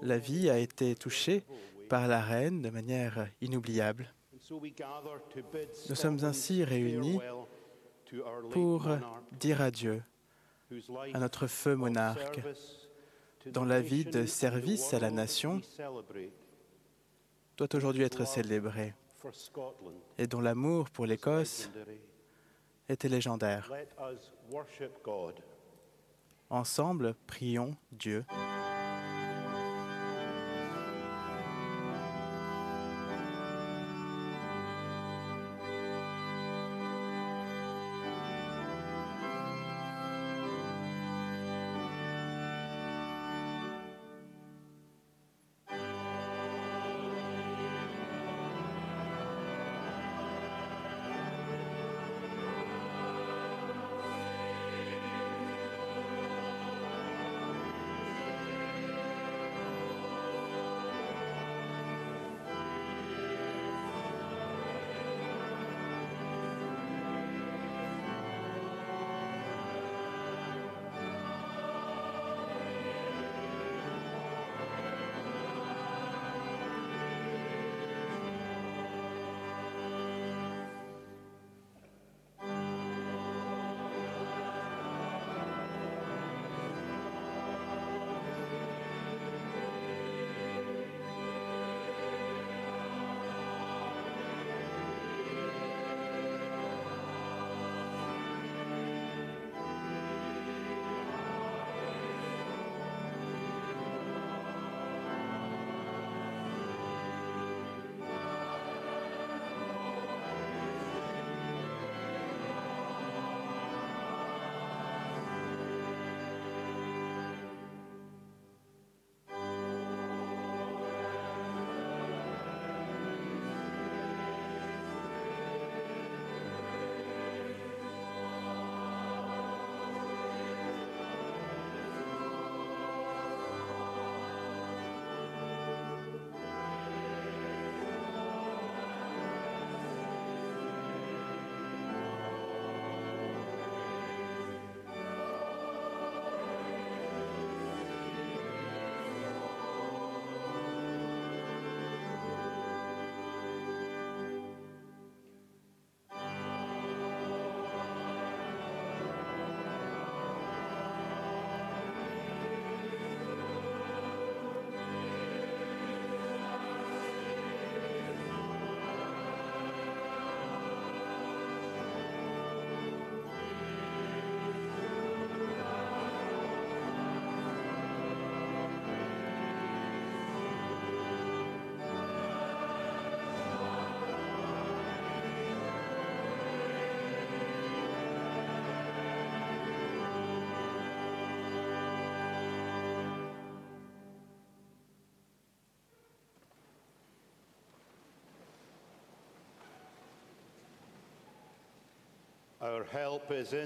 la 0.02 0.18
vie 0.18 0.50
a 0.50 0.58
été 0.58 0.94
touchée 0.94 1.44
par 1.88 2.06
la 2.06 2.20
reine 2.20 2.62
de 2.62 2.70
manière 2.70 3.28
inoubliable. 3.40 4.12
Nous 5.88 5.94
sommes 5.94 6.24
ainsi 6.24 6.64
réunis 6.64 7.18
pour 8.50 8.88
dire 9.32 9.60
adieu 9.60 10.02
à 11.12 11.18
notre 11.18 11.46
feu 11.46 11.74
monarque, 11.74 12.40
dont 13.46 13.64
la 13.64 13.80
vie 13.80 14.04
de 14.04 14.26
service 14.26 14.92
à 14.94 14.98
la 14.98 15.10
nation 15.10 15.60
doit 17.56 17.74
aujourd'hui 17.74 18.04
être 18.04 18.26
célébrée 18.26 18.94
et 20.18 20.26
dont 20.26 20.40
l'amour 20.40 20.90
pour 20.90 21.06
l'Écosse 21.06 21.70
était 22.88 23.08
légendaire. 23.08 23.70
Ensemble, 26.48 27.14
prions 27.26 27.76
Dieu. 27.92 28.24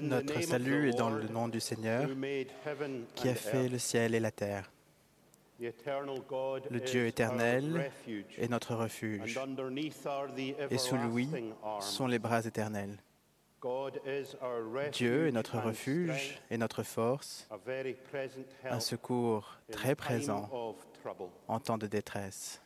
Notre 0.01 0.41
salut 0.41 0.89
est 0.89 0.97
dans 0.97 1.09
le 1.09 1.27
nom 1.27 1.47
du 1.47 1.59
Seigneur 1.59 2.09
qui 3.13 3.29
a 3.29 3.35
fait 3.35 3.67
le 3.67 3.77
ciel 3.77 4.15
et 4.15 4.19
la 4.19 4.31
terre. 4.31 4.71
Le 5.59 6.79
Dieu 6.79 7.07
éternel 7.07 7.91
est 8.37 8.49
notre 8.49 8.75
refuge, 8.75 9.39
et 10.69 10.77
sous 10.77 10.97
lui 10.97 11.29
sont 11.81 12.07
les 12.07 12.19
bras 12.19 12.45
éternels. 12.45 12.97
Dieu 14.91 15.27
est 15.27 15.31
notre 15.31 15.57
refuge 15.57 16.39
et 16.49 16.57
notre 16.57 16.83
force, 16.83 17.49
un 18.63 18.79
secours 18.79 19.57
très 19.71 19.95
présent 19.95 20.75
en 21.47 21.59
temps 21.59 21.77
de 21.77 21.87
détresse. 21.87 22.61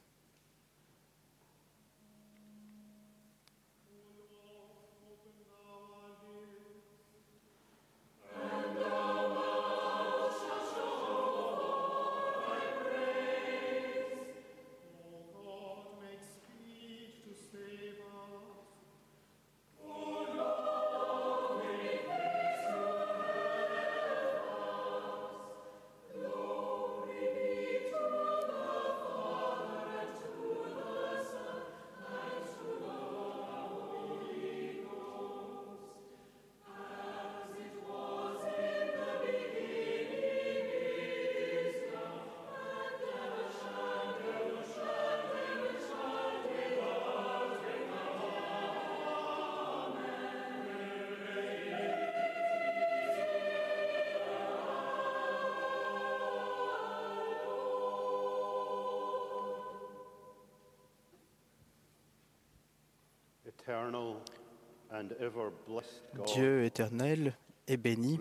Dieu 66.25 66.63
éternel 66.63 67.33
et 67.67 67.77
béni, 67.77 68.19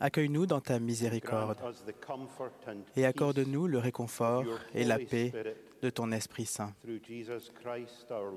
accueille-nous 0.00 0.46
dans 0.46 0.60
ta 0.60 0.78
miséricorde 0.78 1.56
et 2.94 3.06
accorde-nous 3.06 3.66
le 3.66 3.78
réconfort 3.78 4.44
et 4.74 4.84
la 4.84 4.98
paix 4.98 5.32
de 5.80 5.90
ton 5.90 6.12
Esprit 6.12 6.46
Saint. 6.46 6.74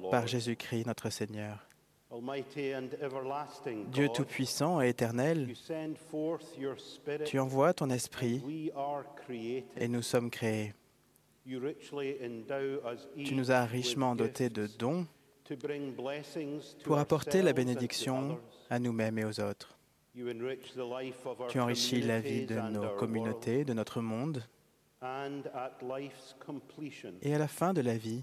Par 0.09 0.27
Jésus-Christ 0.27 0.85
notre 0.85 1.09
Seigneur. 1.09 1.65
Dieu 3.91 4.09
Tout-Puissant 4.09 4.81
et 4.81 4.89
éternel, 4.89 5.53
tu 7.25 7.39
envoies 7.39 7.73
ton 7.73 7.89
Esprit 7.89 8.71
et 9.77 9.87
nous 9.87 10.01
sommes 10.01 10.31
créés. 10.31 10.73
Tu 13.15 13.35
nous 13.35 13.51
as 13.51 13.65
richement 13.65 14.15
dotés 14.15 14.49
de 14.49 14.67
dons 14.67 15.07
pour 16.83 16.97
apporter 16.99 17.41
la 17.41 17.53
bénédiction 17.53 18.39
à 18.69 18.79
nous-mêmes 18.79 19.17
et 19.17 19.25
aux 19.25 19.39
autres. 19.39 19.77
Tu 21.49 21.59
enrichis 21.59 22.01
la 22.01 22.19
vie 22.19 22.45
de 22.45 22.59
nos 22.71 22.89
communautés, 22.95 23.65
de 23.65 23.73
notre 23.73 24.01
monde, 24.01 24.43
et 27.21 27.33
à 27.33 27.37
la 27.37 27.47
fin 27.47 27.73
de 27.73 27.79
la 27.81 27.97
vie, 27.97 28.21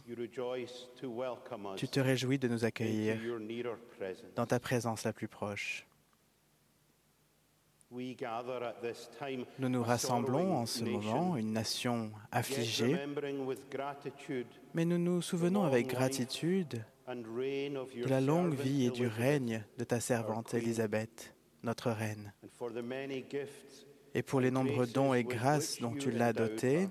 tu 1.76 1.88
te 1.88 2.00
réjouis 2.00 2.38
de 2.38 2.48
nous 2.48 2.66
accueillir 2.66 3.18
dans 4.34 4.44
ta 4.46 4.60
présence 4.60 5.04
la 5.04 5.14
plus 5.14 5.28
proche. 5.28 5.86
Nous 9.58 9.68
nous 9.68 9.82
rassemblons 9.82 10.56
en 10.56 10.66
ce 10.66 10.84
moment, 10.84 11.36
une 11.36 11.52
nation 11.52 12.10
affligée, 12.30 12.96
mais 14.74 14.84
nous 14.84 14.98
nous 14.98 15.22
souvenons 15.22 15.64
avec 15.64 15.86
gratitude 15.86 16.84
de 17.08 18.08
la 18.08 18.20
longue 18.20 18.54
vie 18.54 18.86
et 18.86 18.90
du 18.90 19.06
règne 19.06 19.64
de 19.78 19.84
ta 19.84 20.00
servante. 20.00 20.54
Élisabeth, 20.54 21.34
notre 21.62 21.90
reine, 21.90 22.32
et 24.14 24.22
pour 24.22 24.40
les 24.40 24.50
nombreux 24.50 24.86
dons 24.86 25.14
et 25.14 25.24
grâces 25.24 25.80
dont 25.80 25.94
tu 25.94 26.10
l'as 26.10 26.32
dotée, 26.32 26.88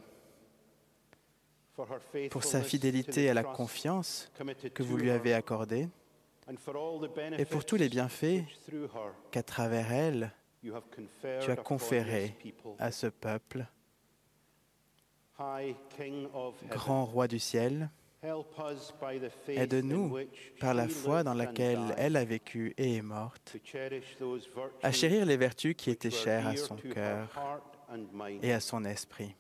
pour 2.32 2.44
sa 2.44 2.62
fidélité 2.62 3.30
à 3.30 3.34
la 3.34 3.44
confiance 3.44 4.32
que 4.74 4.84
vous 4.84 4.98
lui 4.98 5.12
avez 5.12 5.34
accordée, 5.34 5.90
et 7.38 7.46
pour 7.46 7.66
tous 7.66 7.76
les 7.76 7.90
bienfaits 7.90 8.44
qu'à 9.32 9.44
travers 9.44 9.92
elle, 9.92 10.32
tu 11.42 11.52
as 11.52 11.56
conféré 11.56 12.36
à 12.80 12.92
ce 12.92 13.08
peuple, 13.08 13.66
grand 16.70 17.06
roi 17.06 17.28
du 17.28 17.40
ciel, 17.40 17.90
aide-nous 19.48 20.18
par 20.60 20.74
la 20.74 20.88
foi 20.88 21.24
dans 21.24 21.34
laquelle 21.34 21.94
elle 21.98 22.16
a 22.16 22.26
vécu 22.26 22.74
et 22.78 22.96
est 22.96 23.02
morte, 23.02 23.58
à 24.82 24.92
chérir 24.92 25.26
les 25.26 25.38
vertus 25.38 25.76
qui 25.76 25.90
étaient 25.90 26.12
chères 26.12 26.48
à 26.48 26.56
son 26.56 26.76
cœur 26.76 27.62
et 28.42 28.54
à 28.54 28.60
son 28.60 28.86
esprit, 28.86 29.36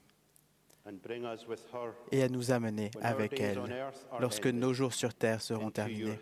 et 2.11 2.21
à 2.21 2.29
nous 2.29 2.51
amener 2.51 2.91
avec 3.01 3.39
elle 3.39 3.59
lorsque 4.19 4.47
nos 4.47 4.73
jours 4.73 4.93
sur 4.93 5.13
terre 5.15 5.41
seront 5.41 5.71
terminés, 5.71 6.19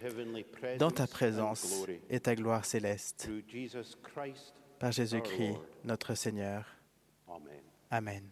dans 0.79 0.91
ta 0.91 1.07
présence 1.07 1.85
et 2.09 2.19
ta 2.19 2.35
gloire 2.35 2.63
céleste, 2.63 3.29
par 4.79 4.91
Jésus-Christ, 4.91 5.57
notre 5.83 6.15
Seigneur. 6.15 6.65
Amen. 7.89 8.29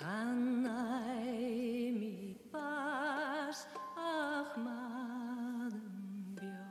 Mi 0.00 0.06
pas 2.52 3.66
bio 6.36 6.68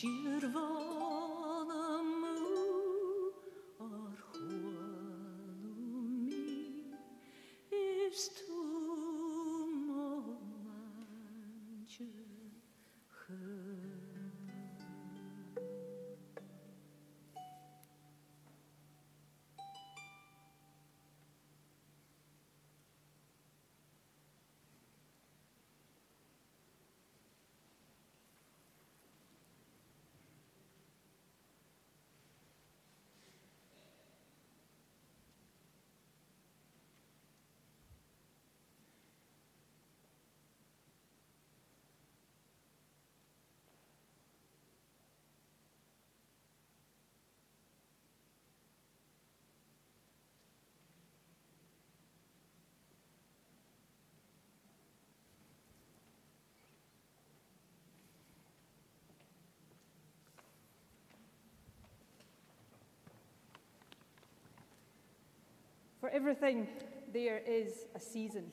should. 0.00 0.77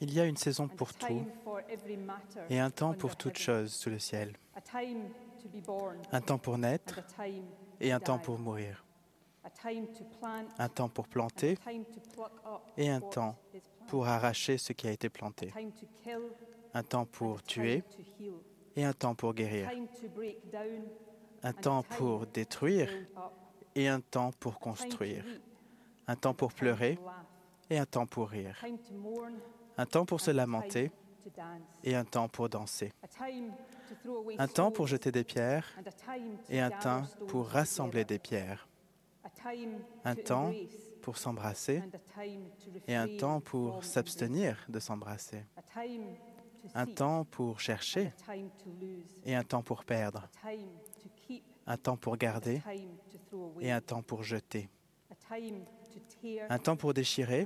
Il 0.02 0.14
y 0.14 0.20
a 0.20 0.26
une 0.26 0.38
saison 0.38 0.68
pour 0.68 0.94
tout 0.94 1.26
et 2.50 2.60
un 2.60 2.70
temps 2.70 2.94
pour 2.94 3.16
toute 3.16 3.38
chose 3.38 3.74
sous 3.74 3.90
le 3.90 4.00
ciel. 4.00 4.34
Un 6.12 6.22
temps 6.22 6.38
pour 6.38 6.58
naître 6.58 7.02
et 7.80 7.92
un 7.92 8.00
temps 8.00 8.18
pour 8.18 8.40
mourir, 8.40 8.86
un 10.58 10.70
temps 10.70 10.90
pour 10.90 11.08
planter 11.08 11.58
et 12.78 12.90
un 12.90 13.02
temps 13.02 13.36
pour 13.88 14.08
arracher 14.08 14.58
ce 14.58 14.74
qui 14.74 14.88
a 14.88 14.92
été 14.92 15.10
planté, 15.10 15.54
un 16.74 16.84
temps 16.84 17.06
pour 17.06 17.44
tuer 17.44 17.84
et 18.76 18.84
un 18.84 18.94
temps 18.94 19.16
pour 19.16 19.34
guérir, 19.34 19.70
un 21.44 21.54
temps 21.54 21.84
pour 21.84 22.26
détruire 22.26 22.90
et 23.76 23.88
un 23.88 24.00
temps 24.00 24.32
pour 24.40 24.60
construire, 24.60 25.26
un 26.08 26.16
temps 26.16 26.34
pour 26.34 26.54
pleurer. 26.54 26.98
Et 27.70 27.78
un 27.78 27.86
temps 27.86 28.06
pour 28.06 28.30
rire, 28.30 28.64
un 29.78 29.86
temps 29.86 30.06
pour 30.06 30.22
se 30.22 30.32
lamenter 30.32 30.92
et 31.84 31.96
un 31.96 32.06
temps 32.06 32.28
pour 32.28 32.50
danser, 32.50 32.94
un 34.38 34.48
temps 34.48 34.72
pour 34.72 34.88
jeter 34.88 35.12
des 35.12 35.24
pierres 35.24 35.68
et 36.50 36.60
un 36.60 36.70
temps 36.70 37.04
pour 37.28 37.48
rassembler 37.48 38.06
des 38.06 38.20
pierres, 38.20 38.68
un 40.04 40.16
temps 40.16 40.54
pour 41.02 41.18
s'embrasser 41.18 41.82
et 42.88 42.96
un 42.96 43.08
temps 43.18 43.42
pour 43.42 43.84
s'abstenir 43.84 44.64
de 44.70 44.80
s'embrasser, 44.80 45.46
un 46.74 46.86
temps 46.86 47.26
pour 47.26 47.60
chercher 47.60 48.14
et 49.24 49.36
un 49.36 49.44
temps 49.44 49.62
pour 49.62 49.84
perdre, 49.84 50.28
un 51.68 51.78
temps 51.78 51.98
pour 51.98 52.18
garder 52.18 52.62
et 53.60 53.72
un 53.72 53.82
temps 53.82 54.04
pour 54.04 54.24
jeter, 54.24 54.70
Un 56.50 56.60
temps 56.60 56.76
pour 56.76 56.94
déchirer 56.94 57.46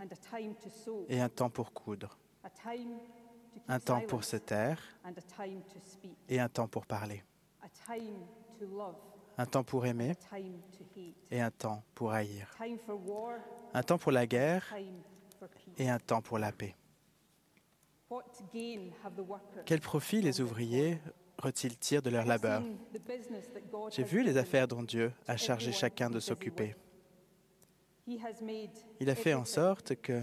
et 1.08 1.20
un 1.20 1.30
temps 1.30 1.50
pour 1.50 1.74
coudre, 1.74 2.18
un 3.68 3.80
temps 3.80 4.02
pour 4.02 4.24
se 4.24 4.38
taire 4.38 4.82
et 6.28 6.40
un 6.40 6.50
temps 6.50 6.68
pour 6.68 6.86
parler, 6.86 7.24
un 9.38 9.46
temps 9.46 9.64
pour 9.64 9.86
aimer 9.86 10.14
et 11.30 11.42
un 11.42 11.52
temps 11.52 11.84
pour 11.94 12.12
haïr, 12.12 12.56
un 13.74 13.84
temps 13.84 13.98
pour 13.98 14.12
la 14.12 14.26
guerre 14.26 14.74
et 15.78 15.90
un 15.90 16.00
temps 16.00 16.22
pour 16.22 16.40
la 16.40 16.52
paix. 16.52 16.76
Quel 19.66 19.82
profit 19.82 20.22
les 20.22 20.42
ouvriers 20.42 21.00
retirent 21.38 22.02
de 22.02 22.10
leur 22.10 22.26
labeur? 22.26 22.64
J'ai 23.92 24.04
vu 24.04 24.24
les 24.24 24.38
affaires 24.38 24.68
dont 24.68 24.84
Dieu 24.84 25.14
a 25.28 25.38
chargé 25.38 25.72
chacun 25.72 26.10
de 26.10 26.20
s'occuper. 26.20 26.76
Il 29.00 29.10
a 29.10 29.16
fait 29.16 29.34
en 29.34 29.46
sorte 29.46 29.96
que 30.02 30.22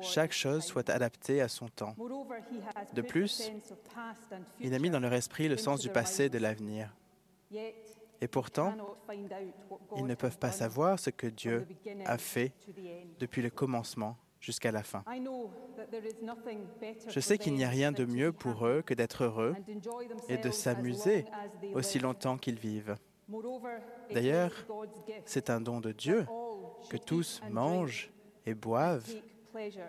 chaque 0.00 0.32
chose 0.32 0.64
soit 0.64 0.88
adaptée 0.90 1.40
à 1.40 1.48
son 1.48 1.68
temps. 1.68 1.94
De 2.94 3.02
plus, 3.02 3.50
Il 4.60 4.74
a 4.74 4.78
mis 4.78 4.90
dans 4.90 5.00
leur 5.00 5.12
esprit 5.12 5.48
le 5.48 5.56
sens 5.56 5.80
du 5.80 5.88
passé 5.88 6.24
et 6.24 6.28
de 6.28 6.38
l'avenir. 6.38 6.94
Et 8.20 8.28
pourtant, 8.28 8.74
ils 9.96 10.06
ne 10.06 10.14
peuvent 10.14 10.38
pas 10.38 10.52
savoir 10.52 10.98
ce 10.98 11.10
que 11.10 11.26
Dieu 11.26 11.66
a 12.06 12.18
fait 12.18 12.52
depuis 13.18 13.42
le 13.42 13.50
commencement 13.50 14.16
jusqu'à 14.40 14.72
la 14.72 14.82
fin. 14.82 15.04
Je 17.08 17.20
sais 17.20 17.38
qu'il 17.38 17.54
n'y 17.54 17.64
a 17.64 17.68
rien 17.68 17.92
de 17.92 18.04
mieux 18.04 18.32
pour 18.32 18.66
eux 18.66 18.82
que 18.82 18.94
d'être 18.94 19.24
heureux 19.24 19.54
et 20.28 20.36
de 20.36 20.50
s'amuser 20.50 21.24
aussi 21.74 21.98
longtemps 21.98 22.38
qu'ils 22.38 22.58
vivent. 22.58 22.96
D'ailleurs, 24.12 24.52
C'est 25.24 25.50
un 25.50 25.60
don 25.60 25.80
de 25.80 25.92
Dieu 25.92 26.26
que 26.90 26.96
tous 26.96 27.40
mangent 27.50 28.10
et 28.46 28.54
boivent 28.54 29.14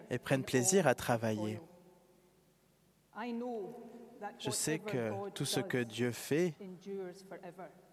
et 0.10 0.18
prennent 0.20 0.44
plaisir 0.44 0.88
à 0.88 0.96
travailler. 0.96 1.60
Je 4.40 4.50
sais 4.50 4.80
que 4.80 5.30
tout 5.32 5.46
ce 5.46 5.60
que 5.60 5.84
Dieu 5.84 6.12
fait 6.12 6.54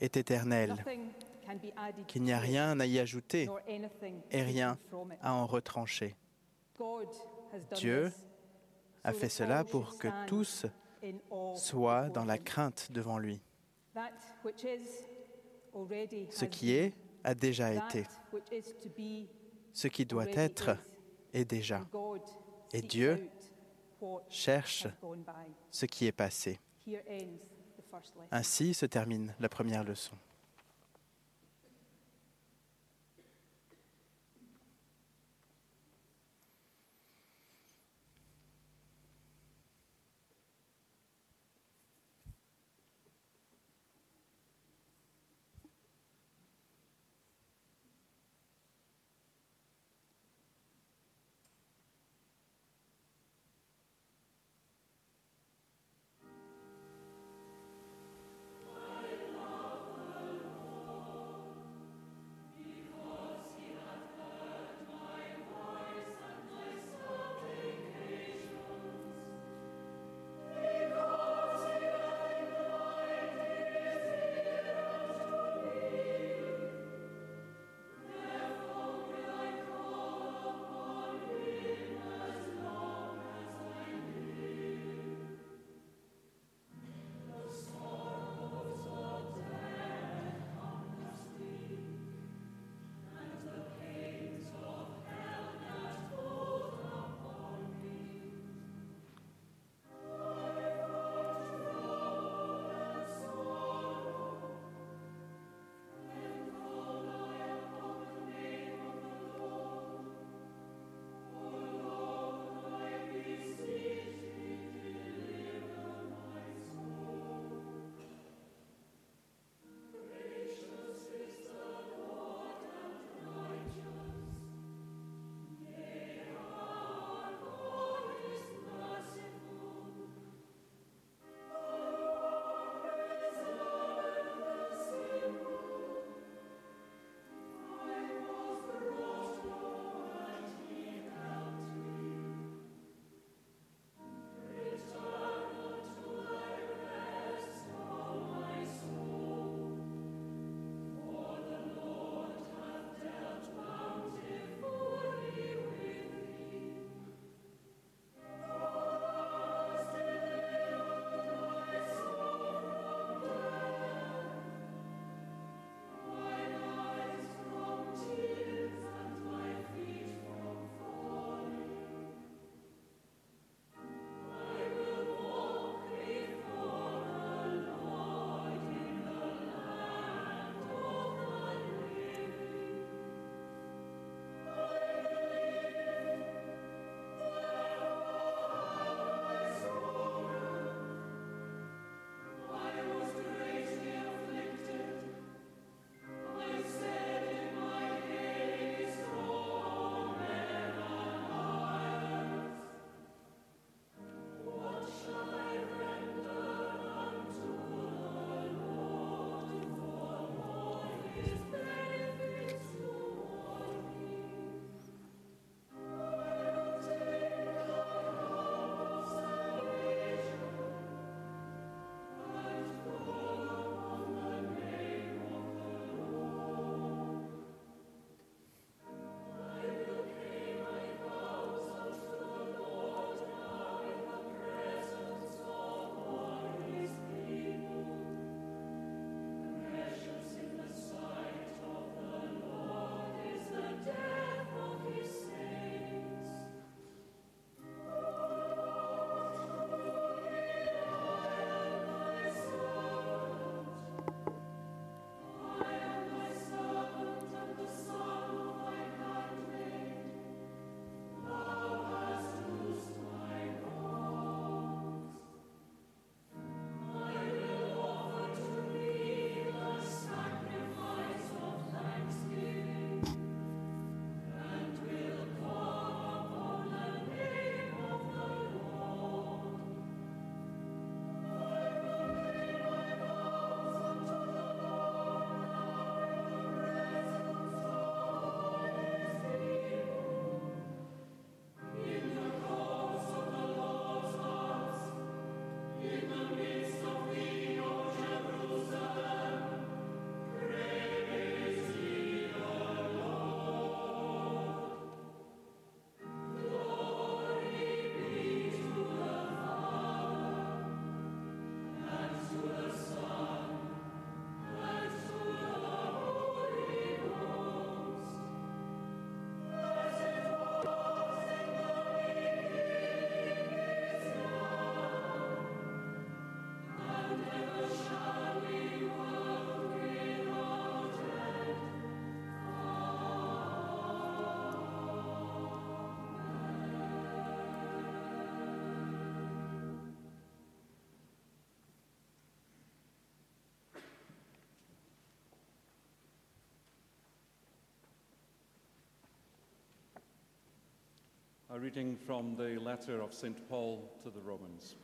est 0.00 0.16
éternel, 0.16 0.84
qu'il 2.06 2.22
n'y 2.22 2.32
a 2.32 2.38
rien 2.38 2.78
à 2.80 2.86
y 2.86 2.98
ajouter 2.98 3.48
et 4.30 4.42
rien 4.42 4.78
à 5.20 5.34
en 5.34 5.46
retrancher. 5.46 6.16
Dieu 7.74 8.12
a 9.04 9.12
fait 9.12 9.28
cela 9.28 9.64
pour 9.64 9.98
que 9.98 10.08
tous 10.26 10.66
soient 11.54 12.08
dans 12.08 12.24
la 12.24 12.38
crainte 12.38 12.90
devant 12.92 13.18
lui. 13.18 13.40
Ce 16.30 16.44
qui 16.44 16.72
est 16.72 16.92
a 17.24 17.34
déjà 17.34 17.72
été. 17.72 18.04
Ce 19.72 19.88
qui 19.88 20.04
doit 20.04 20.28
être 20.30 20.76
est 21.32 21.44
déjà. 21.44 21.86
Et 22.72 22.82
Dieu 22.82 23.30
cherche 24.28 24.86
ce 25.70 25.86
qui 25.86 26.06
est 26.06 26.12
passé. 26.12 26.58
Ainsi 28.30 28.74
se 28.74 28.86
termine 28.86 29.34
la 29.38 29.48
première 29.48 29.84
leçon. 29.84 30.16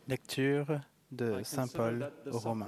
Lecture 0.06 0.80
de 1.10 1.42
Saint 1.42 1.68
Paul 1.68 2.12
aux 2.30 2.38
Romains. 2.38 2.66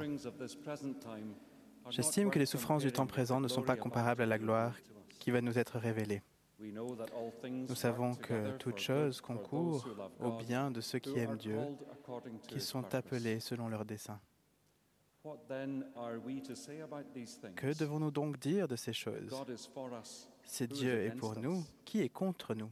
J'estime 1.90 2.31
que 2.31 2.39
les 2.39 2.47
souffrances 2.47 2.82
du 2.82 2.93
temps 2.93 3.06
présent 3.06 3.40
ne 3.40 3.48
sont 3.48 3.62
pas 3.62 3.77
comparables 3.77 4.22
à 4.22 4.27
la 4.27 4.39
gloire 4.39 4.74
qui 5.18 5.31
va 5.31 5.40
nous 5.40 5.59
être 5.59 5.78
révélée. 5.78 6.22
Nous 6.59 7.74
savons 7.74 8.14
que 8.14 8.56
toutes 8.59 8.78
choses 8.78 9.20
concourent 9.20 9.86
au 10.20 10.32
bien 10.32 10.70
de 10.70 10.81
ceux 10.81 10.98
qui 10.98 11.18
aiment 11.18 11.36
Dieu, 11.36 11.59
qui 12.48 12.60
sont 12.60 12.94
appelés 12.94 13.40
selon 13.40 13.68
leur 13.68 13.85
dessein. 13.85 14.20
Que 17.56 17.78
devons-nous 17.78 18.10
donc 18.10 18.39
dire 18.39 18.66
de 18.66 18.77
ces 18.77 18.94
choses? 18.94 19.35
Is 20.46 20.66
Dieu 20.66 21.04
est 21.04 21.10
pour 21.10 21.32
us? 21.32 21.38
nous, 21.38 21.64
qui 21.84 22.00
est 22.00 22.08
contre 22.08 22.54
nous? 22.54 22.70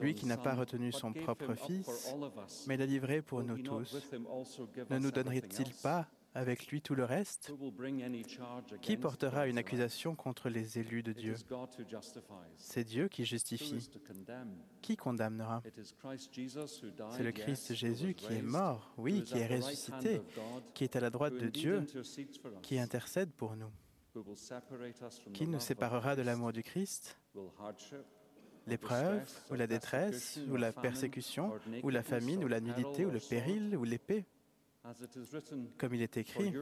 Lui 0.00 0.14
qui 0.14 0.26
n'a 0.26 0.36
pas 0.36 0.54
retenu 0.54 0.92
son 0.92 1.12
propre 1.12 1.54
Fils, 1.54 2.14
mais 2.66 2.76
l'a 2.76 2.86
livré 2.86 3.22
pour 3.22 3.42
nous 3.42 3.58
tous, 3.58 3.94
ne 4.90 4.98
us 4.98 5.02
nous 5.02 5.10
donnerait-il 5.10 5.72
pas 5.82 6.08
avec 6.36 6.66
lui 6.68 6.82
tout 6.82 6.94
le 6.94 7.04
reste? 7.04 7.52
Qui 8.82 8.96
portera 8.96 9.46
une 9.46 9.58
accusation 9.58 10.14
contre 10.14 10.48
les 10.48 10.78
élus 10.78 11.02
de 11.02 11.12
Dieu? 11.12 11.34
C'est 12.56 12.84
Dieu 12.84 13.08
qui 13.08 13.24
justifie. 13.24 13.88
Qui 14.82 14.96
condamnera? 14.96 15.62
C'est 17.10 17.22
le 17.22 17.32
Christ 17.32 17.74
Jésus 17.74 18.14
qui 18.14 18.32
est 18.32 18.42
mort, 18.42 18.92
oui, 18.98 19.22
qui 19.22 19.38
est 19.38 19.46
ressuscité, 19.46 20.20
qui 20.74 20.84
est 20.84 20.96
à 20.96 21.00
la 21.00 21.10
droite 21.10 21.34
de 21.34 21.48
Dieu, 21.48 21.86
qui 22.62 22.78
intercède 22.78 23.30
pour 23.32 23.56
nous. 23.56 23.70
Qui 25.32 25.46
nous 25.46 25.60
séparera 25.60 26.16
de 26.16 26.22
l'amour 26.22 26.52
du 26.52 26.62
Christ 26.62 27.18
L'épreuve, 28.66 29.28
ou 29.50 29.54
la 29.54 29.66
détresse, 29.66 30.40
ou 30.50 30.56
la 30.56 30.72
persécution, 30.72 31.52
ou 31.82 31.90
la 31.90 32.02
famine, 32.02 32.42
ou 32.42 32.48
la 32.48 32.60
nudité, 32.60 33.06
ou 33.06 33.10
le 33.10 33.20
péril, 33.20 33.76
ou 33.76 33.84
l'épée. 33.84 34.24
Comme 35.78 35.94
il 35.94 36.02
est 36.02 36.16
écrit, 36.16 36.52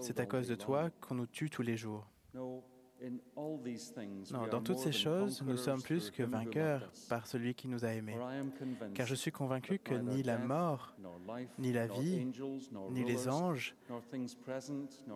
c'est 0.00 0.20
à 0.20 0.26
cause 0.26 0.48
de 0.48 0.54
toi 0.54 0.90
qu'on 1.00 1.14
nous 1.14 1.26
tue 1.26 1.50
tous 1.50 1.62
les 1.62 1.76
jours. 1.76 2.06
Non, 4.32 4.46
dans 4.46 4.62
toutes 4.62 4.78
ces 4.78 4.92
choses, 4.92 5.42
nous 5.42 5.56
sommes 5.56 5.82
plus 5.82 6.10
que 6.10 6.22
vainqueurs 6.22 6.90
par 7.08 7.26
celui 7.26 7.54
qui 7.54 7.68
nous 7.68 7.84
a 7.84 7.92
aimés. 7.92 8.16
Car 8.94 9.06
je 9.06 9.14
suis 9.14 9.30
convaincu 9.30 9.78
que 9.78 9.94
ni 9.94 10.22
la 10.22 10.38
mort, 10.38 10.96
ni 11.58 11.72
la 11.72 11.86
vie, 11.86 12.26
ni 12.90 13.04
les 13.04 13.28
anges, 13.28 13.76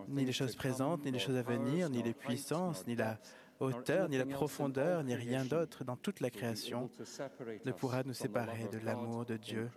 ni 0.07 0.25
les 0.25 0.31
choses 0.31 0.55
présentes, 0.55 1.03
ni 1.03 1.11
les 1.11 1.19
choses 1.19 1.37
à 1.37 1.41
venir, 1.41 1.89
ni 1.89 2.03
les 2.03 2.13
puissances, 2.13 2.85
ni 2.85 2.95
la 2.95 3.17
hauteur, 3.59 4.09
ni 4.09 4.17
la 4.17 4.25
profondeur, 4.25 5.03
ni 5.03 5.15
rien 5.15 5.45
d'autre 5.45 5.83
dans 5.83 5.95
toute 5.95 6.19
la 6.19 6.29
création 6.29 6.89
ne 7.65 7.71
pourra 7.71 8.03
nous 8.03 8.13
séparer 8.13 8.67
de 8.71 8.77
l'amour 8.79 9.25
de 9.25 9.37
Dieu 9.37 9.69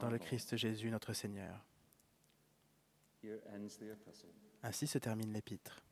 dans 0.00 0.10
le. 0.10 0.18
Christ 0.18 0.56
Jésus 0.56 0.90
notre 0.90 1.12
Seigneur. 1.12 1.62
Ainsi 4.62 4.86
se 4.86 4.98
termine 4.98 5.32
l'épître. 5.32 5.83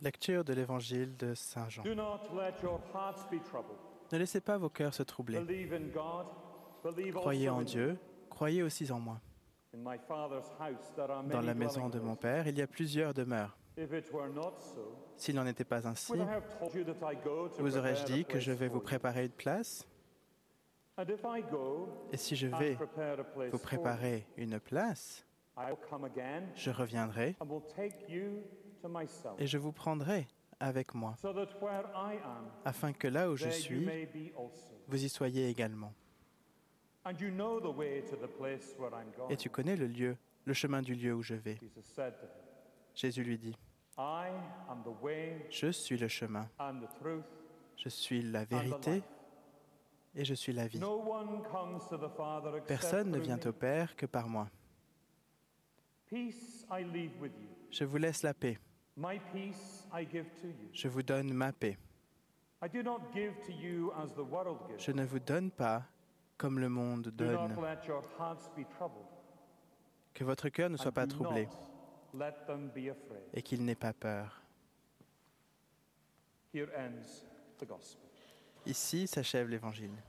Lecture 0.00 0.44
de 0.44 0.52
l'Évangile 0.52 1.16
de 1.16 1.34
Saint 1.34 1.68
Jean. 1.68 1.82
Ne 4.10 4.18
laissez 4.18 4.40
pas 4.40 4.56
vos 4.56 4.70
cœurs 4.70 4.94
se 4.94 5.02
troubler. 5.02 5.40
Croyez 7.12 7.48
en 7.48 7.62
Dieu, 7.62 7.98
croyez 8.30 8.62
aussi 8.62 8.90
en 8.92 9.00
moi. 9.00 9.20
Dans 9.72 11.40
la 11.42 11.54
maison 11.54 11.88
de 11.88 11.98
mon. 11.98 12.16
Père, 12.16 12.46
il 12.46 12.56
y 12.56 12.62
a 12.62 12.66
plusieurs 12.66 13.12
demeures. 13.12 13.56
S'il 15.16 15.34
n'en 15.34 15.46
était 15.46 15.64
pas 15.64 15.86
ainsi, 15.86 16.12
vous 17.58 17.76
aurais-je 17.76 18.04
dit 18.04 18.24
que 18.24 18.40
je 18.40 18.52
vais 18.52 18.68
vous 18.68 18.80
préparer 18.80 19.26
une 19.26 19.32
place? 19.32 19.86
Et 22.12 22.16
si 22.16 22.34
je 22.34 22.46
vais 22.48 22.76
vous 23.50 23.58
préparer 23.58 24.26
une 24.36 24.58
place, 24.58 25.24
you, 25.58 25.66
I 25.66 25.70
will 25.70 25.88
come 25.88 26.04
again 26.04 26.48
je 26.54 26.70
reviendrai 26.70 27.36
and 27.40 27.46
will 27.46 27.62
take 27.74 28.08
you 28.08 28.42
to 28.82 28.88
myself, 28.88 29.34
et 29.38 29.46
je 29.46 29.58
vous 29.58 29.72
prendrai 29.72 30.26
avec 30.60 30.94
moi, 30.94 31.14
so 31.20 31.32
that 31.32 31.48
where 31.60 31.86
I 31.94 32.16
am, 32.24 32.50
afin 32.64 32.92
que 32.92 33.08
là 33.08 33.30
où 33.30 33.36
je 33.36 33.48
suis, 33.50 33.86
vous 34.88 35.04
y 35.04 35.08
soyez 35.08 35.48
également. 35.48 35.92
Et 39.30 39.36
tu 39.36 39.48
connais 39.50 39.76
le 39.76 39.86
lieu, 39.86 40.16
le 40.44 40.52
chemin 40.52 40.82
du 40.82 40.94
lieu 40.94 41.14
où 41.14 41.22
je 41.22 41.34
vais. 41.34 41.56
Jesus 41.60 41.82
said 41.94 42.14
to 42.18 42.26
him, 42.26 42.30
Jésus 42.94 43.22
lui 43.22 43.38
dit, 43.38 43.56
I 43.96 44.28
am 44.68 44.82
the 44.82 45.02
way 45.02 45.46
Je 45.50 45.70
suis 45.70 45.96
le 45.96 46.08
chemin, 46.08 46.48
and 46.58 46.80
the 46.80 46.98
truth 47.00 47.24
je 47.76 47.88
suis 47.88 48.22
la 48.22 48.44
vérité 48.44 49.02
et 50.14 50.24
je 50.24 50.34
suis 50.34 50.52
la 50.52 50.66
vie. 50.66 50.80
No 50.80 50.98
one 50.98 51.42
comes 51.50 51.80
to 51.88 51.96
the 51.96 52.10
Father 52.16 52.50
except 52.56 52.66
Personne 52.66 53.08
ne 53.08 53.12
through 53.14 53.24
vient 53.24 53.36
me. 53.36 53.48
au 53.48 53.52
Père 53.52 53.96
que 53.96 54.06
par 54.06 54.28
moi. 54.28 54.48
Je 56.10 57.84
vous 57.84 57.96
laisse 57.98 58.22
la 58.22 58.34
paix, 58.34 58.58
je 60.72 60.88
vous 60.88 61.02
donne 61.02 61.32
ma 61.32 61.52
paix. 61.52 61.76
I 62.60 62.68
do 62.68 62.82
not 62.82 63.12
give 63.14 63.34
to 63.46 63.52
you 63.52 63.92
as 63.92 64.12
the 64.14 64.24
world 64.24 64.58
gives. 64.68 64.84
Je 64.84 64.90
ne 64.90 65.04
vous 65.04 65.20
donne 65.20 65.50
pas 65.50 65.84
comme 66.36 66.58
le 66.58 66.68
monde 66.68 67.08
donne. 67.08 67.54
Que 70.12 70.24
votre 70.24 70.48
cœur 70.48 70.68
ne 70.68 70.76
soit 70.76 70.88
and 70.88 70.94
pas 70.94 71.06
troublé 71.06 71.44
not 71.44 71.68
let 72.14 72.34
them 72.46 72.68
be 72.68 72.88
afraid. 72.90 73.22
et 73.32 73.42
qu'il 73.42 73.64
n'ait 73.64 73.76
pas 73.76 73.92
peur. 73.92 74.42
Here 76.52 76.68
ends 76.76 77.24
the 77.58 77.66
gospel. 77.66 78.08
Ici 78.66 79.06
s'achève 79.06 79.48
l'Évangile. 79.48 80.02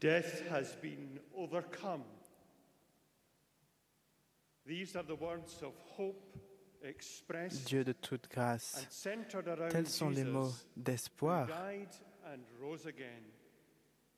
Death 0.00 0.48
has 0.48 0.76
been 0.80 1.20
overcome. 1.36 2.04
These 4.66 4.96
are 4.96 5.02
the 5.02 5.14
words 5.14 5.62
of 5.62 5.74
hope 5.96 6.38
expressed 6.82 7.66
Dieu 7.66 7.84
de 7.84 7.92
toute 7.92 8.28
grâce, 8.30 8.86
tels 9.70 9.86
sont 9.86 10.08
les 10.08 10.24
mots 10.24 10.54
d'espoir 10.76 11.48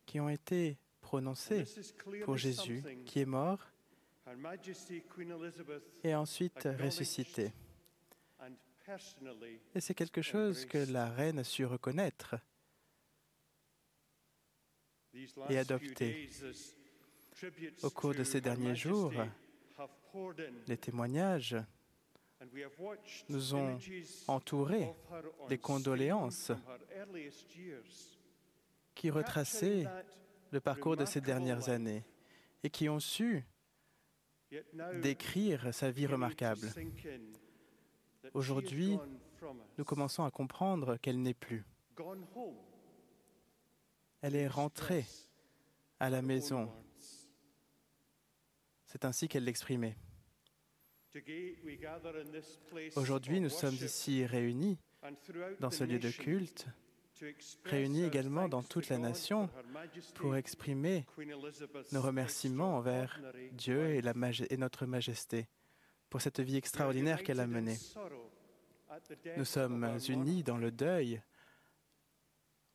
qui 0.06 0.20
ont 0.20 0.28
été 0.28 0.78
prononcés 1.00 1.64
pour 2.24 2.36
Jésus, 2.36 2.84
qui 3.04 3.20
est 3.20 3.26
mort 3.26 3.66
et 6.04 6.14
ensuite 6.14 6.68
ressuscité. 6.78 7.52
Et 9.74 9.80
c'est 9.80 9.94
quelque 9.94 10.22
chose 10.22 10.64
que 10.64 10.78
la 10.78 11.08
reine 11.08 11.40
a 11.40 11.44
su 11.44 11.64
reconnaître 11.64 12.36
et 15.14 15.64
tributes 15.64 16.44
Au 17.82 17.90
cours 17.90 18.14
de 18.14 18.24
ces 18.24 18.40
derniers 18.40 18.74
jours, 18.74 19.12
les 20.66 20.76
témoignages 20.76 21.56
nous 23.28 23.54
ont 23.54 23.78
entourés, 24.26 24.88
les 25.48 25.58
condoléances 25.58 26.52
qui 28.94 29.10
retraçaient 29.10 29.86
le 30.50 30.60
parcours 30.60 30.96
de 30.96 31.04
ces 31.04 31.20
dernières 31.20 31.68
années 31.68 32.04
et 32.62 32.70
qui 32.70 32.88
ont 32.88 33.00
su 33.00 33.44
décrire 35.00 35.72
sa 35.72 35.90
vie 35.90 36.06
remarquable. 36.06 36.68
Aujourd'hui, 38.34 38.98
nous 39.78 39.84
commençons 39.84 40.24
à 40.24 40.30
comprendre 40.30 40.96
qu'elle 40.96 41.20
n'est 41.20 41.34
plus. 41.34 41.64
Elle 44.22 44.36
est 44.36 44.48
rentrée 44.48 45.04
à 45.98 46.08
la 46.08 46.22
maison. 46.22 46.72
C'est 48.86 49.04
ainsi 49.04 49.26
qu'elle 49.26 49.44
l'exprimait. 49.44 49.96
Aujourd'hui, 52.96 53.40
nous 53.40 53.48
sommes 53.48 53.74
ici 53.74 54.24
réunis 54.24 54.78
dans 55.58 55.70
ce 55.70 55.82
lieu 55.84 55.98
de 55.98 56.10
culte, 56.10 56.66
réunis 57.64 58.04
également 58.04 58.48
dans 58.48 58.62
toute 58.62 58.88
la 58.88 58.98
nation 58.98 59.50
pour 60.14 60.36
exprimer 60.36 61.04
nos 61.90 62.00
remerciements 62.00 62.76
envers 62.76 63.20
Dieu 63.52 63.90
et, 63.90 64.02
et 64.50 64.56
notre 64.56 64.86
Majesté 64.86 65.48
pour 66.08 66.20
cette 66.20 66.40
vie 66.40 66.56
extraordinaire 66.56 67.24
qu'elle 67.24 67.40
a 67.40 67.46
menée. 67.46 67.78
Nous 69.36 69.44
sommes 69.44 69.98
unis 70.08 70.42
dans 70.42 70.58
le 70.58 70.70
deuil 70.70 71.20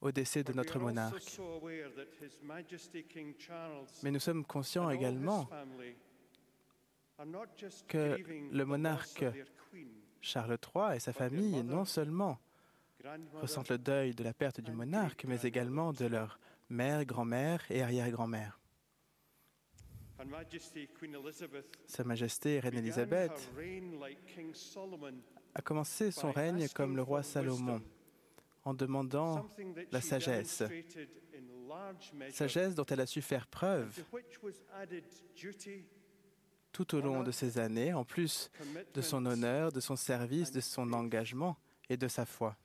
au 0.02 0.12
décès 0.12 0.44
de 0.44 0.54
notre 0.54 0.80
monarque. 0.80 1.40
Mais 4.04 4.12
nous 4.12 4.20
sommes 4.20 4.46
conscients 4.46 4.90
également 4.90 5.50
que 7.88 8.18
le 8.52 8.66
monarque 8.66 9.26
Charles 10.22 10.58
III 10.76 10.98
et 10.98 11.00
sa 11.00 11.14
famille 11.14 11.64
non 11.64 11.86
seulement 11.86 12.40
ressentent 13.34 13.70
le 13.70 13.78
deuil 13.78 14.14
de 14.14 14.24
la 14.24 14.34
perte 14.34 14.62
du 14.62 14.72
monarque, 14.72 15.26
mais 15.26 15.42
également 15.44 15.94
de 15.94 16.06
leur 16.06 16.40
mère, 16.70 17.06
grand-mère 17.06 17.64
et 17.70 17.82
arrière-grand-mère. 17.82 18.60
Sa 21.86 22.04
Majesté 22.04 22.60
Reine 22.60 22.78
Élisabeth 22.78 23.52
a 25.54 25.62
commencé 25.62 26.12
son 26.12 26.32
règne 26.32 26.68
comme 26.70 26.96
le 26.96 27.04
roi 27.04 27.24
Salomon 27.24 27.82
en 28.68 28.74
demandant 28.74 29.48
la 29.94 30.02
sagesse, 30.02 30.62
sagesse 32.32 32.76
dont 32.76 32.86
elle 32.86 33.00
a 33.00 33.06
su 33.06 33.22
faire 33.22 33.48
preuve 33.48 34.04
tout 36.74 36.96
au 36.96 37.00
long 37.00 37.24
de 37.24 37.32
ces 37.32 37.58
années, 37.60 37.94
en 37.94 38.04
plus 38.04 38.52
de 38.94 39.02
son 39.02 39.26
honneur, 39.26 39.72
de 39.72 39.80
son 39.80 39.96
service, 39.96 40.52
de 40.52 40.60
son 40.60 40.92
engagement 40.92 41.58
et 41.90 41.96
de 41.96 42.10
sa 42.10 42.26
foi. 42.26 42.58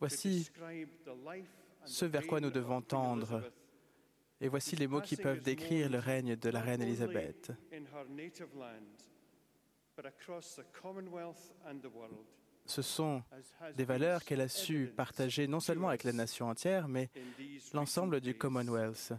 Voici 0.00 0.50
ce 1.84 2.04
vers 2.06 2.26
quoi 2.26 2.40
nous 2.40 2.50
devons 2.50 2.82
tendre. 2.82 3.40
Et 4.40 4.48
voici 4.48 4.74
les 4.74 4.88
mots 4.88 5.00
qui 5.00 5.16
peuvent 5.16 5.42
décrire 5.42 5.88
le 5.88 5.98
règne 5.98 6.34
de 6.34 6.48
la 6.48 6.60
reine 6.60 6.82
Élisabeth. 6.82 7.52
Ce 12.66 12.82
sont 12.82 13.22
des 13.76 13.84
valeurs 13.84 14.24
qu'elle 14.24 14.40
a 14.40 14.48
su 14.48 14.92
partager 14.96 15.46
non 15.46 15.60
seulement 15.60 15.88
avec 15.88 16.04
la 16.04 16.12
nation 16.12 16.48
entière, 16.48 16.88
mais 16.88 17.10
l'ensemble 17.72 18.20
du 18.20 18.36
Commonwealth. 18.36 19.12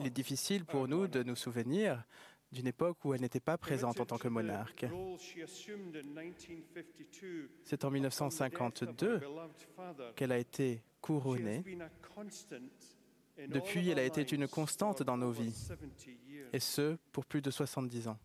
Il 0.00 0.06
est 0.06 0.10
difficile 0.10 0.64
pour 0.64 0.86
nous 0.88 1.08
de 1.08 1.22
nous 1.22 1.36
souvenir 1.36 2.04
d'une 2.52 2.66
époque 2.66 3.02
où 3.04 3.14
elle 3.14 3.22
n'était 3.22 3.40
pas 3.40 3.56
présente 3.56 3.98
en 3.98 4.04
tant 4.04 4.18
que 4.18 4.28
monarque. 4.28 4.84
C'est 7.64 7.84
en 7.84 7.90
1952 7.90 9.20
qu'elle 10.14 10.32
a 10.32 10.38
été 10.38 10.82
couronnée. 11.00 11.64
Depuis, 13.48 13.88
elle 13.90 13.98
a 13.98 14.04
été 14.04 14.22
une 14.34 14.48
constante 14.48 15.02
dans 15.02 15.16
nos 15.16 15.30
vies, 15.30 15.68
et 16.52 16.60
ce, 16.60 16.96
pour 17.12 17.24
plus 17.24 17.42
de 17.42 17.50
70 17.50 18.08
ans. 18.08 18.18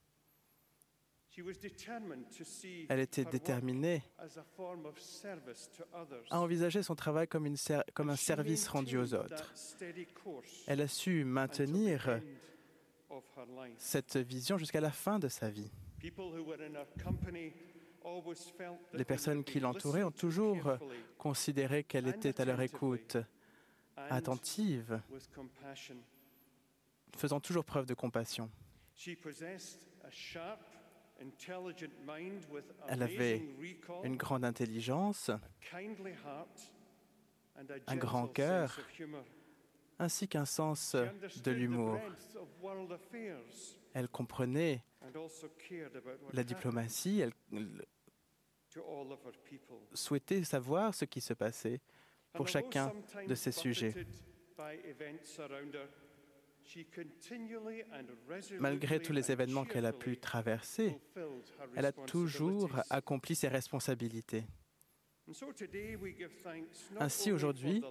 Elle 2.90 3.00
était 3.00 3.26
déterminée 3.26 4.02
à 6.32 6.40
envisager 6.40 6.82
son 6.82 6.96
travail 6.96 7.28
comme, 7.28 7.46
un 7.46 8.16
service 8.16 8.68
rendu 8.68 8.98
aux 8.98 9.14
autres. 9.14 9.54
Elle 10.66 10.82
a 10.82 10.88
su 10.88 11.24
maintenir 11.26 12.22
cette 13.78 14.18
vision 14.18 14.58
jusqu'à 14.58 14.82
la 14.82 14.92
fin 14.92 15.20
de 15.20 15.28
sa 15.28 15.50
vie. 15.50 15.72
Les 18.94 19.06
personnes 19.06 19.44
qui 19.44 19.60
l'entouraient 19.60 20.04
ont 20.04 20.12
toujours 20.12 20.78
considéré 21.18 21.84
qu'elle 21.84 22.08
était 22.08 22.42
à 22.42 22.46
leur 22.46 22.62
écoute, 22.62 23.18
attentive, 24.10 25.02
faisant 27.16 27.40
toujours 27.40 27.66
preuve 27.66 27.86
de 27.86 27.94
compassion. 27.94 28.50
She 28.96 29.16
possessed 29.16 29.88
a 30.04 30.12
sharp, 30.12 30.60
intelligent 31.22 31.92
mind 32.06 32.46
with 32.52 32.66
Elle 32.88 33.04
avait 33.04 33.44
une 34.04 34.18
grande 34.18 34.44
intelligence 34.44 35.32
un 37.88 37.96
grand 37.96 38.28
cœur, 38.28 38.80
ainsi 40.00 40.28
qu'un 40.28 40.46
sens 40.46 40.96
de 40.96 41.52
l'humour. 41.52 42.00
Elle 43.94 44.08
comprenait 44.10 44.84
la 46.34 46.44
diplomatie, 46.44 47.20
elle 47.20 47.34
souhaitait 49.94 50.44
savoir 50.44 50.94
ce 50.94 51.06
qui 51.06 51.22
se 51.22 51.34
passait 51.34 51.82
pour 52.34 52.48
chacun 52.48 52.92
de 53.28 53.36
ces 53.36 53.52
sujets. 53.52 53.94
Malgré 58.60 59.00
tous 59.00 59.14
les 59.14 59.32
événements 59.32 59.66
qu'elle 59.66 59.86
a 59.86 59.94
pu 59.94 60.18
traverser, 60.18 61.00
elle 61.76 61.86
a 61.86 61.92
toujours 61.92 62.70
accompli 62.90 63.36
ses 63.36 63.48
responsabilités. 63.48 64.44
Ainsi, 67.00 67.32
aujourd'hui, 67.32 67.84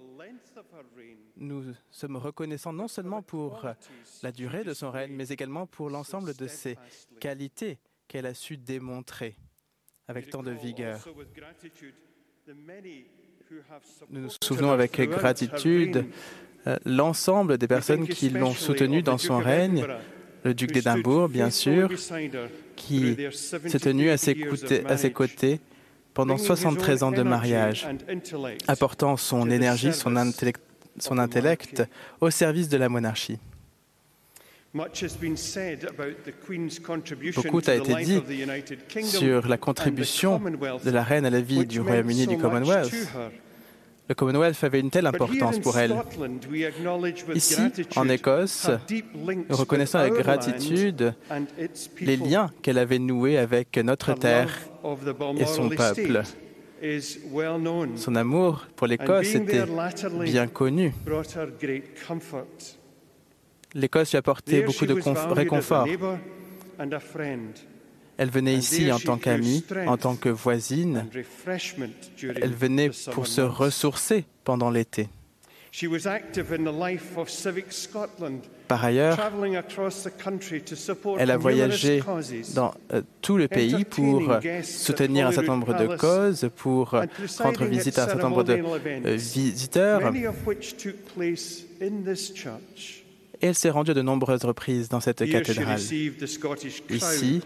Nous 1.35 1.73
sommes 1.91 2.17
reconnaissants 2.17 2.73
non 2.73 2.87
seulement 2.87 3.21
pour 3.21 3.67
la 4.23 4.31
durée 4.31 4.63
de 4.63 4.73
son 4.73 4.89
règne, 4.89 5.13
mais 5.13 5.29
également 5.29 5.67
pour 5.67 5.89
l'ensemble 5.89 6.33
de 6.35 6.47
ses 6.47 6.77
qualités 7.19 7.79
qu'elle 8.07 8.25
a 8.25 8.33
su 8.33 8.57
démontrer 8.57 9.35
avec 10.07 10.29
tant 10.29 10.41
de 10.41 10.51
vigueur. 10.51 11.05
Nous 14.11 14.21
nous 14.21 14.29
souvenons 14.41 14.71
avec 14.71 14.99
gratitude 15.09 16.05
euh, 16.67 16.77
l'ensemble 16.85 17.57
des 17.57 17.67
personnes 17.67 18.07
qui 18.07 18.29
l'ont 18.29 18.53
soutenu 18.53 19.01
dans 19.01 19.17
son 19.17 19.37
règne, 19.37 19.85
le 20.43 20.53
duc 20.53 20.71
d'Édimbourg, 20.71 21.29
bien 21.29 21.49
sûr, 21.49 21.89
qui 22.75 23.15
s'est 23.31 23.79
tenu 23.79 24.09
à 24.09 24.17
ses, 24.17 24.35
côtés- 24.35 24.85
à 24.85 24.97
ses 24.97 25.11
côtés 25.11 25.59
pendant 26.13 26.37
73 26.37 27.03
ans 27.03 27.11
de 27.11 27.21
mariage, 27.23 27.87
apportant 28.67 29.17
son 29.17 29.49
énergie, 29.49 29.93
son 29.93 30.15
intellect, 30.15 30.61
son 30.99 31.17
intellect 31.19 31.83
au 32.21 32.29
service 32.29 32.69
de 32.69 32.77
la 32.77 32.89
monarchie. 32.89 33.39
Beaucoup 37.35 37.61
a 37.67 37.75
été 37.75 37.95
dit 38.03 38.21
sur 39.03 39.47
la 39.47 39.57
contribution 39.57 40.39
de 40.83 40.91
la 40.91 41.03
reine 41.03 41.25
à 41.25 41.29
la 41.29 41.41
vie 41.41 41.65
du 41.65 41.79
Royaume-Uni 41.79 42.27
du 42.27 42.37
Commonwealth. 42.37 42.93
Le 44.09 44.15
Commonwealth 44.15 44.63
avait 44.63 44.79
une 44.79 44.89
telle 44.89 45.05
importance 45.05 45.59
pour 45.59 45.77
elle. 45.77 45.93
Ici, 47.35 47.61
en 47.95 48.07
Écosse, 48.07 48.69
nous 49.49 49.55
reconnaissons 49.55 49.97
avec 49.97 50.13
gratitude 50.13 51.13
les 51.99 52.15
liens 52.17 52.49
qu'elle 52.61 52.77
avait 52.77 52.99
noués 52.99 53.37
avec 53.37 53.77
notre 53.77 54.13
terre 54.13 54.49
et 55.37 55.45
son 55.45 55.69
peuple. 55.69 56.23
Son 57.95 58.15
amour 58.15 58.67
pour 58.75 58.87
l'Écosse 58.87 59.33
était 59.33 59.63
bien 60.23 60.47
connu. 60.47 60.93
L'Écosse 63.73 64.11
lui 64.11 64.17
apportait 64.17 64.61
beaucoup 64.65 64.85
de 64.85 64.93
conf- 64.95 65.27
réconfort. 65.33 65.85
Elle 68.19 68.29
venait 68.31 68.55
ici 68.55 68.91
en 68.91 68.97
tant 68.99 69.17
qu'amie, 69.17 69.63
en 69.87 69.97
tant 69.97 70.15
que 70.15 70.29
voisine. 70.29 71.05
Elle 72.41 72.53
venait 72.55 72.89
pour 73.13 73.27
se 73.27 73.41
ressourcer 73.41 74.25
pendant 74.43 74.69
l'été. 74.71 75.07
Par 78.67 78.83
ailleurs, 78.83 79.15
elle 81.19 81.29
a 81.29 81.37
voyagé 81.37 81.99
dans 82.55 82.73
euh, 82.93 83.01
tout 83.21 83.37
le 83.37 83.47
pays 83.47 83.85
pour 83.85 84.31
euh, 84.31 84.39
soutenir 84.63 85.27
un 85.27 85.31
certain 85.35 85.51
nombre 85.53 85.73
de 85.77 85.87
causes, 85.97 86.49
pour 86.55 86.93
euh, 86.95 87.05
rendre 87.43 87.65
visite 87.69 87.99
à 87.99 88.03
un 88.03 88.07
certain 88.07 88.29
nombre 88.29 88.43
de 88.43 88.53
visiteurs. 89.15 89.99
Et 93.41 93.47
elle 93.47 93.55
s'est 93.55 93.69
rendue 93.69 93.91
à 93.91 93.93
de 93.93 94.01
nombreuses 94.01 94.43
reprises 94.45 94.89
dans 94.89 94.99
cette 94.99 95.29
cathédrale. 95.29 95.79
Ici, 95.79 97.41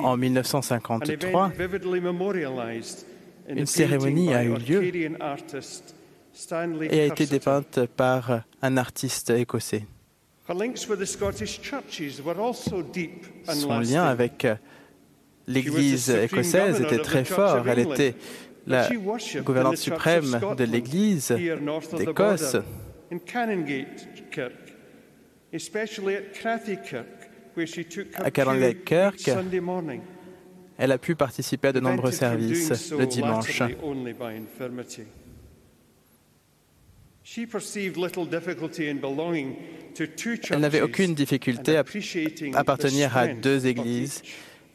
en 0.00 0.16
1953, 0.16 1.52
une 3.48 3.66
cérémonie 3.66 4.32
a 4.32 4.44
eu 4.44 4.54
lieu 4.54 4.82
et 6.90 7.00
a 7.00 7.04
été 7.06 7.26
dépeinte 7.26 7.86
par 7.96 8.42
un 8.62 8.76
artiste 8.76 9.30
écossais. 9.30 9.84
Son 13.48 13.80
lien 13.80 14.04
avec 14.04 14.46
l'Église 15.46 16.10
écossaise 16.10 16.80
était 16.80 16.98
très 16.98 17.24
fort. 17.24 17.68
Elle 17.68 17.80
était 17.80 18.14
la 18.66 18.88
gouvernante 19.44 19.76
suprême 19.76 20.40
de 20.56 20.64
l'Église 20.64 21.36
d'Écosse. 21.96 22.56
À 28.14 28.30
Canongate 28.30 28.84
Kirk, 28.84 29.30
elle 30.78 30.92
a 30.92 30.98
pu 30.98 31.14
participer 31.14 31.68
à 31.68 31.72
de 31.72 31.80
nombreux 31.80 32.12
services 32.12 32.90
le 32.92 33.06
dimanche. 33.06 33.62
Elle 40.50 40.58
n'avait 40.58 40.80
aucune 40.80 41.14
difficulté 41.14 41.76
à 41.76 41.84
appartenir 42.54 43.16
à 43.16 43.28
deux 43.28 43.66
églises. 43.66 44.22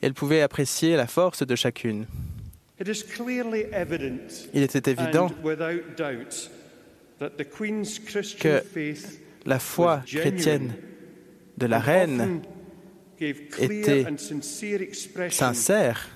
Elle 0.01 0.13
pouvait 0.13 0.41
apprécier 0.41 0.95
la 0.95 1.07
force 1.07 1.45
de 1.45 1.55
chacune. 1.55 2.05
Il 4.53 4.61
était 4.61 4.91
évident 4.91 5.31
que 8.39 8.63
la 9.45 9.59
foi 9.59 10.01
chrétienne 10.05 10.73
de 11.57 11.65
la 11.65 11.79
reine 11.79 12.41
était 13.19 14.05
sincère. 15.29 16.09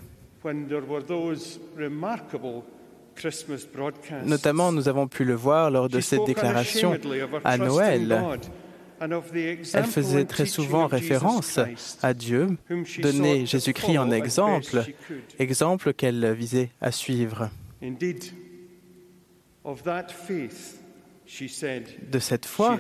Notamment, 4.26 4.72
nous 4.72 4.88
avons 4.88 5.08
pu 5.08 5.24
le 5.24 5.36
voir 5.36 5.72
lors 5.72 5.90
de 5.90 6.00
cette 6.00 6.26
déclaration 6.26 6.98
à 7.44 7.58
Noël. 7.58 8.24
Elle 9.00 9.86
faisait 9.86 10.26
très 10.26 10.46
souvent 10.46 10.86
référence 10.88 11.60
à 12.04 12.14
Dieu, 12.14 12.50
donnait 13.00 13.46
Jésus-Christ 13.46 13.98
en 13.98 14.12
exemple, 14.12 14.84
exemple 15.40 15.94
qu'elle 15.94 16.34
visait 16.34 16.70
à 16.80 16.92
suivre. 16.92 17.50
De 22.12 22.20
cette 22.20 22.46
foi, 22.46 22.78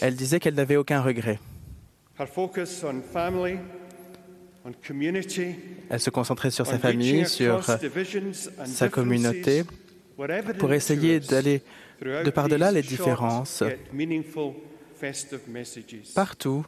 elle 0.00 0.16
disait 0.16 0.40
qu'elle 0.40 0.54
n'avait 0.54 0.76
aucun 0.76 1.00
regret. 1.00 1.38
Elle 5.90 6.00
se 6.00 6.10
concentrait 6.10 6.50
sur 6.50 6.66
sa 6.66 6.78
famille, 6.78 7.26
sur 7.26 7.62
sa 8.64 8.88
communauté, 8.88 9.64
pour 10.58 10.72
essayer 10.72 11.20
d'aller 11.20 11.62
de 12.00 12.30
par-delà 12.30 12.72
les 12.72 12.82
différences. 12.82 13.62
Partout, 16.14 16.64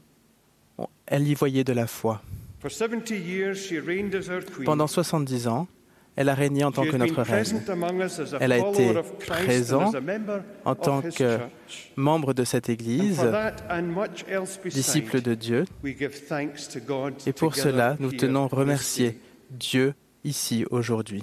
elle 1.06 1.26
y 1.28 1.34
voyait 1.34 1.64
de 1.64 1.72
la 1.72 1.86
foi. 1.86 2.22
Pendant 4.64 4.86
70 4.86 5.46
ans, 5.48 5.68
elle 6.16 6.30
a 6.30 6.34
régné 6.34 6.64
en 6.64 6.72
tant 6.72 6.84
que 6.84 6.96
notre 6.96 7.22
reine. 7.22 7.62
Elle 8.40 8.52
a 8.52 8.68
été 8.68 8.94
présente 9.26 9.94
en 10.64 10.74
tant 10.74 11.02
que 11.02 11.38
membre 11.96 12.32
de 12.32 12.44
cette 12.44 12.68
Église, 12.70 13.22
disciple 14.64 15.20
de 15.20 15.34
Dieu. 15.34 15.64
Et 17.26 17.32
pour 17.32 17.54
cela, 17.54 17.96
nous 18.00 18.12
tenons 18.12 18.44
à 18.44 18.48
remercier 18.48 19.18
Dieu 19.50 19.94
ici 20.24 20.64
aujourd'hui. 20.70 21.22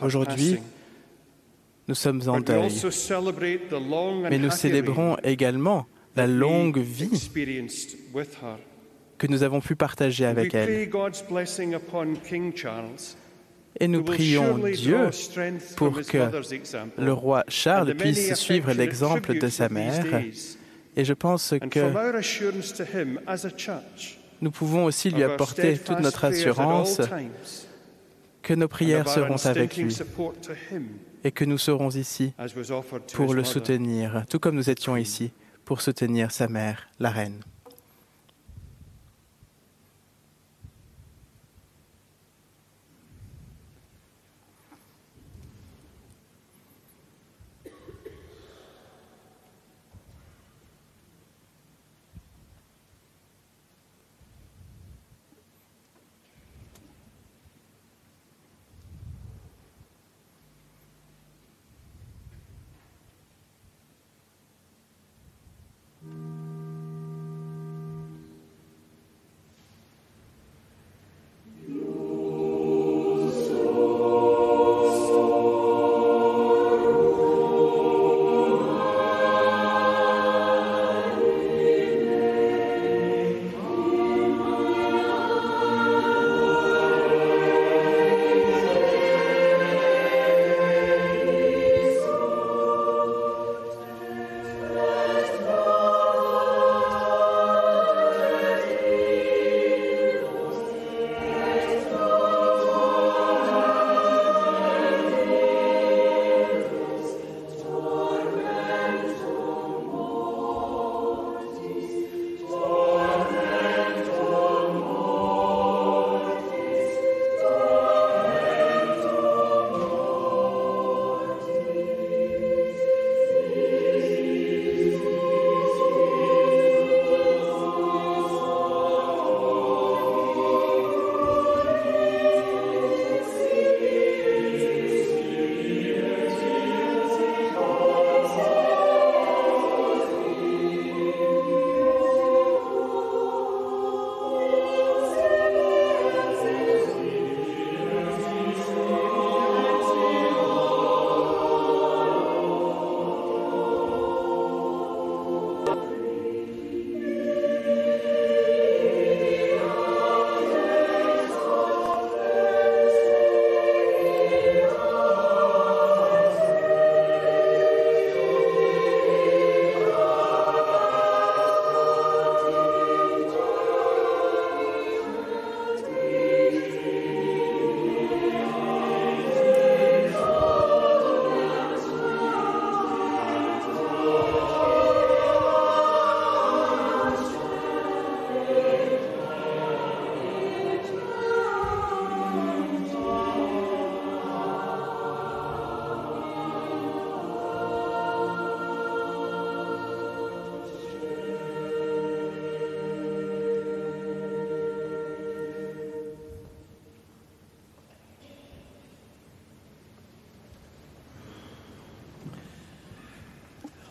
Aujourd'hui, 0.00 0.58
nous 1.88 1.94
sommes 1.94 2.22
en 2.28 2.40
deuil, 2.40 2.70
mais 4.30 4.38
nous 4.38 4.50
célébrons 4.50 5.16
également 5.24 5.86
la 6.16 6.26
longue 6.26 6.78
vie 6.78 7.30
que 9.18 9.26
nous 9.26 9.42
avons 9.42 9.60
pu 9.60 9.76
partager 9.76 10.24
avec 10.24 10.54
elle. 10.54 10.88
Et 13.80 13.88
nous 13.88 14.02
prions 14.02 14.58
Dieu 14.58 15.10
pour 15.76 16.00
que 16.02 16.30
le 16.98 17.12
roi 17.12 17.44
Charles 17.48 17.94
puisse 17.94 18.34
suivre 18.34 18.72
l'exemple 18.72 19.38
de 19.38 19.48
sa 19.48 19.68
mère. 19.68 20.04
Et 20.96 21.04
je 21.04 21.12
pense 21.12 21.54
que 21.70 21.92
nous 24.40 24.50
pouvons 24.50 24.84
aussi 24.84 25.10
lui 25.10 25.22
apporter 25.22 25.78
toute 25.78 26.00
notre 26.00 26.24
assurance 26.24 27.00
que 28.42 28.54
nos 28.54 28.68
prières 28.68 29.08
seront 29.08 29.44
avec 29.44 29.76
lui 29.76 29.96
et 31.24 31.32
que 31.32 31.44
nous 31.44 31.58
serons 31.58 31.90
ici 31.90 32.32
pour 33.14 33.34
le 33.34 33.44
soutenir, 33.44 34.24
tout 34.28 34.38
comme 34.38 34.56
nous 34.56 34.70
étions 34.70 34.96
ici 34.96 35.32
pour 35.64 35.82
soutenir 35.82 36.30
sa 36.30 36.48
mère, 36.48 36.88
la 36.98 37.10
reine. 37.10 37.42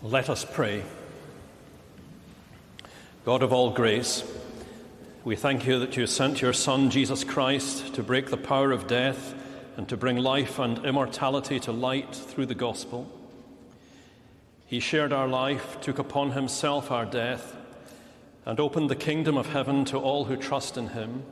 Let 0.07 0.29
us 0.29 0.45
pray. 0.45 0.85
God 3.25 3.43
of 3.43 3.51
all 3.51 3.71
grace, 3.71 4.23
we 5.25 5.35
thank 5.35 5.67
you 5.67 5.79
that 5.79 5.97
you 5.97 6.07
sent 6.07 6.41
your 6.41 6.53
Son, 6.53 6.89
Jesus 6.89 7.25
Christ, 7.25 7.93
to 7.95 8.03
break 8.03 8.29
the 8.29 8.37
power 8.37 8.71
of 8.71 8.87
death 8.87 9.35
and 9.75 9.89
to 9.89 9.97
bring 9.97 10.15
life 10.15 10.59
and 10.59 10.85
immortality 10.85 11.59
to 11.59 11.73
light 11.73 12.15
through 12.15 12.45
the 12.45 12.55
gospel. 12.55 13.11
He 14.65 14.79
shared 14.79 15.11
our 15.11 15.27
life, 15.27 15.81
took 15.81 15.99
upon 15.99 16.31
himself 16.31 16.89
our 16.89 17.05
death, 17.05 17.53
and 18.45 18.61
opened 18.61 18.89
the 18.89 18.95
kingdom 18.95 19.35
of 19.37 19.49
heaven 19.49 19.83
to 19.85 19.97
all 19.97 20.23
who 20.23 20.37
trust 20.37 20.77
in 20.77 20.87
him. 20.87 21.23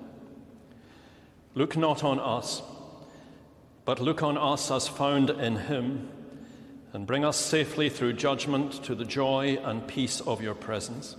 Look 1.54 1.78
not 1.78 2.04
on 2.04 2.20
us, 2.20 2.62
but 3.86 4.02
look 4.02 4.22
on 4.22 4.38
us 4.38 4.70
as 4.70 4.90
found 4.90 5.30
in 5.30 5.56
him, 5.56 6.10
and 6.96 7.06
bring 7.06 7.26
us 7.26 7.36
safely 7.36 7.90
through 7.90 8.14
judgment 8.14 8.72
to 8.82 8.96
the 8.96 9.04
joy 9.04 9.60
and 9.66 9.86
peace 9.86 10.22
of 10.22 10.42
your 10.42 10.56
presence. 10.56 11.18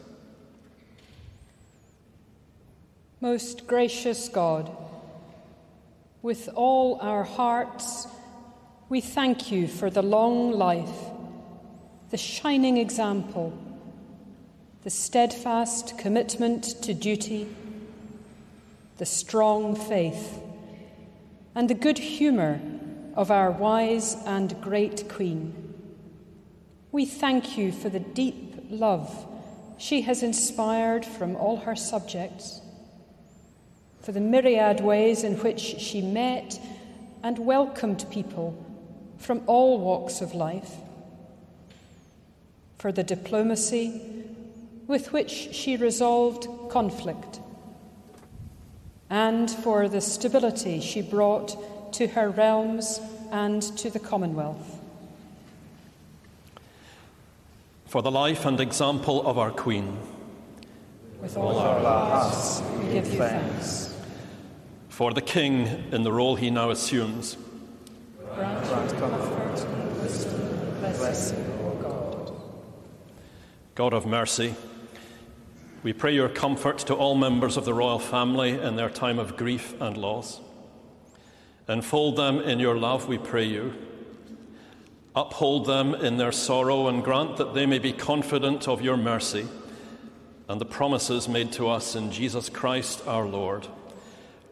Most 3.21 3.67
gracious 3.67 4.31
God, 4.31 4.75
with 6.23 6.49
all 6.55 6.99
our 7.03 7.25
hearts, 7.25 8.09
we 8.89 9.03
thank 9.03 9.53
you 9.53 9.69
for 9.69 9.91
the 9.91 10.01
long 10.01 10.51
life, 10.51 10.99
the 12.09 12.17
shining 12.17 12.79
example, 12.79 13.53
the 14.83 14.89
steadfast 14.89 15.99
commitment 15.99 16.65
to 16.85 16.95
duty, 16.95 17.55
the 18.97 19.05
strong 19.05 19.77
faith, 19.77 20.41
and 21.55 21.69
the 21.69 21.75
good 21.75 21.99
humour 21.99 22.63
of 23.15 23.31
our 23.31 23.51
wise 23.51 24.17
and 24.25 24.59
great 24.63 25.07
Queen. 25.11 25.65
We 26.97 27.05
thank 27.05 27.59
you 27.59 27.73
for 27.73 27.91
the 27.91 28.01
deep 28.01 28.69
love 28.71 29.27
she 29.77 30.01
has 30.01 30.23
inspired 30.23 31.05
from 31.05 31.37
all 31.37 31.59
her 31.59 31.77
subjects 31.77 32.63
for 34.01 34.13
the 34.13 34.21
myriad 34.21 34.81
ways 34.81 35.23
in 35.23 35.35
which 35.41 35.61
she 35.61 36.01
met 36.01 36.59
and 37.23 37.39
welcomed 37.39 38.07
people 38.11 38.57
from 39.19 39.43
all 39.47 39.79
walks 39.79 40.23
of 40.23 40.35
life, 40.35 40.73
for 42.79 42.93
the 42.93 43.05
diplomacy 43.05 44.01
with 44.87 45.13
which 45.13 45.51
she 45.53 45.77
resolved 45.77 46.49
conflict, 46.71 47.41
and 49.11 49.51
for 49.51 49.87
the 49.87 50.01
stability 50.01 50.81
she 50.81 51.03
brought 51.03 51.93
to 51.93 52.07
her 52.07 52.31
realms 52.31 53.03
and 53.31 53.61
to 53.77 53.91
the 53.91 54.01
Commonwealth. 54.01 54.76
For 57.87 58.03
the 58.03 58.11
life 58.11 58.45
and 58.45 58.61
example 58.61 59.27
of 59.27 59.39
our 59.39 59.51
Queen, 59.51 59.97
With 61.21 61.37
all 61.37 61.59
our 61.59 61.81
hearts, 61.81 62.61
we 62.79 62.93
give 62.93 63.07
you 63.13 63.19
thanks. 63.19 63.95
for 64.89 65.13
the 65.13 65.21
King 65.21 65.67
in 65.93 66.03
the 66.03 66.13
role 66.13 66.37
he 66.37 66.51
now 66.51 66.71
assumes, 66.71 67.37
Grant 68.35 68.65
comfort 68.99 69.65
and 69.67 70.03
wisdom, 70.03 70.41
blessing, 70.81 71.45
O 71.65 71.75
God. 71.81 72.33
God 73.75 73.93
of 73.95 74.05
mercy, 74.05 74.55
we 75.83 75.93
pray 75.93 76.13
your 76.15 76.29
comfort 76.29 76.79
to 76.79 76.95
all 76.95 77.15
members 77.15 77.57
of 77.57 77.65
the 77.65 77.73
royal 77.73 77.99
family 78.01 78.59
in 78.61 78.77
their 78.77 78.91
time 78.91 79.19
of 79.19 79.37
grief 79.37 79.75
and 79.81 79.97
loss. 79.97 80.41
Enfold 81.69 82.17
them 82.17 82.41
in 82.41 82.59
your 82.59 82.77
love, 82.77 83.09
we 83.09 83.17
pray 83.19 83.45
you. 83.45 83.73
Uphold 85.17 85.65
them 85.65 85.95
in 85.95 86.19
their 86.19 86.31
sorrow 86.31 86.89
and 86.89 87.03
grant 87.03 87.39
that 87.39 87.55
they 87.55 87.65
may 87.65 87.79
be 87.79 87.95
confident 87.95 88.69
of 88.69 88.83
your 88.83 88.99
mercy 88.99 89.49
and 90.47 90.61
the 90.61 90.67
promises 90.67 91.27
made 91.27 91.53
to 91.53 91.69
us 91.69 91.97
in 91.97 92.13
Jesus 92.13 92.51
Christ 92.51 93.03
our 93.07 93.25
Lord. 93.25 93.67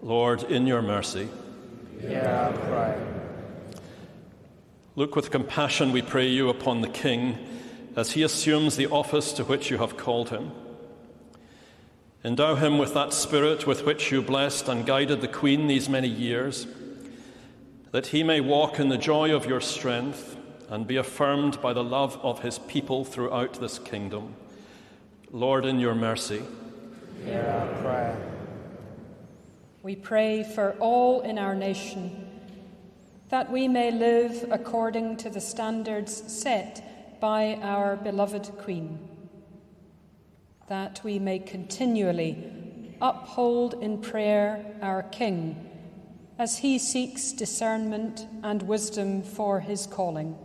Lord, 0.03 0.43
in 0.45 0.67
your 0.67 0.81
mercy, 0.81 1.29
look 4.97 5.15
with 5.15 5.31
compassion, 5.31 5.93
we 5.93 6.01
pray 6.01 6.29
you, 6.29 6.49
upon 6.49 6.81
the 6.81 6.89
King 6.89 7.39
as 7.95 8.13
he 8.13 8.23
assumes 8.23 8.77
the 8.77 8.87
office 8.87 9.35
to 9.35 9.45
which 9.45 9.71
you 9.71 9.77
have 9.77 9.99
called 9.99 10.31
him. 10.31 10.51
Endow 12.25 12.55
him 12.55 12.79
with 12.79 12.95
that 12.95 13.13
spirit 13.13 13.67
with 13.67 13.85
which 13.85 14.11
you 14.11 14.23
blessed 14.23 14.67
and 14.69 14.87
guided 14.87 15.21
the 15.21 15.29
Queen 15.29 15.67
these 15.67 15.91
many 15.91 16.09
years, 16.09 16.67
that 17.93 18.09
he 18.09 18.23
may 18.23 18.41
walk 18.41 18.81
in 18.81 18.89
the 18.89 18.97
joy 18.97 19.31
of 19.31 19.45
your 19.45 19.61
strength 19.61 20.39
and 20.69 20.87
be 20.87 20.97
affirmed 20.97 21.61
by 21.61 21.73
the 21.73 21.85
love 21.85 22.19
of 22.23 22.41
his 22.41 22.59
people 22.59 23.05
throughout 23.05 23.55
this 23.55 23.79
kingdom. 23.79 24.35
Lord, 25.31 25.65
in 25.65 25.81
your 25.81 25.95
mercy, 25.95 26.43
Hear 27.25 27.43
our 27.43 27.83
prayer. 27.83 28.17
We 29.83 29.97
pray 29.97 30.45
for 30.45 30.77
all 30.79 31.23
in 31.23 31.39
our 31.39 31.55
nation 31.55 32.25
that 33.31 33.51
we 33.51 33.67
may 33.67 33.91
live 33.91 34.47
according 34.51 35.17
to 35.19 35.31
the 35.31 35.41
standards 35.41 36.23
set 36.33 37.21
by 37.21 37.59
our 37.63 37.97
beloved 37.97 38.53
Queen, 38.59 38.99
that 40.69 41.01
we 41.03 41.19
may 41.19 41.39
continually 41.39 42.95
uphold 43.01 43.75
in 43.83 44.01
prayer 44.01 44.65
our 44.83 45.03
King 45.03 45.71
as 46.39 46.59
he 46.59 46.79
seeks 46.79 47.33
discernment 47.33 48.27
and 48.43 48.63
wisdom 48.63 49.23
for 49.23 49.61
his 49.61 49.87
calling, 49.87 50.37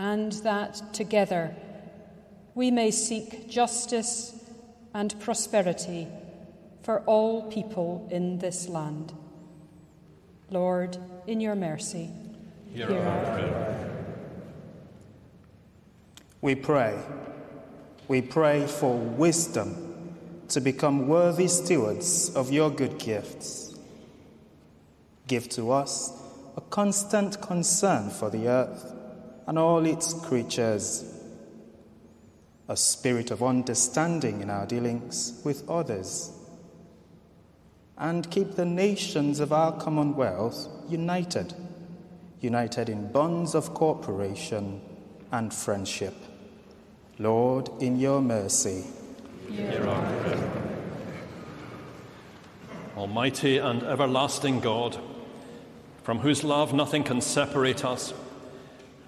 and 0.00 0.32
that 0.44 0.94
together 0.94 1.54
we 2.54 2.70
may 2.70 2.90
seek 2.90 3.50
justice 3.50 4.34
and 4.94 5.14
prosperity 5.20 6.08
for 6.82 7.00
all 7.00 7.50
people 7.50 8.08
in 8.10 8.38
this 8.38 8.66
land. 8.66 9.12
Lord, 10.48 10.96
in 11.26 11.38
your 11.38 11.54
mercy, 11.54 12.08
hear 12.72 12.98
our 12.98 13.24
prayer. 13.24 14.16
We 16.40 16.54
pray. 16.54 16.98
We 18.08 18.22
pray 18.22 18.66
for 18.66 18.96
wisdom 18.96 20.16
to 20.48 20.62
become 20.62 21.08
worthy 21.08 21.46
stewards 21.46 22.34
of 22.34 22.50
your 22.50 22.70
good 22.70 22.98
gifts. 22.98 23.78
Give 25.26 25.46
to 25.50 25.72
us 25.72 26.10
a 26.56 26.62
constant 26.62 27.42
concern 27.42 28.08
for 28.08 28.30
the 28.30 28.48
earth 28.48 28.94
and 29.46 29.58
all 29.58 29.84
its 29.84 30.14
creatures, 30.14 31.04
a 32.68 32.76
spirit 32.76 33.30
of 33.30 33.42
understanding 33.42 34.40
in 34.40 34.50
our 34.50 34.66
dealings 34.66 35.40
with 35.44 35.68
others, 35.68 36.32
and 37.98 38.30
keep 38.30 38.54
the 38.54 38.64
nations 38.64 39.40
of 39.40 39.52
our 39.52 39.72
Commonwealth 39.78 40.68
united, 40.88 41.52
united 42.40 42.88
in 42.88 43.12
bonds 43.12 43.54
of 43.54 43.74
cooperation 43.74 44.80
and 45.32 45.52
friendship. 45.52 46.14
Lord, 47.18 47.68
in 47.80 47.98
your 47.98 48.22
mercy. 48.22 48.84
Almighty 52.96 53.58
and 53.58 53.82
everlasting 53.82 54.60
God, 54.60 54.98
from 56.02 56.18
whose 56.20 56.44
love 56.44 56.72
nothing 56.72 57.02
can 57.04 57.20
separate 57.20 57.84
us, 57.84 58.14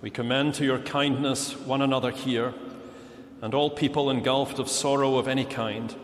we 0.02 0.10
commend 0.10 0.52
to 0.56 0.64
your 0.64 0.80
kindness 0.80 1.56
one 1.56 1.80
another 1.80 2.10
here 2.10 2.52
and 3.40 3.54
all 3.54 3.70
people 3.70 4.10
engulfed 4.10 4.58
of 4.58 4.68
sorrow 4.68 5.16
of 5.16 5.28
any 5.28 5.44
kind. 5.44 5.94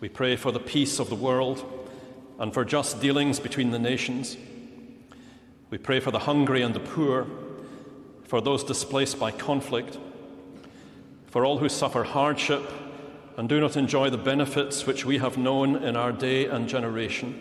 We 0.00 0.08
pray 0.08 0.34
for 0.34 0.50
the 0.50 0.60
peace 0.60 0.98
of 0.98 1.08
the 1.08 1.14
world 1.14 1.88
and 2.38 2.52
for 2.52 2.64
just 2.64 3.00
dealings 3.00 3.38
between 3.38 3.70
the 3.70 3.78
nations. 3.78 4.36
We 5.70 5.78
pray 5.78 6.00
for 6.00 6.10
the 6.10 6.18
hungry 6.18 6.62
and 6.62 6.74
the 6.74 6.80
poor, 6.80 7.26
for 8.24 8.40
those 8.40 8.64
displaced 8.64 9.20
by 9.20 9.30
conflict, 9.30 9.96
for 11.28 11.46
all 11.46 11.58
who 11.58 11.68
suffer 11.68 12.02
hardship 12.02 12.68
and 13.36 13.48
do 13.48 13.60
not 13.60 13.76
enjoy 13.76 14.10
the 14.10 14.18
benefits 14.18 14.84
which 14.84 15.04
we 15.04 15.18
have 15.18 15.38
known 15.38 15.76
in 15.76 15.96
our 15.96 16.10
day 16.10 16.46
and 16.46 16.68
generation. 16.68 17.40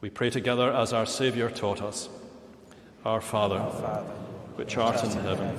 We 0.00 0.10
pray 0.10 0.30
together 0.30 0.72
as 0.72 0.92
our 0.92 1.06
Saviour 1.06 1.50
taught 1.50 1.82
us 1.82 2.08
Our 3.04 3.20
Father, 3.20 3.58
which 4.54 4.76
art 4.76 5.02
in 5.02 5.10
heaven, 5.10 5.52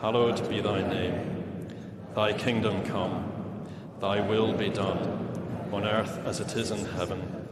hallowed 0.00 0.48
be 0.48 0.60
thy 0.60 0.82
name. 0.82 1.68
Thy 2.16 2.32
kingdom 2.32 2.84
come, 2.84 3.30
thy 4.00 4.20
will 4.20 4.52
be 4.52 4.70
done, 4.70 5.68
on 5.72 5.84
earth 5.84 6.18
as 6.26 6.40
it 6.40 6.56
is 6.56 6.72
in 6.72 6.84
heaven. 6.84 7.46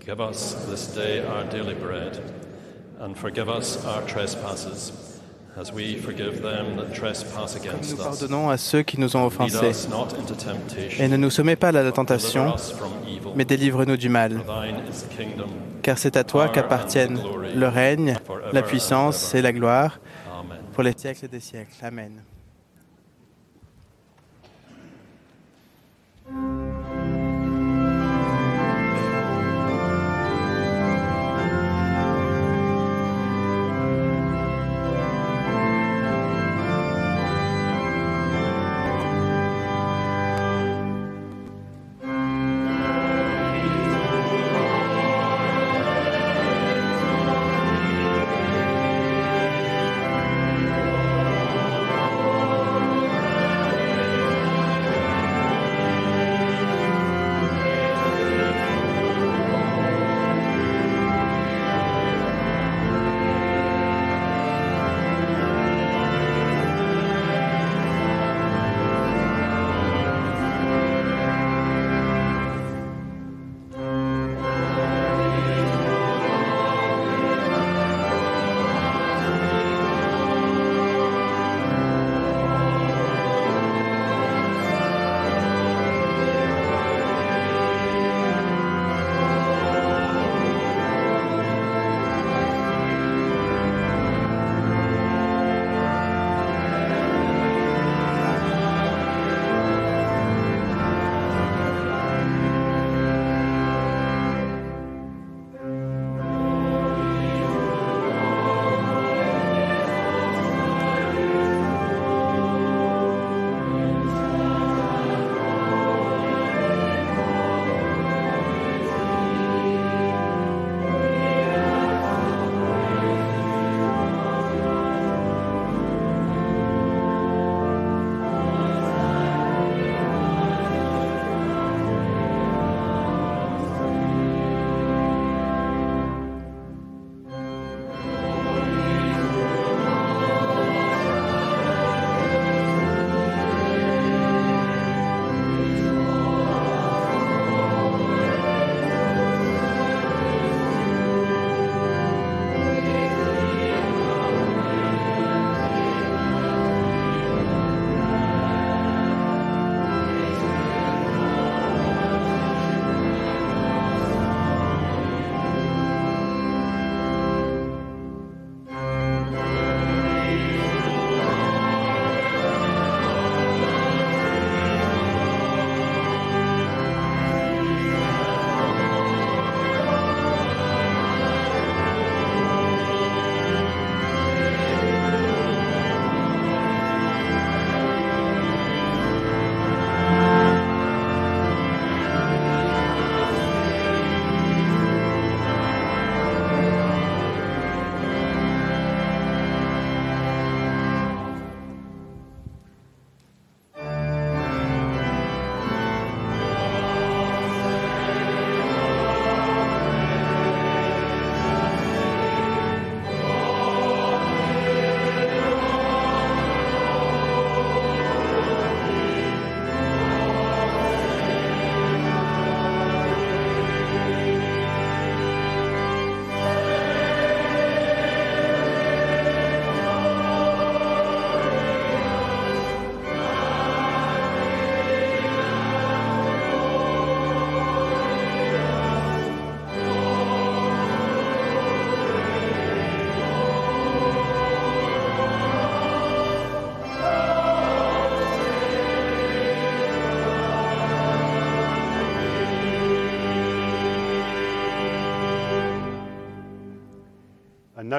Give 0.00 0.22
us 0.22 0.54
this 0.64 0.86
day 0.86 1.22
our 1.22 1.44
daily 1.44 1.74
bread, 1.74 2.18
and 2.98 3.14
forgive 3.14 3.50
us 3.50 3.84
our 3.84 4.00
trespasses, 4.06 5.11
as 5.56 5.72
we 5.72 5.96
forgive 5.96 6.40
them 6.42 6.76
that 6.76 6.94
trespass 6.94 7.56
against 7.56 7.92
Nous 7.92 8.00
us. 8.00 8.04
pardonnons 8.04 8.48
à 8.48 8.56
ceux 8.56 8.82
qui 8.82 8.98
nous 8.98 9.16
ont 9.16 9.26
offensés. 9.26 9.86
Et 10.98 11.08
ne 11.08 11.16
nous 11.16 11.30
soumets 11.30 11.56
pas 11.56 11.68
à 11.68 11.72
la 11.72 11.92
tentation, 11.92 12.54
mais 13.36 13.44
délivre-nous 13.44 13.96
du 13.96 14.08
mal. 14.08 14.40
Car 15.82 15.98
c'est 15.98 16.16
à 16.16 16.24
toi 16.24 16.48
qu'appartiennent 16.48 17.20
le 17.54 17.68
règne, 17.68 18.16
la 18.52 18.62
puissance 18.62 19.34
et 19.34 19.42
la 19.42 19.52
gloire 19.52 20.00
pour 20.72 20.82
les 20.82 20.94
siècles 20.96 21.28
des 21.28 21.40
siècles. 21.40 21.74
Amen. 21.82 22.22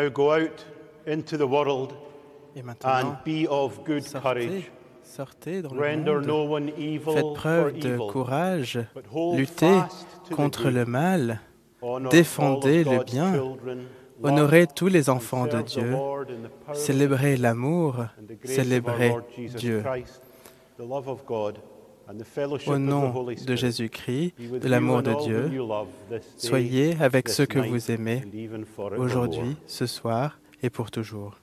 Now 0.03 0.09
go 0.09 0.31
out 0.33 0.65
into 1.05 1.37
the 1.37 1.45
world 1.47 1.93
Et 2.55 2.63
and 2.83 3.17
be 3.25 3.47
of 3.49 3.83
good 3.83 4.03
courage. 4.21 4.45
sortez, 4.45 4.71
sortez 5.03 5.61
dans 5.61 5.73
le 5.73 5.81
Render 5.81 6.13
monde. 6.15 6.25
no 6.27 6.43
one 6.43 6.69
evil 6.77 7.13
Faites 7.13 7.33
preuve 7.33 7.71
for 7.71 7.79
de 7.79 7.87
evil, 7.95 8.07
courage, 8.07 8.79
but 8.93 9.05
hold 9.11 9.39
luttez 9.39 9.79
fast 9.79 10.07
to 10.25 10.29
the 10.29 10.35
contre 10.35 10.69
le 10.69 10.85
mal, 10.85 11.39
défendez 12.11 12.83
le 12.83 13.03
bien, 13.03 13.33
honorez 14.21 14.67
tous 14.67 14.87
les 14.87 15.09
enfants 15.09 15.47
de 15.47 15.61
Dieu, 15.61 15.95
célébrez 16.73 17.37
l'amour, 17.37 18.05
célébrez 18.43 19.15
Dieu. 19.57 19.83
Au 22.67 22.77
nom 22.77 23.25
de 23.45 23.55
Jésus-Christ, 23.55 24.33
de 24.61 24.67
l'amour 24.67 25.03
de 25.03 25.13
Dieu, 25.23 25.51
soyez 26.37 26.95
avec 26.99 27.29
ceux 27.29 27.45
que 27.45 27.59
vous 27.59 27.91
aimez 27.91 28.23
aujourd'hui, 28.97 29.55
ce 29.67 29.85
soir 29.85 30.39
et 30.61 30.69
pour 30.69 30.91
toujours. 30.91 31.42